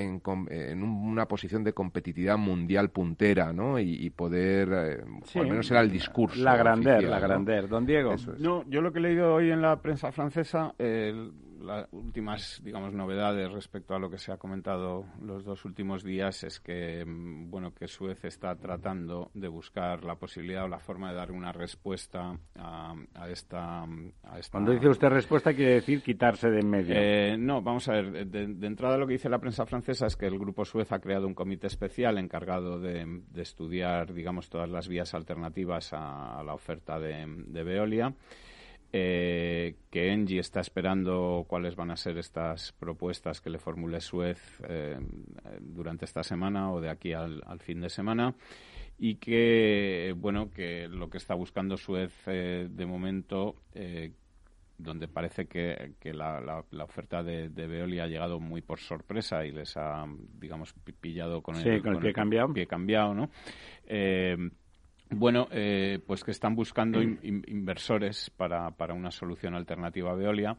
una 0.82 1.26
posición 1.26 1.62
de 1.62 1.72
competitividad 1.72 2.36
mundial 2.36 2.90
puntera, 2.90 3.52
¿no? 3.52 3.78
Y, 3.78 4.10
poder, 4.10 4.68
eh, 4.72 5.38
al 5.38 5.46
menos 5.46 5.70
era 5.70 5.80
el 5.80 5.90
discurso. 5.90 6.42
La 6.42 6.56
grandeur, 6.56 7.04
la 7.04 7.20
grandeur. 7.20 7.68
Don 7.68 7.86
Diego. 7.86 8.14
No, 8.38 8.64
yo 8.68 8.80
lo 8.80 8.92
que 8.92 8.98
he 8.98 9.02
leído 9.02 9.34
hoy 9.34 9.50
en 9.50 9.62
la 9.62 9.80
prensa 9.80 10.12
francesa, 10.12 10.74
las 11.64 11.88
últimas, 11.92 12.60
digamos, 12.62 12.92
novedades 12.92 13.50
respecto 13.52 13.94
a 13.94 13.98
lo 13.98 14.10
que 14.10 14.18
se 14.18 14.32
ha 14.32 14.36
comentado 14.36 15.04
los 15.20 15.44
dos 15.44 15.64
últimos 15.64 16.04
días 16.04 16.44
es 16.44 16.60
que, 16.60 17.04
mm, 17.04 17.50
bueno, 17.50 17.74
que 17.74 17.88
Suez 17.88 18.24
está 18.24 18.54
tratando 18.56 19.30
de 19.34 19.48
buscar 19.48 20.04
la 20.04 20.16
posibilidad 20.16 20.64
o 20.64 20.68
la 20.68 20.78
forma 20.78 21.10
de 21.10 21.16
dar 21.16 21.32
una 21.32 21.52
respuesta 21.52 22.38
a, 22.56 22.94
esta, 23.28 23.84
Cuando 24.50 24.72
dice 24.72 24.88
usted 24.88 25.08
respuesta, 25.08 25.54
quiere 25.54 25.74
decir 25.74 26.02
quitarse 26.02 26.50
de 26.50 26.60
en 26.60 26.70
medio. 26.70 26.94
Eh, 26.96 27.36
no, 27.38 27.62
vamos 27.62 27.88
a 27.88 27.92
ver. 27.92 28.26
De, 28.26 28.66
entrada, 28.66 28.96
lo 28.96 29.06
que 29.06 29.14
dice 29.14 29.28
la 29.28 29.38
prensa 29.38 29.66
francesa 29.66 30.06
es 30.06 30.16
que 30.16 30.26
el 30.26 30.38
Grupo 30.38 30.64
Suez 30.64 30.92
ha 30.92 30.98
creado 30.98 31.26
un 31.26 31.34
comité 31.34 31.66
especial 31.66 32.18
encargado 32.18 32.78
de, 32.78 33.22
estudiar, 33.36 34.12
digamos, 34.12 34.48
todas 34.48 34.68
las 34.68 34.88
vías 34.88 35.14
alternativas 35.14 35.92
a, 35.92 36.42
la 36.44 36.54
oferta 36.54 36.98
de, 36.98 37.24
de 37.26 37.62
Veolia 37.62 38.14
eh, 38.96 39.74
que 39.90 40.12
Engie 40.12 40.38
está 40.38 40.60
esperando 40.60 41.44
cuáles 41.48 41.74
van 41.74 41.90
a 41.90 41.96
ser 41.96 42.16
estas 42.16 42.70
propuestas 42.74 43.40
que 43.40 43.50
le 43.50 43.58
formule 43.58 44.00
Suez 44.00 44.38
eh, 44.68 44.96
durante 45.60 46.04
esta 46.04 46.22
semana 46.22 46.70
o 46.70 46.80
de 46.80 46.90
aquí 46.90 47.12
al, 47.12 47.42
fin 47.58 47.80
de 47.80 47.88
semana 47.88 48.36
y 48.96 49.16
que 49.16 50.14
bueno 50.16 50.52
que 50.52 50.86
lo 50.86 51.10
que 51.10 51.18
está 51.18 51.34
buscando 51.34 51.76
Suez 51.76 52.12
eh, 52.28 52.68
de 52.70 52.86
momento 52.86 53.56
eh, 53.74 54.12
donde 54.78 55.08
parece 55.08 55.46
que, 55.46 55.94
la, 56.12 56.64
oferta 56.84 57.24
de, 57.24 57.48
de, 57.48 57.66
Veolia 57.66 58.04
ha 58.04 58.08
llegado 58.08 58.38
muy 58.38 58.60
por 58.60 58.78
sorpresa 58.78 59.44
y 59.44 59.50
les 59.50 59.76
ha 59.76 60.04
digamos 60.38 60.72
pillado 61.00 61.42
con 61.42 61.56
el, 61.56 61.82
con 61.82 61.96
el, 61.96 62.00
pie 62.00 62.12
cambiado, 62.12 62.52
pie 62.52 62.68
cambiado 62.68 63.12
¿no? 63.12 63.28
Bueno, 65.10 65.48
eh, 65.50 66.00
pues 66.06 66.24
que 66.24 66.30
están 66.30 66.54
buscando 66.54 67.00
inversores 67.02 68.30
para, 68.30 68.70
para, 68.70 68.94
una 68.94 69.10
solución 69.10 69.54
alternativa 69.54 70.10
a 70.10 70.14
Veolia. 70.14 70.56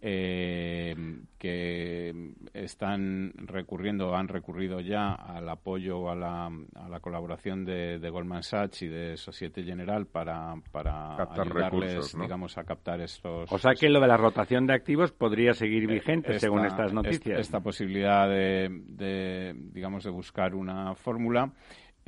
Eh, 0.00 0.94
que 1.38 2.34
están 2.54 3.32
recurriendo, 3.36 4.14
han 4.14 4.28
recurrido 4.28 4.78
ya 4.78 5.12
al 5.12 5.48
apoyo, 5.48 6.08
a 6.08 6.14
la, 6.14 6.46
a 6.46 6.88
la 6.88 7.00
colaboración 7.00 7.64
de, 7.64 8.08
Goldman 8.08 8.44
Sachs 8.44 8.82
y 8.82 8.88
de 8.88 9.16
Societe 9.16 9.64
General 9.64 10.06
para, 10.06 10.54
para 10.70 11.16
ayudarles, 11.16 12.16
digamos, 12.16 12.56
a 12.58 12.64
captar 12.64 13.00
estos. 13.00 13.50
O 13.50 13.58
sea 13.58 13.72
que 13.74 13.88
lo 13.88 14.00
de 14.00 14.06
la 14.06 14.16
rotación 14.16 14.68
de 14.68 14.74
activos 14.74 15.10
podría 15.10 15.52
seguir 15.52 15.84
eh, 15.84 15.94
vigente, 15.94 16.38
según 16.38 16.64
estas 16.64 16.92
noticias. 16.92 17.40
Esta, 17.40 17.58
posibilidad 17.58 18.28
de, 18.28 18.68
de, 18.70 19.54
digamos, 19.72 20.04
de 20.04 20.10
buscar 20.10 20.54
una 20.54 20.94
fórmula. 20.94 21.52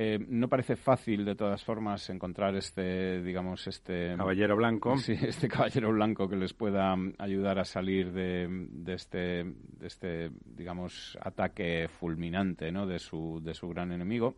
Eh, 0.03 0.17
no 0.29 0.47
parece 0.47 0.75
fácil, 0.75 1.23
de 1.23 1.35
todas 1.35 1.63
formas, 1.63 2.09
encontrar 2.09 2.55
este, 2.55 3.21
digamos, 3.21 3.67
este... 3.67 4.15
Caballero 4.17 4.55
blanco. 4.55 4.95
Sí, 5.01 5.13
este 5.13 5.47
caballero 5.47 5.91
blanco 5.91 6.27
que 6.27 6.35
les 6.35 6.53
pueda 6.53 6.95
ayudar 7.19 7.59
a 7.59 7.65
salir 7.65 8.11
de, 8.11 8.67
este, 8.87 9.43
de 9.43 9.87
este, 9.87 10.31
digamos, 10.43 11.17
ataque 11.21 11.87
fulminante, 11.87 12.71
¿no?, 12.71 12.87
de 12.87 12.97
su, 12.97 13.39
de 13.43 13.53
su 13.53 13.69
gran 13.69 13.91
enemigo 13.91 14.35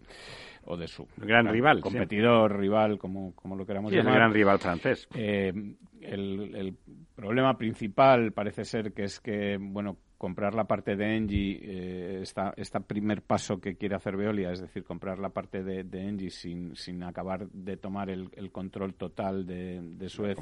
o 0.66 0.76
de 0.76 0.88
su 0.88 1.08
gran, 1.16 1.48
rival, 1.48 1.80
competidor, 1.80 2.60
rival, 2.60 2.98
como, 2.98 3.34
como 3.34 3.56
lo 3.56 3.66
queramos 3.66 3.94
llamar. 3.94 4.14
el 4.14 4.20
gran 4.20 4.34
rival 4.34 4.60
francés. 4.60 5.08
Eh, 5.16 5.54
el, 6.02 6.56
el 6.56 6.78
problema 7.16 7.58
principal 7.58 8.34
parece 8.34 8.66
ser 8.66 8.92
que 8.92 9.04
es 9.04 9.22
que, 9.22 9.58
bueno, 9.60 9.98
comprar 10.24 10.56
la 10.56 10.64
parte 10.64 10.96
de 10.96 11.18
Engie, 11.18 11.60
eh, 11.62 12.24
este 12.56 12.80
primer 12.80 13.24
paso 13.24 13.60
que 13.60 13.76
quiere 13.76 13.96
hacer 13.96 14.16
Veolia, 14.16 14.54
es 14.54 14.62
decir, 14.62 14.86
comprar 14.86 15.20
la 15.20 15.28
parte 15.28 15.66
de, 15.66 15.84
de 15.84 16.08
Engie 16.08 16.30
sin, 16.30 16.78
sin 16.78 17.04
acabar 17.04 17.46
de 17.50 17.76
tomar 17.76 18.10
el, 18.10 18.30
control 18.50 18.94
total 18.94 19.46
de, 19.46 19.82
de 19.82 20.08
Suez. 20.08 20.38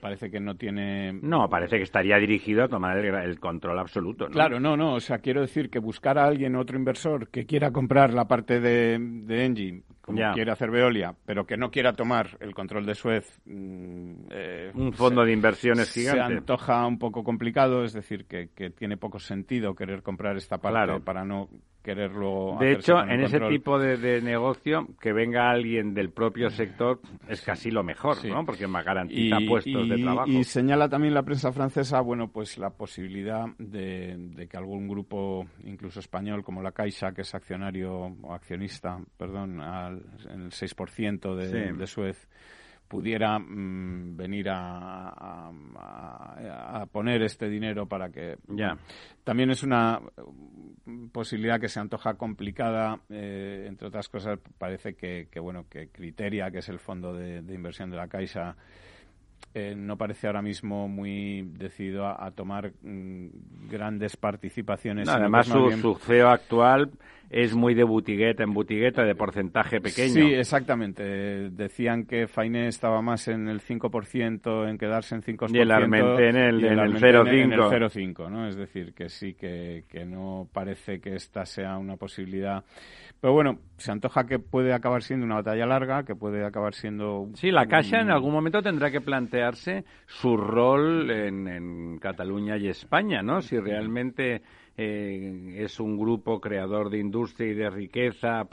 parece 0.00 0.30
que 0.30 0.40
no 0.40 0.54
tiene. 0.54 1.12
No, 1.12 1.46
parece 1.50 1.76
que 1.76 1.82
estaría 1.82 2.16
dirigido 2.16 2.64
a 2.64 2.68
tomar 2.68 2.96
el, 2.96 3.38
control 3.38 3.78
absoluto. 3.78 4.28
¿no? 4.28 4.30
Claro, 4.30 4.58
no, 4.58 4.78
no. 4.78 4.94
O 4.94 5.00
sea, 5.00 5.18
quiero 5.18 5.42
decir 5.42 5.68
que 5.68 5.78
buscar 5.78 6.16
a 6.16 6.24
alguien, 6.24 6.56
otro 6.56 6.78
inversor, 6.78 7.28
que 7.28 7.44
quiera 7.44 7.72
comprar 7.72 8.14
la 8.14 8.26
parte 8.26 8.60
de, 8.60 8.96
de 8.98 9.44
Engie 9.44 9.82
como 10.00 10.32
quiere 10.32 10.50
hacer 10.50 10.70
Veolia, 10.70 11.14
pero 11.24 11.46
que 11.46 11.56
no 11.56 11.70
quiera 11.70 11.92
tomar 11.92 12.36
el 12.40 12.54
control 12.54 12.86
de 12.86 12.94
Suez. 12.94 13.40
Mm, 13.44 14.12
eh, 14.30 14.72
un 14.74 14.92
fondo 14.92 15.24
de 15.24 15.32
inversiones 15.32 15.92
gigante. 15.92 16.26
Se 16.26 16.38
antoja 16.38 16.86
un 16.86 16.98
poco 16.98 17.22
complicado, 17.22 17.84
es 17.84 17.92
decir, 17.92 18.26
que, 18.26 18.48
tiene 18.70 18.96
poco 18.96 19.18
sentido 19.18 19.74
querer 19.74 20.02
comprar 20.02 20.36
esta 20.36 20.58
parte 20.58 21.00
para 21.00 21.24
no 21.24 21.48
quererlo. 21.82 22.56
De 22.60 22.72
hecho, 22.72 23.00
en 23.02 23.22
ese 23.22 23.40
tipo 23.40 23.78
de, 23.78 24.20
negocio, 24.20 24.86
que 25.00 25.12
venga 25.12 25.50
alguien 25.50 25.94
del 25.94 26.10
propio 26.10 26.50
sector 26.50 27.00
es 27.28 27.40
casi 27.42 27.70
lo 27.70 27.82
mejor, 27.82 28.24
¿no? 28.26 28.44
Porque 28.44 28.66
más 28.66 28.84
garantiza 28.84 29.38
puestos 29.46 29.88
de 29.88 29.98
trabajo. 29.98 30.28
Y 30.28 30.44
señala 30.44 30.88
también 30.88 31.14
la 31.14 31.22
prensa 31.22 31.52
francesa, 31.52 32.00
bueno, 32.00 32.28
pues 32.28 32.58
la 32.58 32.70
posibilidad 32.70 33.46
de, 33.58 34.46
que 34.50 34.56
algún 34.56 34.88
grupo, 34.88 35.46
incluso 35.64 36.00
español, 36.00 36.44
como 36.44 36.62
la 36.62 36.72
Caixa, 36.72 37.12
que 37.12 37.22
es 37.22 37.34
accionario 37.34 38.16
o 38.22 38.32
accionista, 38.32 38.98
perdón, 39.16 39.60
al, 39.90 40.02
en 40.30 40.42
el 40.42 40.50
6% 40.50 41.34
de, 41.34 41.72
de 41.72 41.86
Suez, 41.86 42.28
pudiera 42.90 43.38
mm, 43.38 44.16
venir 44.16 44.48
a, 44.50 45.52
a, 45.78 46.86
poner 46.86 47.22
este 47.22 47.48
dinero 47.48 47.86
para 47.86 48.10
que 48.10 48.36
ya. 48.48 48.76
también 49.22 49.50
es 49.50 49.62
una 49.62 50.00
posibilidad 51.12 51.60
que 51.60 51.68
se 51.68 51.78
antoja 51.78 52.14
complicada 52.14 52.98
eh, 53.08 53.66
entre 53.68 53.86
otras 53.86 54.08
cosas 54.08 54.40
parece 54.58 54.94
que, 54.94 55.28
que, 55.30 55.38
bueno 55.38 55.66
que 55.70 55.90
Criteria 55.90 56.50
que 56.50 56.58
es 56.58 56.68
el 56.68 56.80
fondo 56.80 57.14
de, 57.14 57.42
de 57.42 57.54
inversión 57.54 57.90
de 57.90 57.96
la 57.96 58.08
Caixa 58.08 58.56
eh, 59.52 59.74
no 59.76 59.96
parece 59.96 60.28
ahora 60.28 60.42
mismo 60.42 60.86
muy 60.86 61.42
decidido 61.58 62.06
a, 62.06 62.30
tomar 62.30 62.72
mm, 62.82 63.68
grandes 63.68 64.16
participaciones. 64.16 65.08
además, 65.08 65.48
su, 65.48 65.98
CEO 66.00 66.28
actual 66.28 66.90
es 67.30 67.54
muy 67.54 67.74
de 67.74 67.84
butigueta 67.84 68.44
en 68.44 68.52
butigueta, 68.52 69.02
de 69.02 69.14
porcentaje 69.14 69.80
pequeño. 69.80 70.14
Sí, 70.14 70.34
exactamente. 70.34 71.50
Decían 71.50 72.04
que 72.04 72.28
Fainé 72.28 72.68
estaba 72.68 73.02
más 73.02 73.28
en 73.28 73.48
el 73.48 73.60
5%, 73.60 74.68
en 74.68 74.78
quedarse 74.78 75.14
en 75.14 75.22
5%. 75.22 75.54
Y 75.54 75.58
el 75.58 75.70
Armente 75.70 76.28
en 76.28 76.36
el, 76.36 76.64
en 76.64 76.78
el 76.78 76.94
0,5. 76.94 78.30
¿no? 78.30 78.46
Es 78.46 78.56
decir, 78.56 78.94
que 78.94 79.08
sí, 79.08 79.34
que, 79.34 79.84
que 79.88 80.04
no 80.04 80.48
parece 80.52 81.00
que 81.00 81.14
esta 81.14 81.44
sea 81.44 81.76
una 81.78 81.96
posibilidad 81.96 82.64
pero 83.20 83.34
bueno, 83.34 83.58
se 83.76 83.92
antoja 83.92 84.24
que 84.24 84.38
puede 84.38 84.72
acabar 84.72 85.02
siendo 85.02 85.26
una 85.26 85.36
batalla 85.36 85.66
larga, 85.66 86.04
que 86.04 86.14
puede 86.14 86.44
acabar 86.44 86.74
siendo... 86.74 87.28
Sí, 87.34 87.50
la 87.50 87.66
Caixa 87.66 88.00
en 88.00 88.10
algún 88.10 88.32
momento 88.32 88.62
tendrá 88.62 88.90
que 88.90 89.02
su 90.06 90.36
rol 90.36 91.10
en, 91.10 91.98
Cataluña 91.98 92.56
y 92.56 92.68
España, 92.68 93.22
¿no? 93.22 93.40
Si 93.42 93.58
realmente 93.58 94.42
eh, 94.76 95.54
es 95.58 95.78
un 95.80 95.98
grupo 95.98 96.40
creador 96.40 96.90
de 96.90 96.98
industria 96.98 97.50
y 97.50 97.54
de 97.54 97.70
riqueza 97.70 98.46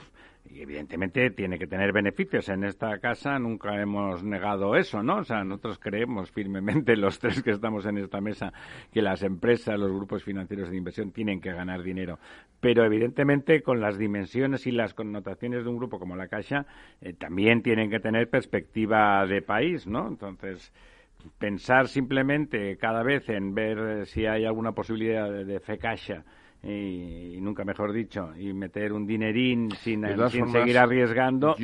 y 0.50 0.62
evidentemente 0.62 1.30
tiene 1.30 1.58
que 1.58 1.66
tener 1.66 1.92
beneficios. 1.92 2.48
En 2.48 2.64
esta 2.64 2.98
casa 2.98 3.38
nunca 3.38 3.80
hemos 3.80 4.22
negado 4.22 4.76
eso, 4.76 5.02
¿no? 5.02 5.18
O 5.18 5.24
sea, 5.24 5.44
nosotros 5.44 5.78
creemos 5.78 6.30
firmemente, 6.30 6.96
los 6.96 7.18
tres 7.18 7.42
que 7.42 7.50
estamos 7.50 7.86
en 7.86 7.98
esta 7.98 8.20
mesa, 8.20 8.52
que 8.92 9.02
las 9.02 9.22
empresas, 9.22 9.78
los 9.78 9.92
grupos 9.92 10.24
financieros 10.24 10.70
de 10.70 10.76
inversión 10.76 11.12
tienen 11.12 11.40
que 11.40 11.52
ganar 11.52 11.82
dinero. 11.82 12.18
Pero 12.60 12.84
evidentemente 12.84 13.62
con 13.62 13.80
las 13.80 13.98
dimensiones 13.98 14.66
y 14.66 14.72
las 14.72 14.94
connotaciones 14.94 15.64
de 15.64 15.70
un 15.70 15.76
grupo 15.76 15.98
como 15.98 16.16
la 16.16 16.28
Caixa, 16.28 16.66
eh, 17.00 17.12
también 17.12 17.62
tienen 17.62 17.90
que 17.90 18.00
tener 18.00 18.28
perspectiva 18.28 19.26
de 19.26 19.42
país, 19.42 19.86
¿no? 19.86 20.08
Entonces, 20.08 20.72
pensar 21.38 21.88
simplemente 21.88 22.76
cada 22.76 23.02
vez 23.02 23.28
en 23.28 23.54
ver 23.54 24.06
si 24.06 24.26
hay 24.26 24.44
alguna 24.44 24.72
posibilidad 24.72 25.30
de, 25.30 25.44
de 25.44 25.60
fe 25.60 25.78
Caixa 25.78 26.24
y, 26.62 27.38
nunca 27.40 27.64
mejor 27.64 27.92
dicho, 27.92 28.30
y 28.36 28.52
meter 28.52 28.92
un 28.92 29.06
dinerín 29.06 29.70
sin, 29.70 30.04
sin 30.28 30.48
seguir 30.48 30.76
arriesgando, 30.78 31.54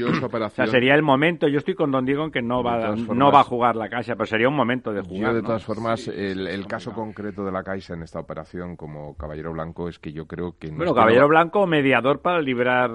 sería 0.70 0.94
el 0.94 1.02
momento. 1.02 1.48
Yo 1.48 1.58
estoy 1.58 1.74
con 1.74 1.90
Don 1.90 2.04
Diego 2.04 2.24
en 2.24 2.30
que 2.30 2.42
no 2.42 2.62
va, 2.62 2.94
no 2.94 3.32
va 3.32 3.40
a 3.40 3.44
jugar 3.44 3.74
la 3.74 3.88
Caixa, 3.88 4.14
pero 4.14 4.26
sería 4.26 4.48
un 4.48 4.54
momento 4.54 4.92
de 4.92 5.02
jugar. 5.02 5.32
Yo, 5.32 5.34
de 5.34 5.42
todas 5.42 5.64
formas, 5.64 6.06
el, 6.08 6.66
caso 6.66 6.92
concreto 6.92 7.44
de 7.44 7.52
la 7.52 7.62
Caixa 7.62 7.94
en 7.94 8.02
esta 8.02 8.20
operación 8.20 8.76
como 8.76 9.16
Caballero 9.16 9.52
Blanco 9.52 9.88
es 9.88 9.98
que 9.98 10.12
yo 10.12 10.26
creo 10.26 10.56
que... 10.58 10.70
bueno, 10.70 10.94
Caballero 10.94 11.28
Blanco 11.28 11.66
mediador 11.66 12.20
para 12.20 12.40
liberar, 12.40 12.90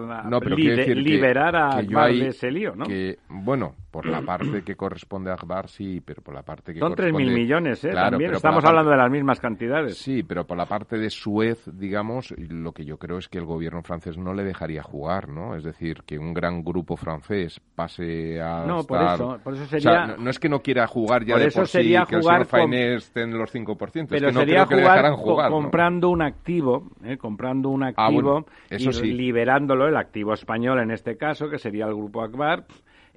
liberar 0.96 1.56
a 1.56 1.82
de 1.82 2.28
ese 2.28 2.50
lío, 2.50 2.76
¿no? 2.76 2.86
Que, 2.86 3.18
bueno, 3.28 3.76
por 3.92 4.06
la 4.06 4.22
parte 4.22 4.64
que 4.66 4.76
corresponde 4.76 5.32
a 5.32 5.34
Akbar, 5.34 5.68
sí, 5.68 6.02
pero 6.04 6.22
por 6.22 6.34
la 6.34 6.44
parte 6.44 6.74
que 6.74 6.80
Son 6.80 6.90
corresponde... 6.90 7.26
Son 7.26 7.34
3.000 7.34 7.36
millones, 7.36 7.84
¿eh? 7.86 7.92
También 7.92 8.34
estamos 8.34 8.64
hablando 8.64 8.92
de 8.92 8.98
las 8.98 9.12
mismas 9.12 9.40
cantidades. 9.40 9.98
Sí, 9.98 10.24
pero 10.24 10.46
por 10.46 10.58
la 10.58 10.66
parte 10.66 10.98
de 10.98 11.10
Suez, 11.10 11.70
digamos, 11.74 12.34
lo 12.38 12.72
que 12.72 12.86
yo 12.86 12.98
creo 12.98 13.18
es 13.18 13.28
que 13.28 13.38
el 13.38 13.46
gobierno 13.46 13.82
francés 13.82 14.18
no 14.18 14.34
le 14.34 14.44
dejaría 14.44 14.84
jugar, 14.84 15.30
¿no? 15.30 15.56
Es 15.56 15.64
decir, 15.64 16.04
que 16.06 16.18
un 16.18 16.34
gran 16.34 16.64
grupo 16.64 16.96
francés 16.96 17.62
pase 17.76 18.42
a 18.42 18.66
No, 18.66 18.84
por 18.84 19.02
eso, 19.02 19.40
por 19.44 19.54
eso 19.56 19.66
sería... 19.66 20.16
no, 20.18 20.30
es 20.30 20.40
que 20.40 20.50
no 20.50 20.62
quiera 20.62 20.88
jugar 20.88 21.26
ya 21.26 21.38
de 21.38 21.52
por 21.52 21.68
sería 21.68 22.06
sí, 22.06 22.16
que 22.16 22.16
el 22.16 22.84
esté 22.96 23.24
en 23.24 23.38
los 23.38 23.54
5%, 23.54 23.78
pero 23.78 24.02
es 24.02 24.10
que 24.10 24.32
no 24.32 24.40
sería 24.40 24.66
creo 24.66 24.80
que 24.80 24.84
jugar, 24.84 25.12
jugar 25.14 25.52
comprando 25.52 26.10
un 26.10 26.22
activo, 26.22 26.90
¿eh? 27.04 27.18
comprando 27.18 27.70
un 27.70 27.84
ah, 27.84 27.94
activo 27.96 28.46
y 28.72 29.12
liberándolo, 29.14 29.88
el 29.88 29.98
activo 29.98 30.34
español 30.34 30.80
en 30.80 30.92
este 30.92 31.18
caso, 31.18 31.50
que 31.50 31.58
sería 31.58 31.86
el 31.86 31.96
grupo 31.96 32.22
Akbar, 32.22 32.66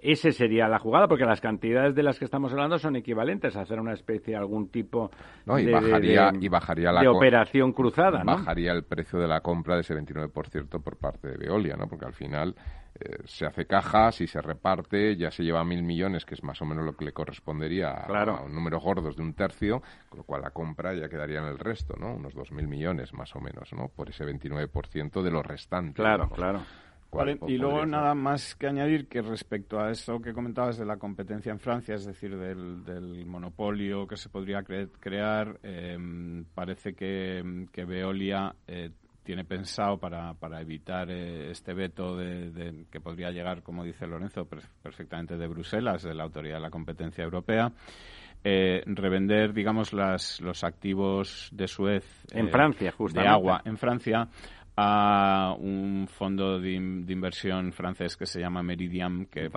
ese 0.03 0.33
sería 0.33 0.69
la 0.69 0.79
jugada, 0.79 1.07
porque 1.07 1.25
las 1.25 1.41
cantidades 1.41 1.95
de 1.95 2.03
las 2.03 2.19
que 2.19 2.25
estamos 2.25 2.53
hablando 2.53 2.79
son 2.79 2.97
equivalentes 2.97 3.57
a 3.57 3.61
hacer 3.61 3.79
una 3.79 3.93
especie, 3.93 4.35
algún 4.35 4.69
tipo 4.69 5.11
y 5.59 5.65
de, 5.65 5.73
bajaría, 5.73 6.33
y 6.41 6.49
bajaría 6.49 6.93
la 6.93 7.11
operación 7.11 7.73
cruzada. 7.73 8.23
Bajaría 8.25 8.73
el 8.73 8.83
precio 8.85 9.21
de 9.21 9.29
la 9.29 9.41
compra 9.41 9.77
de 9.77 9.83
ese 9.83 9.95
29% 9.95 10.83
por 10.83 10.97
parte 10.97 11.29
de 11.29 11.37
Veolia, 11.37 11.77
¿no? 11.77 11.87
porque 11.87 12.05
al 12.05 12.15
final 12.15 12.57
eh, 12.99 13.19
se 13.25 13.47
hace 13.47 13.65
caja, 13.67 14.11
si 14.11 14.27
se 14.27 14.43
reparte, 14.43 15.17
ya 15.17 15.31
se 15.31 15.45
lleva 15.45 15.65
mil 15.65 15.85
millones, 15.85 16.25
que 16.25 16.35
es 16.35 16.43
más 16.43 16.61
o 16.61 16.65
menos 16.65 16.85
lo 16.85 16.97
que 16.97 17.05
le 17.05 17.13
correspondería 17.13 17.91
a, 17.93 18.43
un 18.43 18.53
número 18.53 18.81
gordos 18.81 19.17
de 19.17 19.23
un 19.23 19.35
tercio, 19.35 19.83
con 20.09 20.19
lo 20.19 20.25
cual 20.25 20.43
la 20.43 20.51
compra 20.51 20.95
ya 20.95 21.09
quedaría 21.09 21.39
en 21.39 21.47
el 21.47 21.59
resto, 21.59 21.95
¿no? 21.97 22.15
unos 22.15 22.35
dos 22.35 22.51
mil 22.51 22.67
millones 22.67 23.15
más 23.15 23.37
o 23.37 23.41
menos, 23.41 23.73
¿no? 23.73 23.89
por 23.89 24.09
ese 24.09 24.25
29% 24.25 25.23
de 25.23 25.31
lo 25.31 25.43
restante. 25.43 25.95
Claro, 25.95 26.29
claro 26.29 26.63
y 27.47 27.59
luego 27.59 27.85
nada 27.85 28.15
más 28.15 28.55
que 28.55 28.67
añadir 28.67 29.07
que 29.07 29.21
respecto 29.21 29.79
a 29.79 29.91
eso 29.91 30.21
que 30.21 30.33
comentabas 30.33 30.79
de 30.79 30.87
la 30.87 30.97
competencia 30.97 31.53
en 31.53 31.59
Francia, 31.59 31.95
es 31.95 32.07
decir, 32.07 32.37
del, 32.37 33.27
monopolio 33.27 34.07
que 34.07 34.17
se 34.17 34.29
podría 34.29 34.63
crear, 34.63 35.59
em, 35.63 36.45
parece 36.55 36.95
que, 36.95 37.67
que 37.71 37.85
Veolia 37.85 38.55
eh, 38.67 38.91
tiene 39.23 39.45
pensado 39.45 39.99
para, 39.99 40.35
para 40.35 40.61
evitar 40.61 41.11
eh, 41.11 41.51
este 41.51 41.75
veto 41.75 42.17
de, 42.17 42.87
que 42.91 43.01
podría 43.01 43.31
llegar, 43.31 43.63
como 43.63 43.85
dice 43.85 44.07
Lorenzo, 44.07 44.49
perfectamente 44.83 45.37
de 45.37 45.47
Bruselas, 45.47 46.03
de 46.03 46.15
la 46.15 46.25
Autoridad 46.25 46.57
de 46.57 46.63
la 46.63 46.71
Competencia 46.71 47.23
Europea, 47.23 47.71
eh, 48.45 48.83
revender, 48.87 49.53
digamos, 49.53 49.93
las, 49.93 50.41
los 50.41 50.65
activos 50.65 51.49
de 51.53 51.69
Suez. 51.69 52.05
En 52.33 52.49
Francia, 52.49 52.91
justamente. 52.91 53.29
De 53.29 53.35
agua 53.35 53.63
en 53.65 53.77
Francia 53.77 54.29
a 54.77 55.55
un 55.59 56.09
fondo 56.09 56.59
de, 56.59 56.73
inversión 56.73 57.73
francés 57.73 58.17
que 58.17 58.27
se 58.27 58.41
llama 58.41 58.63
Meridiam, 58.63 59.27
que, 59.27 59.51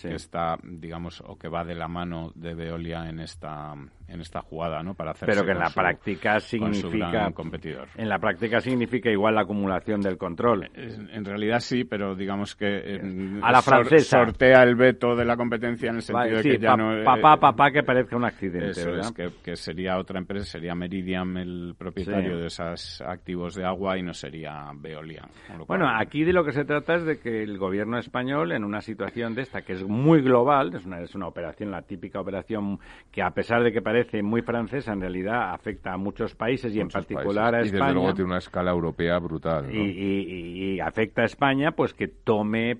que 0.00 0.14
está, 0.14 0.58
digamos, 0.62 1.22
o 1.24 1.36
que 1.36 1.48
va 1.48 1.64
de 1.64 1.74
la 1.74 1.88
mano 1.88 2.32
de 2.34 2.54
Veolia 2.54 3.08
en 3.08 3.20
esta 3.20 3.74
en 4.08 4.20
esta 4.20 4.42
jugada, 4.42 4.82
¿no? 4.82 4.94
Para 4.94 5.12
hacerse 5.12 5.32
Pero 5.32 5.44
que 5.44 5.52
en 5.52 5.58
la 5.58 5.70
práctica 5.70 6.40
significa 6.40 7.30
competidor. 7.32 7.88
En 7.96 8.08
la 8.08 8.18
práctica 8.18 8.60
significa 8.60 9.10
igual 9.10 9.34
la 9.34 9.42
acumulación 9.42 10.00
del 10.00 10.18
control. 10.18 10.68
En, 10.74 11.24
realidad 11.24 11.60
sí, 11.60 11.84
pero 11.84 12.14
digamos 12.14 12.54
que 12.54 13.00
a 13.42 13.52
la 13.52 13.62
francesa 13.62 14.18
sortea 14.18 14.62
el 14.62 14.76
veto 14.76 15.16
de 15.16 15.24
la 15.24 15.36
competencia 15.36 15.90
en 15.90 15.96
el 15.96 16.02
sentido 16.02 16.36
de 16.36 16.42
que 16.42 16.58
ya 16.58 16.76
no 16.76 17.02
papá 17.04 17.36
papá 17.38 17.70
que 17.70 17.82
parezca 17.82 18.16
un 18.16 18.24
accidente, 18.24 18.70
eso 18.70 18.96
es 18.96 19.12
que, 19.12 19.56
sería 19.56 19.98
otra 19.98 20.18
empresa, 20.18 20.44
sería 20.44 20.74
Meridiam 20.74 21.36
el 21.38 21.74
propietario 21.76 22.38
de 22.38 22.46
esos 22.46 23.00
activos 23.00 23.54
de 23.54 23.64
agua 23.64 23.98
y 23.98 24.02
no 24.02 24.12
sería 24.12 24.70
Veolia. 24.76 25.26
Bueno, 25.66 25.88
aquí 25.88 26.24
de 26.24 26.32
lo 26.32 26.44
que 26.44 26.52
se 26.52 26.64
trata 26.64 26.94
es 26.94 27.04
de 27.04 27.18
que 27.18 27.42
el 27.42 27.58
gobierno 27.58 27.98
español 27.98 28.52
en 28.52 28.64
una 28.64 28.80
situación 28.80 29.34
de 29.34 29.42
esta 29.42 29.62
que 29.62 29.72
es 29.72 29.84
muy 29.84 30.20
global, 30.20 30.74
es 30.74 30.84
una 30.84 31.00
es 31.00 31.14
una 31.14 31.26
operación 31.26 31.70
la 31.70 31.82
típica 31.82 32.20
operación 32.20 32.78
que 33.10 33.22
a 33.22 33.30
pesar 33.30 33.62
de 33.62 33.72
que 33.72 33.80
parece 33.80 33.93
parece 33.94 34.24
muy 34.24 34.42
francesa, 34.42 34.92
en 34.92 35.00
realidad 35.00 35.54
afecta 35.54 35.92
a 35.92 35.96
muchos 35.96 36.34
países 36.34 36.74
y 36.74 36.80
en 36.80 36.88
particular 36.88 37.54
a 37.54 37.60
España. 37.60 37.76
Y 37.76 37.80
desde 37.80 37.94
luego 37.94 38.12
tiene 38.14 38.30
una 38.30 38.38
escala 38.38 38.72
europea 38.72 39.18
brutal. 39.20 39.72
Y, 39.72 40.80
afecta 40.80 41.22
a 41.22 41.26
España, 41.26 41.70
pues 41.70 41.94
que 41.94 42.08
tome 42.08 42.76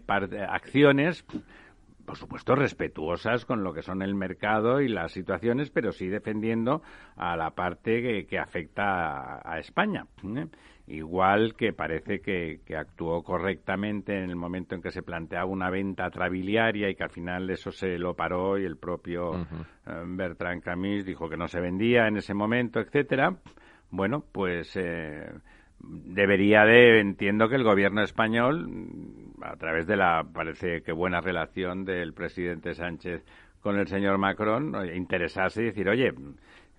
acciones 0.49 1.25
por 2.05 2.17
supuesto, 2.17 2.55
respetuosas 2.55 3.45
con 3.45 3.65
lo 3.65 3.73
que 3.73 3.83
son 3.83 4.03
el 4.03 4.15
mercado 4.15 4.81
y 4.81 4.89
las 4.89 5.13
situaciones, 5.13 5.71
pero 5.71 5.93
sí 5.93 6.09
defendiendo 6.09 6.83
a 7.17 7.37
la 7.37 7.51
parte 7.51 8.27
que, 8.27 8.39
afecta 8.39 9.41
a, 9.45 9.59
España. 9.59 10.07
¿eh? 10.23 10.47
igual 10.87 11.55
que 11.55 11.73
parece 11.73 12.21
que, 12.21 12.61
actuó 12.77 13.23
correctamente 13.23 14.17
en 14.17 14.31
el 14.31 14.37
momento 14.37 14.75
en 14.75 14.83
que 14.83 14.91
se 14.91 15.03
planteaba 15.03 15.47
una 15.47 15.71
venta 15.71 16.11
trabiliaria 16.11 16.91
y 16.91 16.95
que 16.95 17.05
al 17.05 17.11
final 17.11 17.49
eso 17.51 17.71
se 17.71 17.99
lo 17.99 18.15
paró 18.15 18.59
y 18.59 18.65
el 18.65 18.77
propio 18.77 19.35
eh, 19.35 19.47
Bertrand 20.07 20.63
Camus 20.63 21.05
dijo 21.05 21.29
que 21.29 21.37
no 21.37 21.49
se 21.49 21.61
vendía 21.61 22.07
en 22.07 22.17
ese 22.17 22.35
momento, 22.35 22.81
etcétera. 22.81 23.37
Bueno, 23.91 24.25
pues 24.33 24.77
eh, 24.77 25.31
debería 25.89 26.65
de, 26.65 27.01
entiendo 27.01 27.49
que 27.49 27.57
el 27.57 27.65
gobierno 27.65 28.03
español, 28.03 28.69
a 29.43 29.57
través 29.57 29.87
de 29.87 29.97
la, 29.97 30.25
parece 30.33 30.83
que 30.83 30.93
buena 30.93 31.21
relación 31.21 31.85
del 31.85 32.13
presidente 32.13 32.75
Sánchez 32.75 33.25
con 33.61 33.79
el 33.79 33.87
señor 33.87 34.19
Macron, 34.19 34.75
interesarse 34.95 35.63
y 35.63 35.67
decir, 35.67 35.89
oye, 35.89 36.13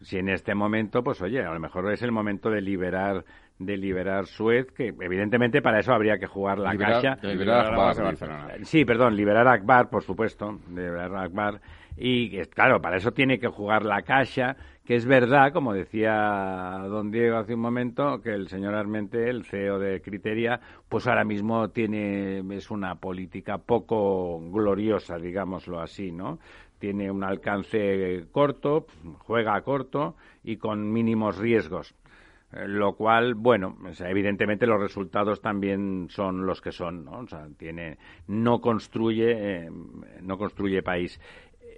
si 0.02 0.18
en 0.18 0.30
este 0.30 0.54
momento, 0.54 1.04
pues 1.04 1.22
oye, 1.22 1.44
a 1.44 1.54
lo 1.54 1.60
mejor 1.60 1.92
es 1.92 2.02
el 2.04 2.12
momento 2.12 2.50
de 2.50 2.62
liberar 2.62 3.24
de 3.58 3.78
liberar 3.78 4.26
Suez, 4.26 4.70
que 4.72 4.94
evidentemente 5.00 5.62
para 5.62 5.80
eso 5.80 5.94
habría 5.94 6.18
que 6.18 6.28
jugar 6.28 6.60
la 6.60 6.76
caja. 6.76 7.18
Liberar 7.22 7.74
Akbar, 7.74 8.18
Sí, 8.64 8.84
perdón, 8.84 9.16
liberar 9.16 9.48
Akbar, 9.48 9.90
por 9.90 10.04
supuesto, 10.04 10.60
liberar 10.70 11.16
Akbar. 11.16 11.62
Y 11.98 12.38
claro, 12.48 12.82
para 12.82 12.98
eso 12.98 13.12
tiene 13.12 13.40
que 13.40 13.48
jugar 13.48 13.86
la 13.86 14.02
caja, 14.02 14.58
que 14.86 14.96
es 14.96 15.06
verdad, 15.06 15.52
como 15.52 15.74
decía 15.74 16.86
don 16.88 17.10
Diego 17.12 17.38
hace 17.38 17.56
un 17.56 17.62
momento, 17.62 18.22
que 18.22 18.30
el 18.30 18.48
señor 18.48 18.76
Armente, 18.76 19.30
el 19.30 19.44
CEO 19.44 19.80
de 19.80 20.02
Criteria, 20.02 20.60
pues 20.88 21.08
ahora 21.08 21.24
mismo 21.24 21.70
tiene, 21.70 22.44
es 22.56 22.70
una 22.70 22.96
política 22.96 23.58
poco 23.58 24.40
gloriosa, 24.52 25.18
digámoslo 25.18 25.80
así, 25.82 26.12
¿no? 26.12 26.40
Tiene 26.78 27.10
un 27.10 27.24
alcance 27.24 28.26
corto, 28.32 28.86
juega 29.20 29.60
corto 29.62 30.16
y 30.44 30.58
con 30.58 30.92
mínimos 30.94 31.38
riesgos 31.38 31.96
lo 32.52 32.94
cual, 32.94 33.36
bueno, 33.36 33.78
evidentemente 34.00 34.66
los 34.66 34.80
resultados 34.80 35.42
también 35.42 36.08
son 36.10 36.46
los 36.46 36.62
que 36.62 36.72
son, 36.72 37.04
¿no? 37.04 37.20
O 37.20 37.28
sea, 37.28 37.48
tiene, 37.58 37.98
no 38.28 38.62
construye, 38.62 39.66
eh, 39.66 39.70
no 40.22 40.38
construye 40.38 40.82
país. 40.82 41.20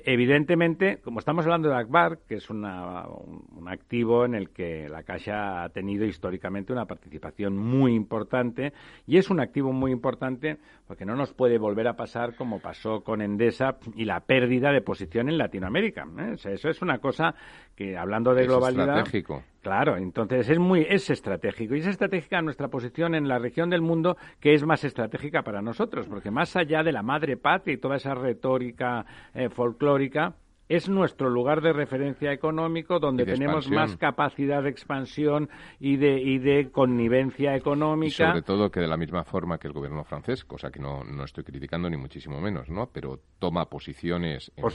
Evidentemente, 0.09 0.99
como 1.03 1.19
estamos 1.19 1.43
hablando 1.43 1.67
de 1.67 1.75
Akbar, 1.75 2.19
que 2.29 2.35
es 2.35 2.49
un, 2.49 2.63
activo 2.63 4.23
en 4.23 4.35
el 4.35 4.51
que 4.51 4.87
la 4.87 5.03
Caixa 5.03 5.65
ha 5.65 5.69
tenido 5.69 6.05
históricamente 6.05 6.71
una 6.71 6.85
participación 6.85 7.57
muy 7.57 7.93
importante 7.93 8.71
y 9.05 9.17
es 9.17 9.29
un 9.29 9.41
activo 9.41 9.73
muy 9.73 9.91
importante 9.91 10.59
porque 10.87 11.03
no 11.03 11.17
nos 11.17 11.33
puede 11.33 11.57
volver 11.57 11.89
a 11.89 11.97
pasar 11.97 12.35
como 12.37 12.61
pasó 12.61 13.01
con 13.01 13.21
Endesa 13.21 13.79
y 13.95 14.05
la 14.05 14.21
pérdida 14.21 14.71
de 14.71 14.79
posición 14.79 15.27
en 15.27 15.37
Latinoamérica. 15.37 16.07
¿eh? 16.19 16.35
eso 16.35 16.69
es 16.69 16.81
una 16.81 16.99
cosa 16.99 17.35
que, 17.75 17.97
hablando 17.97 18.33
de 18.33 18.45
globalidad. 18.45 18.99
Estratégico. 18.99 19.43
Claro, 19.67 19.97
entonces 19.97 20.47
es 20.47 20.59
muy 20.59 20.87
es 20.89 21.09
estratégico 21.09 21.75
y 21.75 21.79
es 21.79 21.87
estratégica 21.87 22.41
nuestra 22.41 22.69
posición 22.69 23.13
en 23.15 23.27
la 23.27 23.37
región 23.37 23.69
del 23.69 23.81
mundo 23.81 24.15
que 24.39 24.53
es 24.53 24.65
más 24.65 24.85
estratégica 24.85 25.43
para 25.43 25.61
nosotros, 25.61 26.07
porque 26.07 26.31
más 26.31 26.55
allá 26.55 26.83
de 26.83 26.93
la 26.93 27.03
madre 27.03 27.35
patria 27.35 27.73
y 27.73 27.77
toda 27.77 27.97
esa 27.97 28.15
retórica 28.15 29.05
eh, 29.33 29.49
folclórica, 29.49 30.35
es 30.69 30.89
nuestro 30.89 31.29
lugar 31.29 31.61
de 31.61 31.71
referencia 31.71 32.31
económico 32.31 32.99
donde 32.99 33.25
tenemos 33.25 33.69
más 33.69 33.95
capacidad 33.95 34.63
de 34.63 34.69
expansión 34.69 35.49
y 35.79 35.97
de, 35.97 36.19
y 36.19 36.39
de 36.39 36.71
connivencia 36.71 37.55
económica. 37.55 38.07
Y 38.07 38.11
sobre 38.11 38.41
todo 38.41 38.69
que 38.69 38.81
de 38.81 38.87
la 38.87 38.97
misma 38.97 39.23
forma 39.23 39.57
que 39.57 39.67
el 39.67 39.73
gobierno 39.73 40.03
francés, 40.03 40.43
cosa 40.43 40.69
que 40.69 40.79
no, 40.79 41.03
no 41.03 41.23
estoy 41.23 41.43
criticando 41.43 41.89
ni 41.89 41.97
muchísimo 41.97 42.41
menos, 42.41 42.69
¿no? 42.69 42.89
Pero 42.91 43.19
toma 43.39 43.69
posiciones 43.69 44.51
en, 44.55 44.65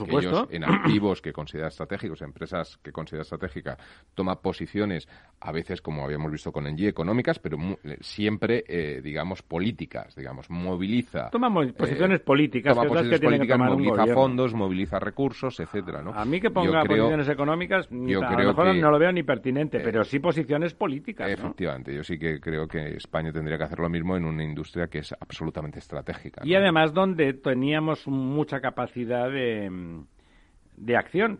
en 0.50 0.64
activos 0.64 1.20
que 1.20 1.32
considera 1.32 1.68
estratégicos, 1.68 2.22
empresas 2.22 2.78
que 2.78 2.92
considera 2.92 3.22
estratégica, 3.22 3.76
toma 4.14 4.40
posiciones 4.40 5.08
a 5.40 5.52
veces, 5.52 5.82
como 5.82 6.04
habíamos 6.04 6.32
visto 6.32 6.52
con 6.52 6.66
Engie, 6.66 6.88
económicas, 6.88 7.38
pero 7.38 7.58
eh, 7.84 7.98
siempre, 8.00 8.64
eh, 8.66 9.00
digamos, 9.02 9.42
políticas, 9.42 10.14
digamos, 10.14 10.48
moviliza. 10.48 11.28
Toma 11.30 11.52
posiciones 11.52 12.20
eh, 12.20 12.24
políticas, 12.24 12.74
toma 12.74 12.88
posiciones 12.88 13.20
políticas, 13.20 13.58
moviliza 13.58 14.06
fondos, 14.14 14.54
moviliza 14.54 14.98
recursos, 14.98 15.60
etcétera 15.60 15.81
etcétera, 15.82 16.02
¿no? 16.02 16.12
A 16.12 16.24
mí 16.24 16.40
que 16.40 16.50
ponga 16.50 16.84
posiciones 16.84 17.28
económicas, 17.28 17.88
yo 17.90 18.22
a 18.22 18.32
lo 18.32 18.48
mejor 18.48 18.74
no 18.74 18.90
lo 18.90 18.98
veo 18.98 19.12
ni 19.12 19.22
pertinente, 19.22 19.78
eh, 19.78 19.82
pero 19.84 20.04
sí 20.04 20.18
posiciones 20.18 20.74
políticas. 20.74 21.30
Efectivamente, 21.30 21.94
yo 21.94 22.02
sí 22.02 22.18
que 22.18 22.40
creo 22.40 22.66
que 22.66 22.96
España 22.96 23.32
tendría 23.32 23.58
que 23.58 23.64
hacer 23.64 23.78
lo 23.78 23.88
mismo 23.88 24.16
en 24.16 24.24
una 24.24 24.44
industria 24.44 24.86
que 24.86 24.98
es 24.98 25.12
absolutamente 25.12 25.78
estratégica. 25.78 26.42
Y 26.44 26.54
además 26.54 26.92
donde 26.92 27.34
teníamos 27.34 28.06
mucha 28.06 28.60
capacidad 28.60 29.30
de 29.30 30.02
de 30.76 30.96
acción. 30.96 31.38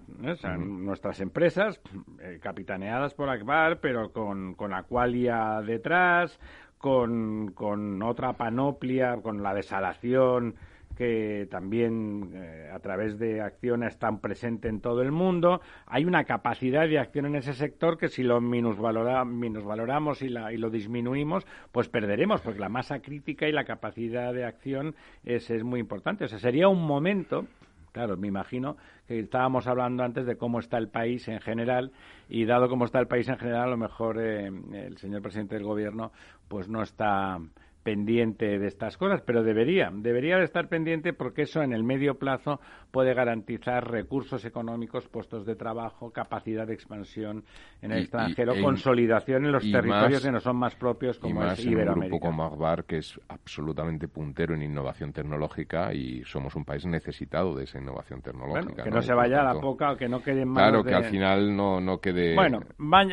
Nuestras 0.84 1.20
empresas, 1.20 1.80
eh, 2.20 2.38
capitaneadas 2.40 3.14
por 3.14 3.28
Akbar, 3.28 3.80
pero 3.80 4.12
con, 4.12 4.55
con 4.55 4.72
Aqualia 4.72 5.61
detrás, 5.66 6.38
con, 6.78 7.53
con 7.53 8.03
otra 8.03 8.34
panoplia, 8.34 9.16
con 9.22 9.43
la 9.43 9.55
desalación 9.55 10.55
que 10.97 11.49
también 11.51 12.30
eh, 12.34 12.70
a 12.72 12.78
través 12.80 13.18
de 13.18 13.40
acción 13.40 13.82
están 13.82 14.20
presentes 14.20 14.70
en 14.70 14.80
todo 14.80 15.03
el 15.03 15.12
mundo. 15.12 15.61
Hay 15.86 16.05
una 16.05 16.24
capacidad 16.24 16.88
de 16.88 16.99
acción 16.99 17.26
en 17.26 17.36
ese 17.36 17.55
sector 17.55 17.99
que 17.99 18.09
si 18.09 18.22
lo 18.22 18.40
minusvaloramos 18.40 20.22
y, 20.22 20.28
la, 20.28 20.53
y 20.53 20.57
lo 20.57 20.70
disminuimos, 20.70 21.47
pues 21.70 21.88
perderemos, 21.88 22.40
porque 22.40 22.61
la 22.61 22.68
masa 22.68 23.01
crítica 23.01 23.49
y 23.49 23.53
la 23.53 23.64
capacidad 23.64 24.32
de 24.32 24.45
acción 24.45 24.95
es, 25.24 25.51
es 25.51 25.64
muy 25.64 25.80
importante. 25.80 26.24
O 26.24 26.28
sea, 26.28 26.38
sería 26.38 26.68
un 26.68 26.86
momento 26.86 27.47
Claro, 27.93 28.16
me 28.16 28.26
imagino 28.26 28.78
que 29.07 29.18
estábamos 29.18 29.66
hablando 29.66 30.03
antes 30.03 30.24
de 30.24 30.36
cómo 30.36 30.61
está 30.61 30.78
el 30.78 30.88
país 30.88 31.28
en 31.28 31.40
general 31.40 31.93
y 32.26 32.47
dado 32.47 32.70
cómo 32.70 32.86
está 32.86 32.99
el 32.99 33.07
país 33.07 33.28
en 33.28 33.36
general, 33.36 33.64
a 33.64 33.66
lo 33.66 33.76
mejor 33.76 34.18
eh, 34.18 34.47
el 34.47 34.97
señor 34.97 35.20
presidente 35.20 35.57
del 35.57 35.64
gobierno 35.64 36.11
pues 36.49 36.68
no 36.70 36.82
está 36.82 37.38
pendiente 37.83 38.59
de 38.59 38.66
estas 38.66 38.97
cosas, 38.97 39.22
pero 39.22 39.43
debería, 39.43 39.91
debería 39.93 40.37
de 40.37 40.45
estar 40.45 40.68
pendiente 40.68 41.12
porque 41.12 41.43
eso 41.43 41.62
en 41.62 41.72
el 41.72 41.83
medio 41.83 42.14
plazo 42.18 42.61
puede 42.91 43.14
garantizar 43.14 43.91
recursos 43.91 44.45
económicos, 44.45 45.09
puestos 45.09 45.45
de 45.47 45.57
trabajo, 45.57 46.11
capacidad 46.11 46.66
de 46.66 46.74
expansión 46.74 47.45
en 47.80 47.93
el 47.93 48.01
extranjero, 48.01 48.55
e 48.55 48.62
consolidación 48.62 49.47
en 49.47 49.53
los 49.53 49.62
territorios 49.62 50.22
que 50.22 50.30
no 50.30 50.41
son 50.41 50.57
más 50.57 50.76
propios 50.76 51.18
como 51.18 51.41
más 51.41 51.59
es 51.59 51.66
Iberoamérica. 51.66 52.05
un 52.05 52.20
grupo 52.20 52.26
como 52.26 52.45
Agbar 52.45 52.85
que 52.85 52.99
es 52.99 53.18
absolutamente 53.28 54.09
puntero 54.09 54.55
en 54.55 54.62
innovación 54.62 55.12
tecnológica 55.12 55.93
y 55.93 56.22
somos 56.24 56.55
un 56.55 56.64
país 56.64 56.87
necesitado 56.87 57.55
de 57.57 57.64
esa 57.64 57.78
innovación 57.78 58.22
tecnológica. 58.22 58.85
que 58.85 58.91
¿no? 58.91 59.03
se 59.03 59.14
vaya 59.14 59.41
a 59.41 59.55
la 59.55 59.61
poca, 59.61 59.97
que 59.97 60.09
no 60.09 60.22
quede 60.22 60.43
en 60.43 60.53
Claro, 60.53 60.85
que 60.85 60.95
al 60.95 61.05
final 61.05 61.57
no, 61.57 61.80
no 61.80 61.99
quede... 61.99 62.35
Bueno, 62.35 62.61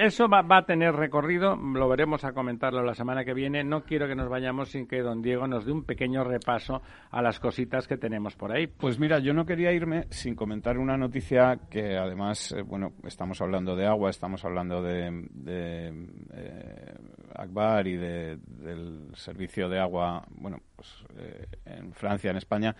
eso 0.02 0.28
va, 0.28 0.42
va 0.42 0.60
a 0.60 0.66
tener 0.66 0.94
recorrido, 0.94 1.56
lo 1.56 1.88
veremos 1.88 2.24
a 2.26 2.34
comentarlo 2.34 2.84
la 2.84 2.94
semana 2.94 3.24
que 3.24 3.34
viene. 3.34 3.64
No 3.64 3.84
quiero 3.84 4.08
que 4.08 4.16
nos 4.16 4.30
vayamos 4.30 4.59
sin 4.66 4.88
que 4.88 5.02
don 5.02 5.22
Diego 5.22 5.48
nos 5.48 5.66
dé 5.66 5.72
un 5.72 5.84
pequeño 5.84 6.24
repaso 6.24 6.82
a 7.12 7.22
las 7.22 7.40
cositas 7.40 7.88
que 7.88 7.98
tenemos 7.98 8.36
por 8.36 8.52
ahí. 8.52 8.68
Pues 8.68 9.00
mira, 9.00 9.20
yo 9.20 9.34
no 9.34 9.46
quería 9.46 9.72
irme 9.72 10.06
sin 10.10 10.36
comentar 10.36 10.78
una 10.78 10.98
noticia 10.98 11.60
que 11.70 11.98
además, 11.98 12.52
eh, 12.52 12.62
bueno, 12.62 12.94
estamos 13.06 13.42
hablando 13.42 13.76
de 13.76 13.86
agua, 13.86 14.10
estamos 14.10 14.44
hablando 14.46 14.82
de, 14.82 15.28
eh, 15.48 16.94
Akbar 17.36 17.88
y 17.88 17.98
del 17.98 19.12
servicio 19.16 19.70
de 19.70 19.80
agua, 19.80 20.26
bueno, 20.32 20.58
pues 20.76 21.06
eh, 21.18 21.46
en 21.66 21.94
Francia, 21.94 22.32
en 22.32 22.38
España. 22.38 22.76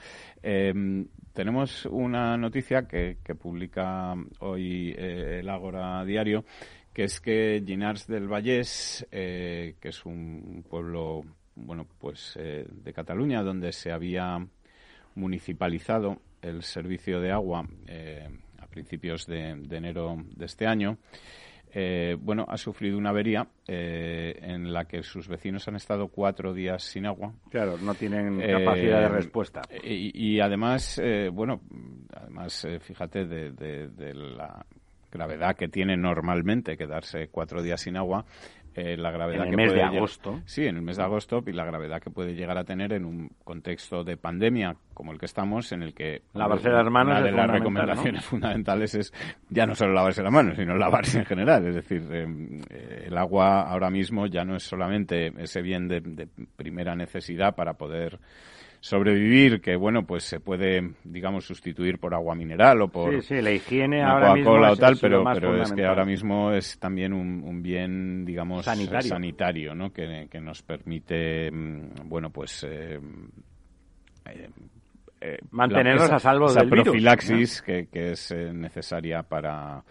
tenemos 1.34 1.86
una 1.86 2.38
noticia 2.38 2.88
que, 2.88 3.18
publica 3.40 4.16
hoy 4.40 4.94
el 4.98 5.48
Ágora 5.48 6.04
Diario 6.04 6.44
que 6.94 7.04
es 7.04 7.22
que 7.22 7.64
Ginars 7.66 8.08
del 8.08 8.28
Vallés, 8.28 9.08
que 9.10 9.78
es 9.80 10.06
un 10.06 10.66
pueblo 10.68 11.24
bueno, 11.60 11.86
pues 12.00 12.38
eh, 12.40 12.66
de 12.70 12.94
Cataluña, 12.94 13.44
donde 13.44 13.72
se 13.72 13.92
había 13.92 14.38
municipalizado 15.16 16.22
el 16.42 16.64
servicio 16.64 17.20
de 17.20 17.32
agua 17.32 17.68
eh, 17.88 18.28
a 18.60 18.68
principios 18.68 19.26
de, 19.26 19.50
enero 19.70 20.18
de 20.36 20.46
este 20.46 20.66
año. 20.66 20.98
Eh, 21.72 22.18
bueno, 22.20 22.46
ha 22.50 22.58
sufrido 22.58 22.98
una 22.98 23.12
avería 23.12 23.48
en 23.68 24.74
la 24.74 24.86
que 24.86 25.04
sus 25.04 25.28
vecinos 25.28 25.68
han 25.68 25.76
estado 25.76 26.08
cuatro 26.08 26.52
días 26.52 26.82
sin 26.82 27.06
agua. 27.06 27.32
Claro, 27.52 27.78
no 27.78 27.94
tienen 27.94 28.40
capacidad 28.40 29.02
de 29.02 29.10
respuesta. 29.10 29.62
Y, 29.84 30.40
además, 30.40 31.00
bueno, 31.32 31.62
además, 32.12 32.68
fíjate 32.80 33.26
de, 33.26 34.14
la 34.16 34.66
gravedad 35.12 35.56
que 35.56 35.68
tiene 35.68 35.96
normalmente 35.96 36.76
quedarse 36.76 37.28
cuatro 37.30 37.62
días 37.62 37.82
sin 37.82 37.98
agua, 37.98 38.26
eh, 38.76 38.98
la 38.98 39.12
gravedad 39.12 39.46
en 39.46 39.52
el 39.52 39.56
mes 39.56 39.74
de 39.74 39.82
agosto. 39.82 40.42
Sí, 40.46 40.66
en 40.66 40.78
el 40.78 40.82
mes 40.82 40.98
de 40.98 41.04
agosto 41.04 41.44
y 41.46 41.52
la 41.54 41.66
gravedad 41.66 42.02
que 42.02 42.10
puede 42.10 42.34
llegar 42.34 42.58
a 42.58 42.64
tener 42.64 42.94
en 42.94 43.06
un 43.06 43.30
contexto 43.44 44.04
de 44.04 44.18
pandemia 44.18 44.76
como 44.94 45.12
el 45.12 45.20
que 45.20 45.26
estamos, 45.26 45.72
en 45.72 45.84
el 45.84 45.94
que 45.94 46.22
lavarse 46.34 46.70
las 46.70 46.90
manos 46.90 47.18
una 47.18 47.22
de 47.24 47.32
las 47.32 47.50
recomendaciones 47.50 48.26
fundamentales 48.26 48.96
es 48.96 49.14
ya 49.50 49.66
no 49.66 49.76
solo 49.76 49.94
lavarse 49.94 50.22
las 50.22 50.32
manos, 50.32 50.56
sino 50.58 50.76
lavarse 50.76 51.20
en 51.20 51.26
general. 51.26 51.66
Es 51.68 51.76
decir, 51.76 52.04
em, 52.14 52.62
eh, 52.70 53.06
el 53.08 53.18
agua 53.18 53.62
ahora 53.62 53.90
mismo 53.90 54.28
ya 54.28 54.44
no 54.44 54.56
es 54.56 54.64
solamente 54.64 55.34
ese 55.42 55.62
bien 55.62 55.88
de 55.88 56.28
primera 56.56 56.96
necesidad 56.96 57.56
para 57.56 57.74
poder 57.74 58.20
sobrevivir, 58.80 59.62
que 59.62 59.76
bueno, 59.76 60.06
pues 60.06 60.24
se 60.24 60.40
puede, 60.40 60.94
digamos, 61.04 61.46
sustituir 61.46 62.00
por 62.00 62.14
agua 62.14 62.36
mineral 62.36 62.82
o 62.82 62.88
por 62.88 63.14
sí, 63.22 63.36
sí, 63.36 63.42
la 63.42 63.52
higiene 63.52 64.02
ahora 64.02 64.34
mismo 64.34 64.54
o 64.54 64.78
tal, 64.78 64.98
pero, 65.00 65.24
pero 65.34 65.62
es 65.62 65.74
que 65.74 65.86
ahora 65.86 66.06
mismo 66.06 66.54
es 66.54 66.80
también 66.80 67.14
un, 67.14 67.62
bien, 67.62 68.26
digamos, 68.26 68.66
sanitario, 68.66 69.76
¿no? 69.76 69.92
Que, 69.92 70.28
que, 70.30 70.40
nos 70.40 70.62
permite, 70.62 71.52
mm, 71.52 72.08
bueno, 72.08 72.30
pues 72.30 72.64
eh, 72.64 73.00
eh, 74.26 74.50
eh 75.20 75.38
mantenernos 75.52 76.10
a 76.10 76.20
salvo 76.20 76.52
del 76.52 76.70
profilaxis 76.70 77.62
que, 77.62 77.88
que 77.88 78.12
es 78.12 78.32
eh, 78.32 78.54
necesaria 78.54 79.24
para 79.24 79.84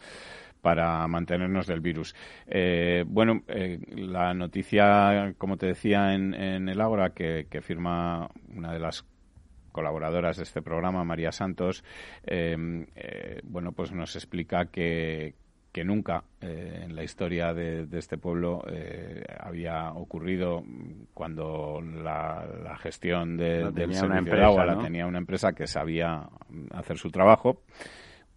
para 0.61 1.07
mantenernos 1.07 1.67
del 1.67 1.81
virus. 1.81 2.15
Eh, 2.47 3.05
bueno, 3.07 3.43
eh, 3.49 3.79
la 3.91 4.35
noticia, 4.35 5.35
como 5.39 5.57
te 5.57 5.67
decía 5.67 6.15
en, 6.15 6.35
el 6.35 6.81
Ágora, 6.81 7.11
que, 7.11 7.47
firma 7.63 8.29
una 8.55 8.73
de 8.73 8.79
las 8.79 9.05
colaboradoras 9.73 10.37
de 10.37 10.43
este 10.43 10.63
programa, 10.63 11.05
María 11.05 11.33
Santos, 11.33 11.85
em, 12.25 12.87
eh, 12.97 13.41
bueno, 13.45 13.73
pues 13.73 13.93
nos 13.93 14.17
explica 14.17 14.67
que, 14.67 15.35
que 15.73 15.85
nunca 15.85 16.25
en 16.41 16.97
la 16.97 17.05
historia 17.05 17.53
de, 17.53 17.87
este 17.93 18.17
pueblo 18.17 18.65
había 19.39 19.93
ocurrido 19.93 20.65
cuando 21.15 21.81
la, 21.81 22.77
gestión 22.81 23.37
del 23.37 23.75
servicio 23.95 24.09
de 24.09 24.45
agua 24.45 24.65
la 24.65 24.79
tenía 24.79 25.07
una 25.07 25.19
empresa 25.19 25.53
que 25.53 25.67
sabía 25.67 26.29
hacer 26.73 26.97
su 26.97 27.11
trabajo 27.11 27.63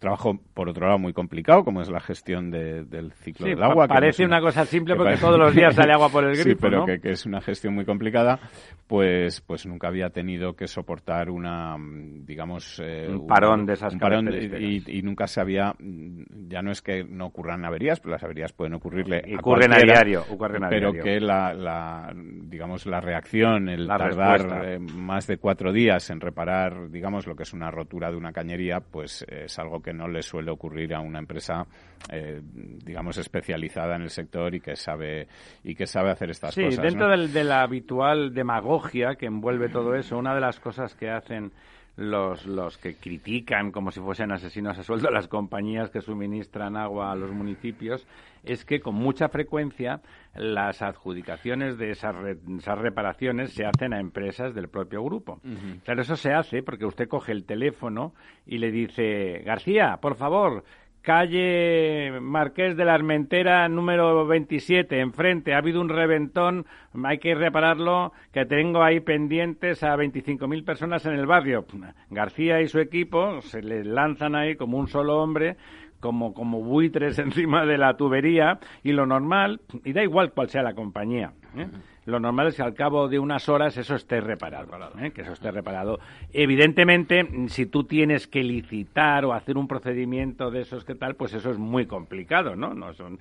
trabajo, 0.02 0.40
por 0.56 0.68
otro 0.68 0.88
lado, 0.88 0.98
muy 0.98 1.14
complicado, 1.14 1.64
como 1.64 1.80
es 1.82 1.90
la 1.90 2.00
gestión 2.00 2.50
del 2.50 3.14
ciclo 3.14 3.46
del 3.46 3.62
agua. 3.62 3.88
parece 3.88 4.26
una, 4.26 4.42
cosa 4.42 4.66
simple 4.66 4.96
porque 4.96 5.16
todos 5.16 5.38
los 5.38 5.54
días 5.54 5.76
sale 5.76 5.94
agua 5.94 6.10
por 6.10 6.24
el 6.26 6.32
grifo, 6.38 6.50
Sí, 6.50 6.56
pero 6.60 6.86
que, 6.86 7.00
es 7.04 7.26
una 7.28 7.40
gestión 7.40 7.76
muy 7.76 7.86
complicada, 7.86 8.40
pues, 8.88 9.42
pues 9.42 9.68
nunca 9.68 9.88
había 9.88 10.10
tenido 10.10 10.56
que 10.56 10.68
soportar 10.68 11.30
una, 11.30 11.78
digamos... 12.26 12.82
Eh, 12.84 13.08
un 13.10 13.28
parón 13.28 13.68
de 13.68 13.74
esas 13.74 13.96
parón 13.96 14.28
y, 14.34 15.02
nunca 15.04 15.28
se 15.28 15.40
había... 15.40 15.76
Ya 15.80 16.64
no 16.64 16.72
es 16.72 16.82
que 16.82 17.04
no 17.04 17.28
ocurran 17.28 17.64
averías, 17.64 18.00
pero 18.00 18.14
las 18.14 18.24
averías 18.24 18.54
pueden 18.54 18.74
ocurrirle 18.74 19.22
y 19.28 19.36
ocurren 19.36 19.72
a, 19.72 19.78
diario, 19.78 20.26
pero 20.68 20.94
que 20.94 21.20
la, 21.20 22.12
digamos, 22.16 22.88
la 22.88 23.00
reacción, 23.00 23.70
el 23.70 23.88
tardar 23.88 24.66
eh, 24.66 24.80
más 24.80 25.28
de 25.28 25.38
cuatro 25.38 25.72
días 25.72 26.10
en 26.10 26.20
reparar, 26.20 26.90
digamos, 26.90 27.28
lo 27.28 27.36
que 27.36 27.44
es 27.44 27.54
una 27.54 27.70
rotura 27.70 28.10
de 28.10 28.18
una 28.18 28.34
cañería, 28.34 28.80
pues 28.80 29.24
es 29.30 29.60
algo 29.60 29.80
que 29.80 29.91
no 29.94 30.08
le 30.08 30.22
suele 30.22 30.52
ocurrir 30.52 30.94
a 30.94 31.00
una 31.00 31.20
empresa, 31.20 31.66
eh, 32.12 32.42
digamos, 32.44 33.18
especializada 33.18 33.96
en 33.96 34.04
el 34.04 34.10
sector 34.10 34.54
y 34.56 34.62
que 34.62 34.76
sabe 34.76 35.28
y 35.64 35.76
que 35.76 35.88
sabe 35.88 36.12
hacer 36.12 36.30
estas 36.30 36.56
cosas. 36.56 36.76
Sí, 36.76 36.82
dentro 36.82 37.10
de 37.10 37.44
la 37.44 37.62
habitual 37.62 38.34
demagogia 38.34 39.16
que 39.16 39.28
envuelve 39.28 39.70
todo 39.70 39.96
eso, 39.96 40.18
una 40.18 40.34
de 40.34 40.42
las 40.42 40.60
cosas 40.60 40.96
que 40.96 41.10
hacen 41.10 41.52
los, 41.96 42.46
los 42.46 42.78
que 42.78 42.96
critican 42.96 43.72
como 43.72 43.92
si 43.92 44.00
fuesen 44.00 44.32
asesinos 44.32 44.78
a 44.78 44.84
sueldo 44.84 45.10
las 45.12 45.28
compañías 45.28 45.90
que 45.90 46.02
suministran 46.02 46.78
agua 46.78 47.12
a 47.12 47.16
los 47.16 47.32
municipios 47.32 48.08
es 48.44 48.66
que 48.66 48.80
con 48.80 48.96
mucha 48.96 49.30
frecuencia 49.30 50.02
las 50.34 50.82
adjudicaciones 50.82 51.78
de 51.78 51.92
esas, 51.92 52.16
esas 52.58 52.78
reparaciones 52.80 53.54
se 53.54 53.66
hacen 53.66 53.94
a 53.94 54.00
empresas 54.00 54.56
del 54.56 54.68
propio 54.68 55.04
grupo. 55.04 55.40
Claro, 55.84 56.02
eso 56.02 56.16
se 56.16 56.34
hace 56.34 56.64
porque 56.64 56.86
usted 56.86 57.08
coge 57.08 57.34
el 57.34 57.46
teléfono 57.46 58.14
y 58.46 58.58
le 58.58 58.72
dice, 58.72 59.44
García, 59.46 60.00
por 60.02 60.16
favor, 60.16 60.64
calle 61.02 62.20
Marqués 62.22 62.78
de 62.78 62.86
la 62.86 62.94
Armentera 62.94 63.68
número 63.68 64.26
27, 64.26 65.00
enfrente. 65.00 65.54
Ha 65.54 65.58
habido 65.58 65.82
un 65.82 65.90
reventón, 65.90 66.66
hay 67.04 67.18
que 67.18 67.36
repararlo, 67.36 68.14
que 68.32 68.46
tengo 68.46 68.84
ahí 68.84 69.00
pendientes 69.00 69.84
a 69.84 69.96
25.000 69.96 70.64
personas 70.64 71.06
en 71.06 71.14
el 71.14 71.26
barrio. 71.26 71.66
García 72.10 72.62
y 72.62 72.68
su 72.68 72.80
equipo 72.80 73.42
se 73.42 73.62
le 73.62 73.84
lanzan 73.84 74.36
ahí 74.36 74.56
como 74.56 74.78
un 74.78 74.88
solo 74.88 75.22
hombre 75.22 75.58
como, 76.02 76.34
como 76.34 76.62
buitres 76.62 77.18
encima 77.20 77.66
de 77.66 77.78
la 77.78 77.96
tubería 77.96 78.60
y 78.84 78.92
lo 78.92 79.06
normal, 79.06 79.62
y 79.86 79.94
da 79.94 80.04
igual 80.04 80.34
cuál 80.34 80.50
sea 80.50 80.64
la 80.64 80.74
compañía, 80.74 81.32
¿eh? 81.56 81.68
Lo 82.06 82.20
normal 82.20 82.48
es 82.48 82.56
que 82.56 82.64
al 82.64 82.74
cabo 82.74 83.08
de 83.08 83.20
unas 83.20 83.48
horas 83.48 83.78
eso 83.78 83.94
esté 83.94 84.22
reparado, 84.22 84.72
¿eh? 85.00 85.12
que 85.12 85.22
eso 85.22 85.34
esté 85.34 85.52
reparado. 85.52 86.00
Evidentemente, 86.34 87.28
si 87.48 87.68
tú 87.68 87.84
tienes 87.84 88.28
que 88.28 88.44
licitar 88.44 89.24
o 89.24 89.34
hacer 89.34 89.56
un 89.56 89.68
procedimiento 89.68 90.50
de 90.50 90.62
esos 90.62 90.84
que 90.84 90.96
tal, 90.96 91.16
pues 91.16 91.34
eso 91.36 91.52
es 91.52 91.60
muy 91.60 91.86
complicado, 91.86 92.56
¿no? 92.56 92.74
no 92.74 92.94
son... 92.94 93.20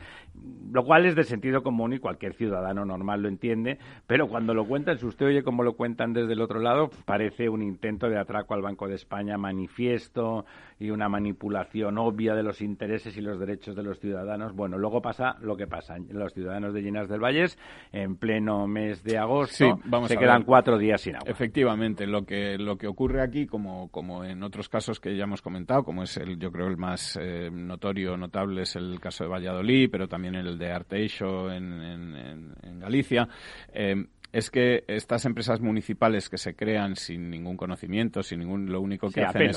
Lo 0.73 0.85
cual 0.85 1.05
es 1.05 1.15
de 1.15 1.25
sentido 1.25 1.63
común 1.63 1.93
y 1.93 1.99
cualquier 1.99 2.33
ciudadano 2.33 2.87
normal 2.87 3.23
lo 3.23 3.29
entiende, 3.29 3.79
pero 4.07 4.29
cuando 4.29 4.55
lo 4.55 4.65
cuentan, 4.65 4.99
si 4.99 5.05
usted 5.05 5.27
oye 5.27 5.43
cómo 5.43 5.63
lo 5.63 5.75
cuentan 5.75 6.15
desde 6.15 6.33
el 6.33 6.41
otro 6.41 6.61
lado, 6.61 6.91
parece 7.05 7.51
un 7.51 7.63
intento 7.63 8.09
de 8.09 8.19
atraco 8.19 8.55
al 8.55 8.63
Banco 8.63 8.89
de 8.89 8.95
España 8.95 9.37
manifiesto 9.37 10.47
y 10.79 10.91
una 10.91 11.09
manipulación 11.09 11.99
obvia 11.99 12.35
de 12.35 12.43
los 12.43 12.63
intereses 12.63 13.17
y 13.17 13.21
los 13.21 13.39
derechos 13.39 13.77
de 13.77 13.83
los 13.83 14.01
ciudadanos. 14.01 14.55
Bueno, 14.55 14.79
luego 14.79 15.03
pasa 15.03 15.37
lo 15.43 15.57
que 15.57 15.67
pasa. 15.67 15.97
Los 16.11 16.33
ciudadanos 16.33 16.73
de 16.73 16.83
Llenas 16.83 17.09
del 17.09 17.21
Valles, 17.21 17.59
en 17.93 18.17
pleno 18.21 18.69
mes 18.69 19.03
de 19.03 19.19
agosto, 19.19 19.81
se 20.07 20.17
quedan 20.17 20.45
cuatro 20.45 20.79
días 20.79 21.01
sin 21.01 21.17
agua. 21.17 21.29
Efectivamente, 21.29 22.07
lo 22.07 22.25
que, 22.25 22.59
lo 22.59 22.77
que 22.77 22.87
ocurre 22.87 23.23
aquí, 23.23 23.47
como, 23.47 23.89
como 23.91 24.25
en 24.25 24.43
otros 24.43 24.69
casos 24.69 25.01
que 25.01 25.17
ya 25.17 25.25
hemos 25.25 25.43
comentado, 25.43 25.83
como 25.83 26.03
es 26.05 26.17
el, 26.19 26.39
yo 26.39 26.53
creo, 26.53 26.69
el 26.69 26.77
más 26.77 27.19
eh, 27.21 27.51
notorio, 27.51 28.17
notable, 28.17 28.63
es 28.63 28.77
el 28.77 29.01
caso 29.01 29.25
de 29.25 29.31
Valladolid, 29.31 29.89
pero 29.91 30.07
también 30.07 30.35
el 30.35 30.59
de 30.59 30.71
Arteixo 30.71 31.51
en, 31.51 31.73
en, 31.83 32.55
en 32.63 32.79
Galicia, 32.79 33.27
eh, 33.73 34.05
es 34.33 34.51
que 34.51 34.85
estas 34.87 35.25
empresas 35.25 35.61
municipales 35.61 36.29
que 36.29 36.39
se 36.39 36.55
crean 36.55 36.97
sin 36.97 37.31
ningún 37.31 37.57
conocimiento, 37.57 38.23
sin 38.23 38.41
ningún, 38.41 38.71
lo 38.71 38.81
único 38.81 39.11
que 39.11 39.23
hacen 39.23 39.51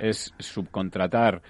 es, 0.00 0.34
subcontratar 0.38 1.42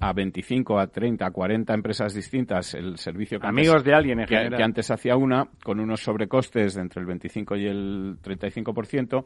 a 0.00 0.12
25, 0.12 0.78
a 0.78 0.88
30, 0.88 1.24
a 1.24 1.30
40 1.30 1.72
empresas 1.72 2.12
distintas 2.12 2.74
el 2.74 2.98
servicio 2.98 3.38
que 3.38 3.46
amigos 3.46 3.76
antes, 3.76 3.84
de 3.84 3.94
alguien 3.94 4.20
en 4.20 4.26
que, 4.26 4.36
general. 4.36 4.58
que 4.58 4.64
antes 4.64 4.90
hacía 4.90 5.16
una 5.16 5.48
con 5.62 5.80
unos 5.80 6.00
sobrecostes 6.00 6.74
de 6.74 6.82
entre 6.82 7.00
el 7.00 7.06
25 7.06 7.56
y 7.56 7.66
el 7.66 8.16
35% 8.20 9.24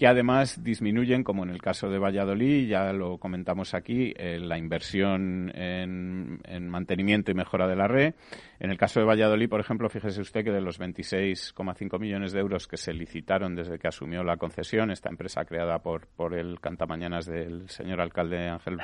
que 0.00 0.06
además 0.06 0.64
disminuyen, 0.64 1.22
como 1.22 1.44
en 1.44 1.50
el 1.50 1.60
caso 1.60 1.90
de 1.90 1.98
Valladolid, 1.98 2.66
ya 2.66 2.90
lo 2.94 3.18
comentamos 3.18 3.74
aquí, 3.74 4.14
eh, 4.16 4.38
la 4.40 4.56
inversión 4.56 5.52
en, 5.54 6.40
en, 6.44 6.70
mantenimiento 6.70 7.30
y 7.30 7.34
mejora 7.34 7.68
de 7.68 7.76
la 7.76 7.86
red. 7.86 8.14
En 8.60 8.70
el 8.70 8.78
caso 8.78 8.98
de 8.98 9.04
Valladolid, 9.04 9.50
por 9.50 9.60
ejemplo, 9.60 9.90
fíjese 9.90 10.22
usted 10.22 10.42
que 10.42 10.52
de 10.52 10.62
los 10.62 10.80
26,5 10.80 12.00
millones 12.00 12.32
de 12.32 12.40
euros 12.40 12.66
que 12.66 12.78
se 12.78 12.94
licitaron 12.94 13.54
desde 13.54 13.78
que 13.78 13.88
asumió 13.88 14.24
la 14.24 14.38
concesión, 14.38 14.90
esta 14.90 15.10
empresa 15.10 15.44
creada 15.44 15.80
por, 15.80 16.06
por 16.06 16.32
el 16.32 16.60
cantamañanas 16.60 17.26
del 17.26 17.68
señor 17.68 18.00
alcalde 18.00 18.48
Ángel 18.48 18.78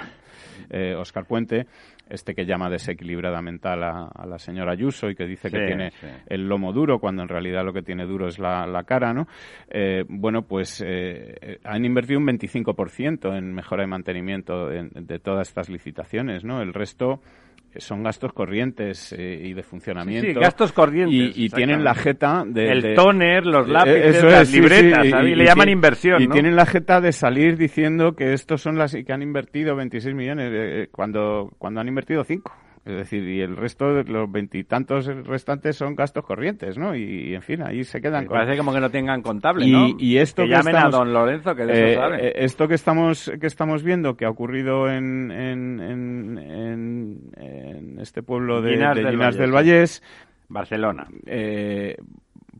eh, 0.69 0.95
Oscar 0.97 1.25
Puente, 1.25 1.67
este 2.09 2.35
que 2.35 2.45
llama 2.47 2.71
desequilibradamente 2.71 3.69
a 3.69 3.77
la, 3.77 4.05
a 4.15 4.27
la 4.27 4.39
señora 4.39 4.73
Ayuso 4.73 5.11
y 5.11 5.15
que 5.15 5.27
dice 5.27 5.51
que 5.51 5.67
tiene 5.67 5.91
sí. 5.91 6.07
el 6.27 6.49
lomo 6.49 6.73
duro 6.73 6.99
cuando 6.99 7.23
en 7.23 7.29
realidad 7.29 7.65
lo 7.65 7.73
que 7.73 7.83
tiene 7.83 8.07
duro 8.07 8.29
es 8.29 8.39
la, 8.39 8.67
la 8.67 8.85
cara, 8.85 9.13
¿no? 9.13 9.27
Eh, 9.69 10.05
bueno, 10.09 10.43
pues 10.43 10.83
eh, 10.87 11.59
han 11.65 11.85
invertido 11.85 12.19
un 12.21 12.27
25% 12.27 13.37
en 13.37 13.53
mejora 13.53 13.85
y 13.85 13.87
mantenimiento 13.89 14.71
en- 14.73 14.91
de 14.95 15.19
todas 15.19 15.49
estas 15.49 15.69
licitaciones, 15.69 16.45
¿no? 16.45 16.63
El 16.63 16.73
resto 16.75 17.15
eh, 17.15 17.56
son 17.79 18.03
gastos 18.03 18.33
corrientes 18.33 19.13
eh, 19.17 19.41
y 19.45 19.53
de 19.55 19.63
funcionamiento. 19.63 20.27
Sí, 20.29 20.35
sí, 20.35 20.41
gastos 20.41 20.73
corrientes, 20.73 21.37
Y, 21.37 21.45
y 21.47 21.49
tienen 21.51 21.83
la 21.85 21.95
jeta 21.95 22.45
de... 22.47 22.71
El 22.73 22.83
de- 22.83 22.95
toner, 22.95 23.47
los 23.47 23.69
eh, 23.69 23.73
lápices, 23.73 24.23
las 24.25 24.43
es, 24.49 24.53
libretas, 24.55 25.07
sí, 25.07 25.13
y- 25.13 25.33
Y 25.33 25.35
le 25.35 25.45
llaman 25.45 25.69
inversión, 25.69 26.23
Y 26.23 26.27
¿no? 26.27 26.33
tienen 26.33 26.57
la 26.57 26.67
jeta 26.67 27.01
de 27.01 27.13
salir 27.13 27.57
diciendo 27.57 28.15
que 28.15 28.33
estos 28.33 28.61
son 28.63 28.79
las 28.79 28.95
que 28.95 29.13
han 29.13 29.23
invertido 29.23 29.77
26 29.77 30.15
millones 30.15 30.51
eh, 30.53 30.83
eh, 30.83 30.89
cuando, 30.91 31.53
cuando 31.59 31.81
han 31.81 31.89
invertido 31.89 32.25
5. 32.25 32.53
Es 32.87 32.95
decir, 32.97 33.29
y 33.29 33.41
el 33.41 33.57
resto 33.57 33.93
de 33.93 34.05
los 34.05 34.31
veintitantos 34.31 35.07
restantes 35.27 35.75
son 35.77 35.97
gastos 35.97 36.25
corrientes, 36.25 36.79
¿no? 36.79 36.95
Y, 36.95 37.35
en 37.35 37.43
fin, 37.43 37.61
ahí 37.63 37.83
se 37.83 38.01
quedan 38.01 38.27
con... 38.27 38.37
Parece 38.39 38.57
como 38.57 38.73
que 38.73 38.79
no 38.79 38.89
tengan 38.91 39.23
contable, 39.23 39.67
Y- 39.67 39.73
¿no? 39.73 39.89
y 39.99 40.19
esto 40.19 40.43
que 40.45 40.51
que 40.51 40.55
llamen 40.55 40.77
estamos- 40.77 40.95
a 40.95 40.99
don 40.99 41.13
Lorenzo, 41.13 41.57
que 41.57 41.67
de 41.67 41.73
Eh, 41.73 41.91
eso 41.93 42.01
sabe. 42.01 42.29
eh, 42.29 42.33
esto 42.37 42.69
que 42.69 42.75
estamos 42.75 43.33
que 43.41 43.47
estamos 43.49 43.83
viendo 43.83 44.17
que 44.17 44.25
ha 44.25 44.31
ocurrido 44.31 44.89
en, 44.89 45.33
en, 45.33 45.81
en, 45.81 46.39
en- 46.39 47.21
en 47.37 47.99
este 48.01 48.23
pueblo 48.23 48.63
de 48.63 48.71
Llinars 48.75 48.97
de 48.99 49.03
del 49.05 49.17
Vallés, 49.19 49.51
Vallés, 49.53 50.03
Barcelona. 50.49 51.09
eh, 51.27 51.97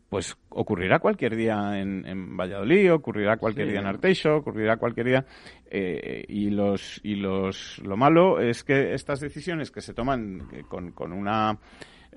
pues 0.09 0.37
ocurrirá 0.49 0.99
cualquier 0.99 1.35
día 1.35 1.79
en, 1.79 2.05
en 2.05 2.37
Valladolid, 2.37 2.93
ocurrirá 2.93 3.37
cualquier 3.37 3.67
Sí. 3.67 3.71
día 3.71 3.81
en 3.81 3.87
Arteixo, 3.87 4.37
ocurrirá 4.37 4.77
cualquier 4.77 5.05
día 5.07 5.25
eh, 5.69 6.23
y 6.27 6.49
los 6.49 6.99
y 7.03 7.15
los 7.15 7.79
lo 7.79 7.97
malo 7.97 8.39
es 8.39 8.63
que 8.63 8.93
estas 8.93 9.19
decisiones 9.19 9.69
que 9.71 9.81
se 9.81 9.93
toman 9.93 10.47
eh, 10.53 10.63
con, 10.67 10.91
con 10.91 11.11
una 11.11 11.57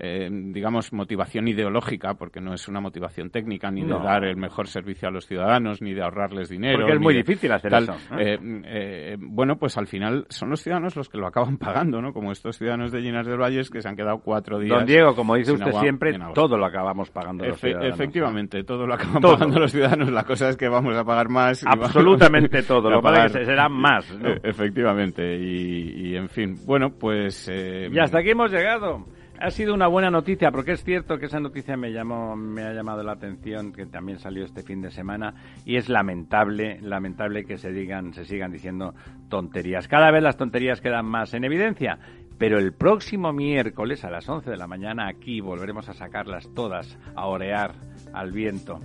eh, 0.03 0.29
digamos 0.31 0.91
motivación 0.93 1.47
ideológica 1.47 2.15
porque 2.15 2.41
no 2.41 2.53
es 2.55 2.67
una 2.67 2.79
motivación 2.81 3.29
técnica 3.29 3.69
ni 3.69 3.83
No. 3.83 3.99
de 3.99 4.05
dar 4.05 4.23
el 4.23 4.35
mejor 4.35 4.67
servicio 4.67 5.07
a 5.07 5.11
los 5.11 5.27
ciudadanos 5.27 5.81
ni 5.81 5.93
de 5.93 6.01
ahorrarles 6.01 6.49
dinero 6.49 6.79
Porque 6.79 6.93
es 6.93 6.99
muy 6.99 7.13
de 7.13 7.19
difícil 7.23 7.51
hacer 7.51 7.69
tal. 7.71 7.83
eso, 7.83 7.93
¿eh? 8.17 8.33
Eh, 8.33 8.61
eh, 8.65 9.17
bueno 9.19 9.57
pues 9.57 9.77
al 9.77 9.85
final 9.87 10.25
son 10.29 10.49
los 10.49 10.61
ciudadanos 10.61 10.95
los 10.95 11.07
que 11.09 11.17
lo 11.19 11.27
acaban 11.27 11.57
pagando 11.59 12.01
no 12.01 12.13
como 12.13 12.31
estos 12.31 12.57
ciudadanos 12.57 12.91
de 12.91 13.01
Llinas 13.01 13.27
del 13.27 13.37
Valles 13.39 13.69
que 13.69 13.81
se 13.81 13.87
han 13.89 13.95
quedado 13.95 14.19
cuatro 14.19 14.57
días 14.59 14.77
Don 14.77 14.85
Diego, 14.87 15.15
como 15.15 15.35
dice 15.35 15.51
usted 15.51 15.67
agua 15.67 15.81
siempre, 15.81 16.17
todo 16.33 16.57
lo 16.57 16.65
acabamos 16.65 17.09
pagando 17.11 17.45
los 17.45 17.59
ciudadanos. 17.59 17.93
efectivamente, 17.93 18.63
todo 18.63 18.87
lo 18.87 18.93
acaban 18.95 19.21
Todo. 19.21 19.33
pagando 19.33 19.59
los 19.59 19.71
ciudadanos. 19.71 20.11
La 20.11 20.23
cosa 20.23 20.49
es 20.49 20.57
que 20.57 20.67
vamos 20.67 20.95
a 20.95 21.03
pagar 21.03 21.29
más. 21.29 21.63
vamos- 21.63 21.85
Absolutamente 21.85 22.63
todo. 22.67 22.89
Lo 22.89 22.97
que 22.97 23.03
pasa 23.03 23.25
es 23.25 23.31
pagar- 23.33 23.39
que 23.39 23.45
será 23.45 23.69
más, 23.69 24.17
¿no? 24.19 24.29
Eh, 24.29 24.39
Efectivamente. 24.43 25.37
Y, 25.37 26.07
y, 26.11 26.15
en 26.15 26.29
fin, 26.29 26.55
bueno, 26.65 26.89
pues... 26.97 27.47
eh, 27.51 27.89
Y 27.91 27.99
hasta 27.99 28.19
aquí 28.19 28.31
hemos 28.31 28.51
llegado. 28.51 29.05
Ha 29.41 29.49
sido 29.49 29.73
una 29.73 29.87
buena 29.87 30.11
noticia, 30.11 30.51
porque 30.51 30.73
es 30.73 30.83
cierto 30.83 31.17
que 31.17 31.25
esa 31.25 31.39
noticia 31.39 31.75
me 31.75 31.91
llamó, 31.91 32.35
me 32.35 32.61
ha 32.61 32.73
llamado 32.73 33.01
la 33.01 33.13
atención, 33.13 33.73
que 33.73 33.87
también 33.87 34.19
salió 34.19 34.45
este 34.45 34.61
fin 34.61 34.83
de 34.83 34.91
semana, 34.91 35.33
y 35.65 35.77
es 35.77 35.89
lamentable, 35.89 36.79
lamentable 36.79 37.43
que 37.43 37.57
se 37.57 37.71
digan, 37.71 38.13
se 38.13 38.25
sigan 38.25 38.51
diciendo 38.51 38.93
tonterías. 39.29 39.87
Cada 39.87 40.11
vez 40.11 40.21
las 40.21 40.37
tonterías 40.37 40.79
quedan 40.79 41.07
más 41.07 41.33
en 41.33 41.43
evidencia, 41.43 41.97
pero 42.37 42.59
el 42.59 42.73
próximo 42.73 43.33
miércoles 43.33 44.05
a 44.05 44.11
las 44.11 44.29
11 44.29 44.51
de 44.51 44.57
la 44.57 44.67
mañana 44.67 45.07
aquí 45.07 45.41
volveremos 45.41 45.89
a 45.89 45.93
sacarlas 45.93 46.47
todas, 46.53 46.99
a 47.15 47.25
orear 47.25 47.73
al 48.13 48.31
viento, 48.31 48.79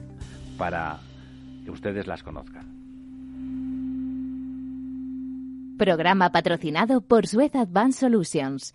para 0.57 1.01
que 1.67 1.71
ustedes 1.71 2.07
las 2.07 2.23
conozcan. 2.23 2.65
Programa 5.77 6.33
patrocinado 6.33 7.03
por 7.03 7.27
Suez 7.27 7.55
Advanced 7.55 8.01
Solutions, 8.01 8.75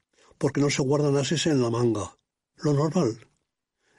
Porque 0.41 0.59
no 0.59 0.71
se 0.71 0.81
guardan 0.81 1.17
ases 1.17 1.45
en 1.45 1.61
la 1.61 1.69
manga. 1.69 2.17
Lo 2.63 2.73
normal. 2.73 3.27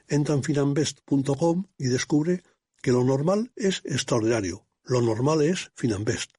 Entra 0.09 0.35
en 0.35 0.43
finanvest.com 0.43 1.67
y 1.77 1.85
descubre 1.85 2.43
que 2.81 2.91
lo 2.91 3.05
normal 3.05 3.53
es 3.55 3.81
extraordinario. 3.85 4.67
Lo 4.83 5.01
normal 5.01 5.41
es 5.41 5.71
Finanvest. 5.73 6.31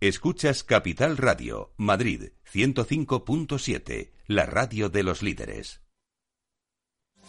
Escuchas 0.00 0.64
Capital 0.64 1.18
Radio, 1.18 1.74
Madrid 1.76 2.30
105.7, 2.50 4.12
la 4.26 4.46
radio 4.46 4.88
de 4.88 5.02
los 5.02 5.22
líderes. 5.22 5.82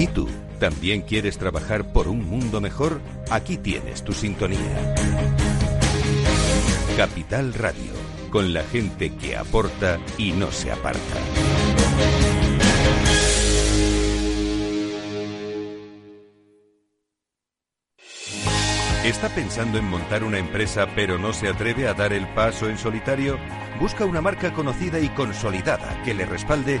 ¿Y 0.00 0.06
tú? 0.06 0.26
¿También 0.58 1.02
quieres 1.02 1.36
trabajar 1.36 1.92
por 1.92 2.08
un 2.08 2.26
mundo 2.26 2.62
mejor? 2.62 3.02
Aquí 3.30 3.58
tienes 3.58 4.02
tu 4.02 4.14
sintonía. 4.14 4.94
Capital 6.96 7.52
Radio, 7.52 7.92
con 8.30 8.54
la 8.54 8.62
gente 8.62 9.14
que 9.14 9.36
aporta 9.36 10.00
y 10.16 10.32
no 10.32 10.50
se 10.52 10.72
aparta. 10.72 11.00
¿Está 19.04 19.28
pensando 19.34 19.76
en 19.76 19.84
montar 19.84 20.24
una 20.24 20.38
empresa 20.38 20.86
pero 20.94 21.18
no 21.18 21.34
se 21.34 21.48
atreve 21.48 21.86
a 21.88 21.92
dar 21.92 22.14
el 22.14 22.26
paso 22.28 22.70
en 22.70 22.78
solitario? 22.78 23.38
Busca 23.78 24.06
una 24.06 24.22
marca 24.22 24.54
conocida 24.54 24.98
y 24.98 25.10
consolidada 25.10 26.02
que 26.04 26.14
le 26.14 26.24
respalde 26.24 26.80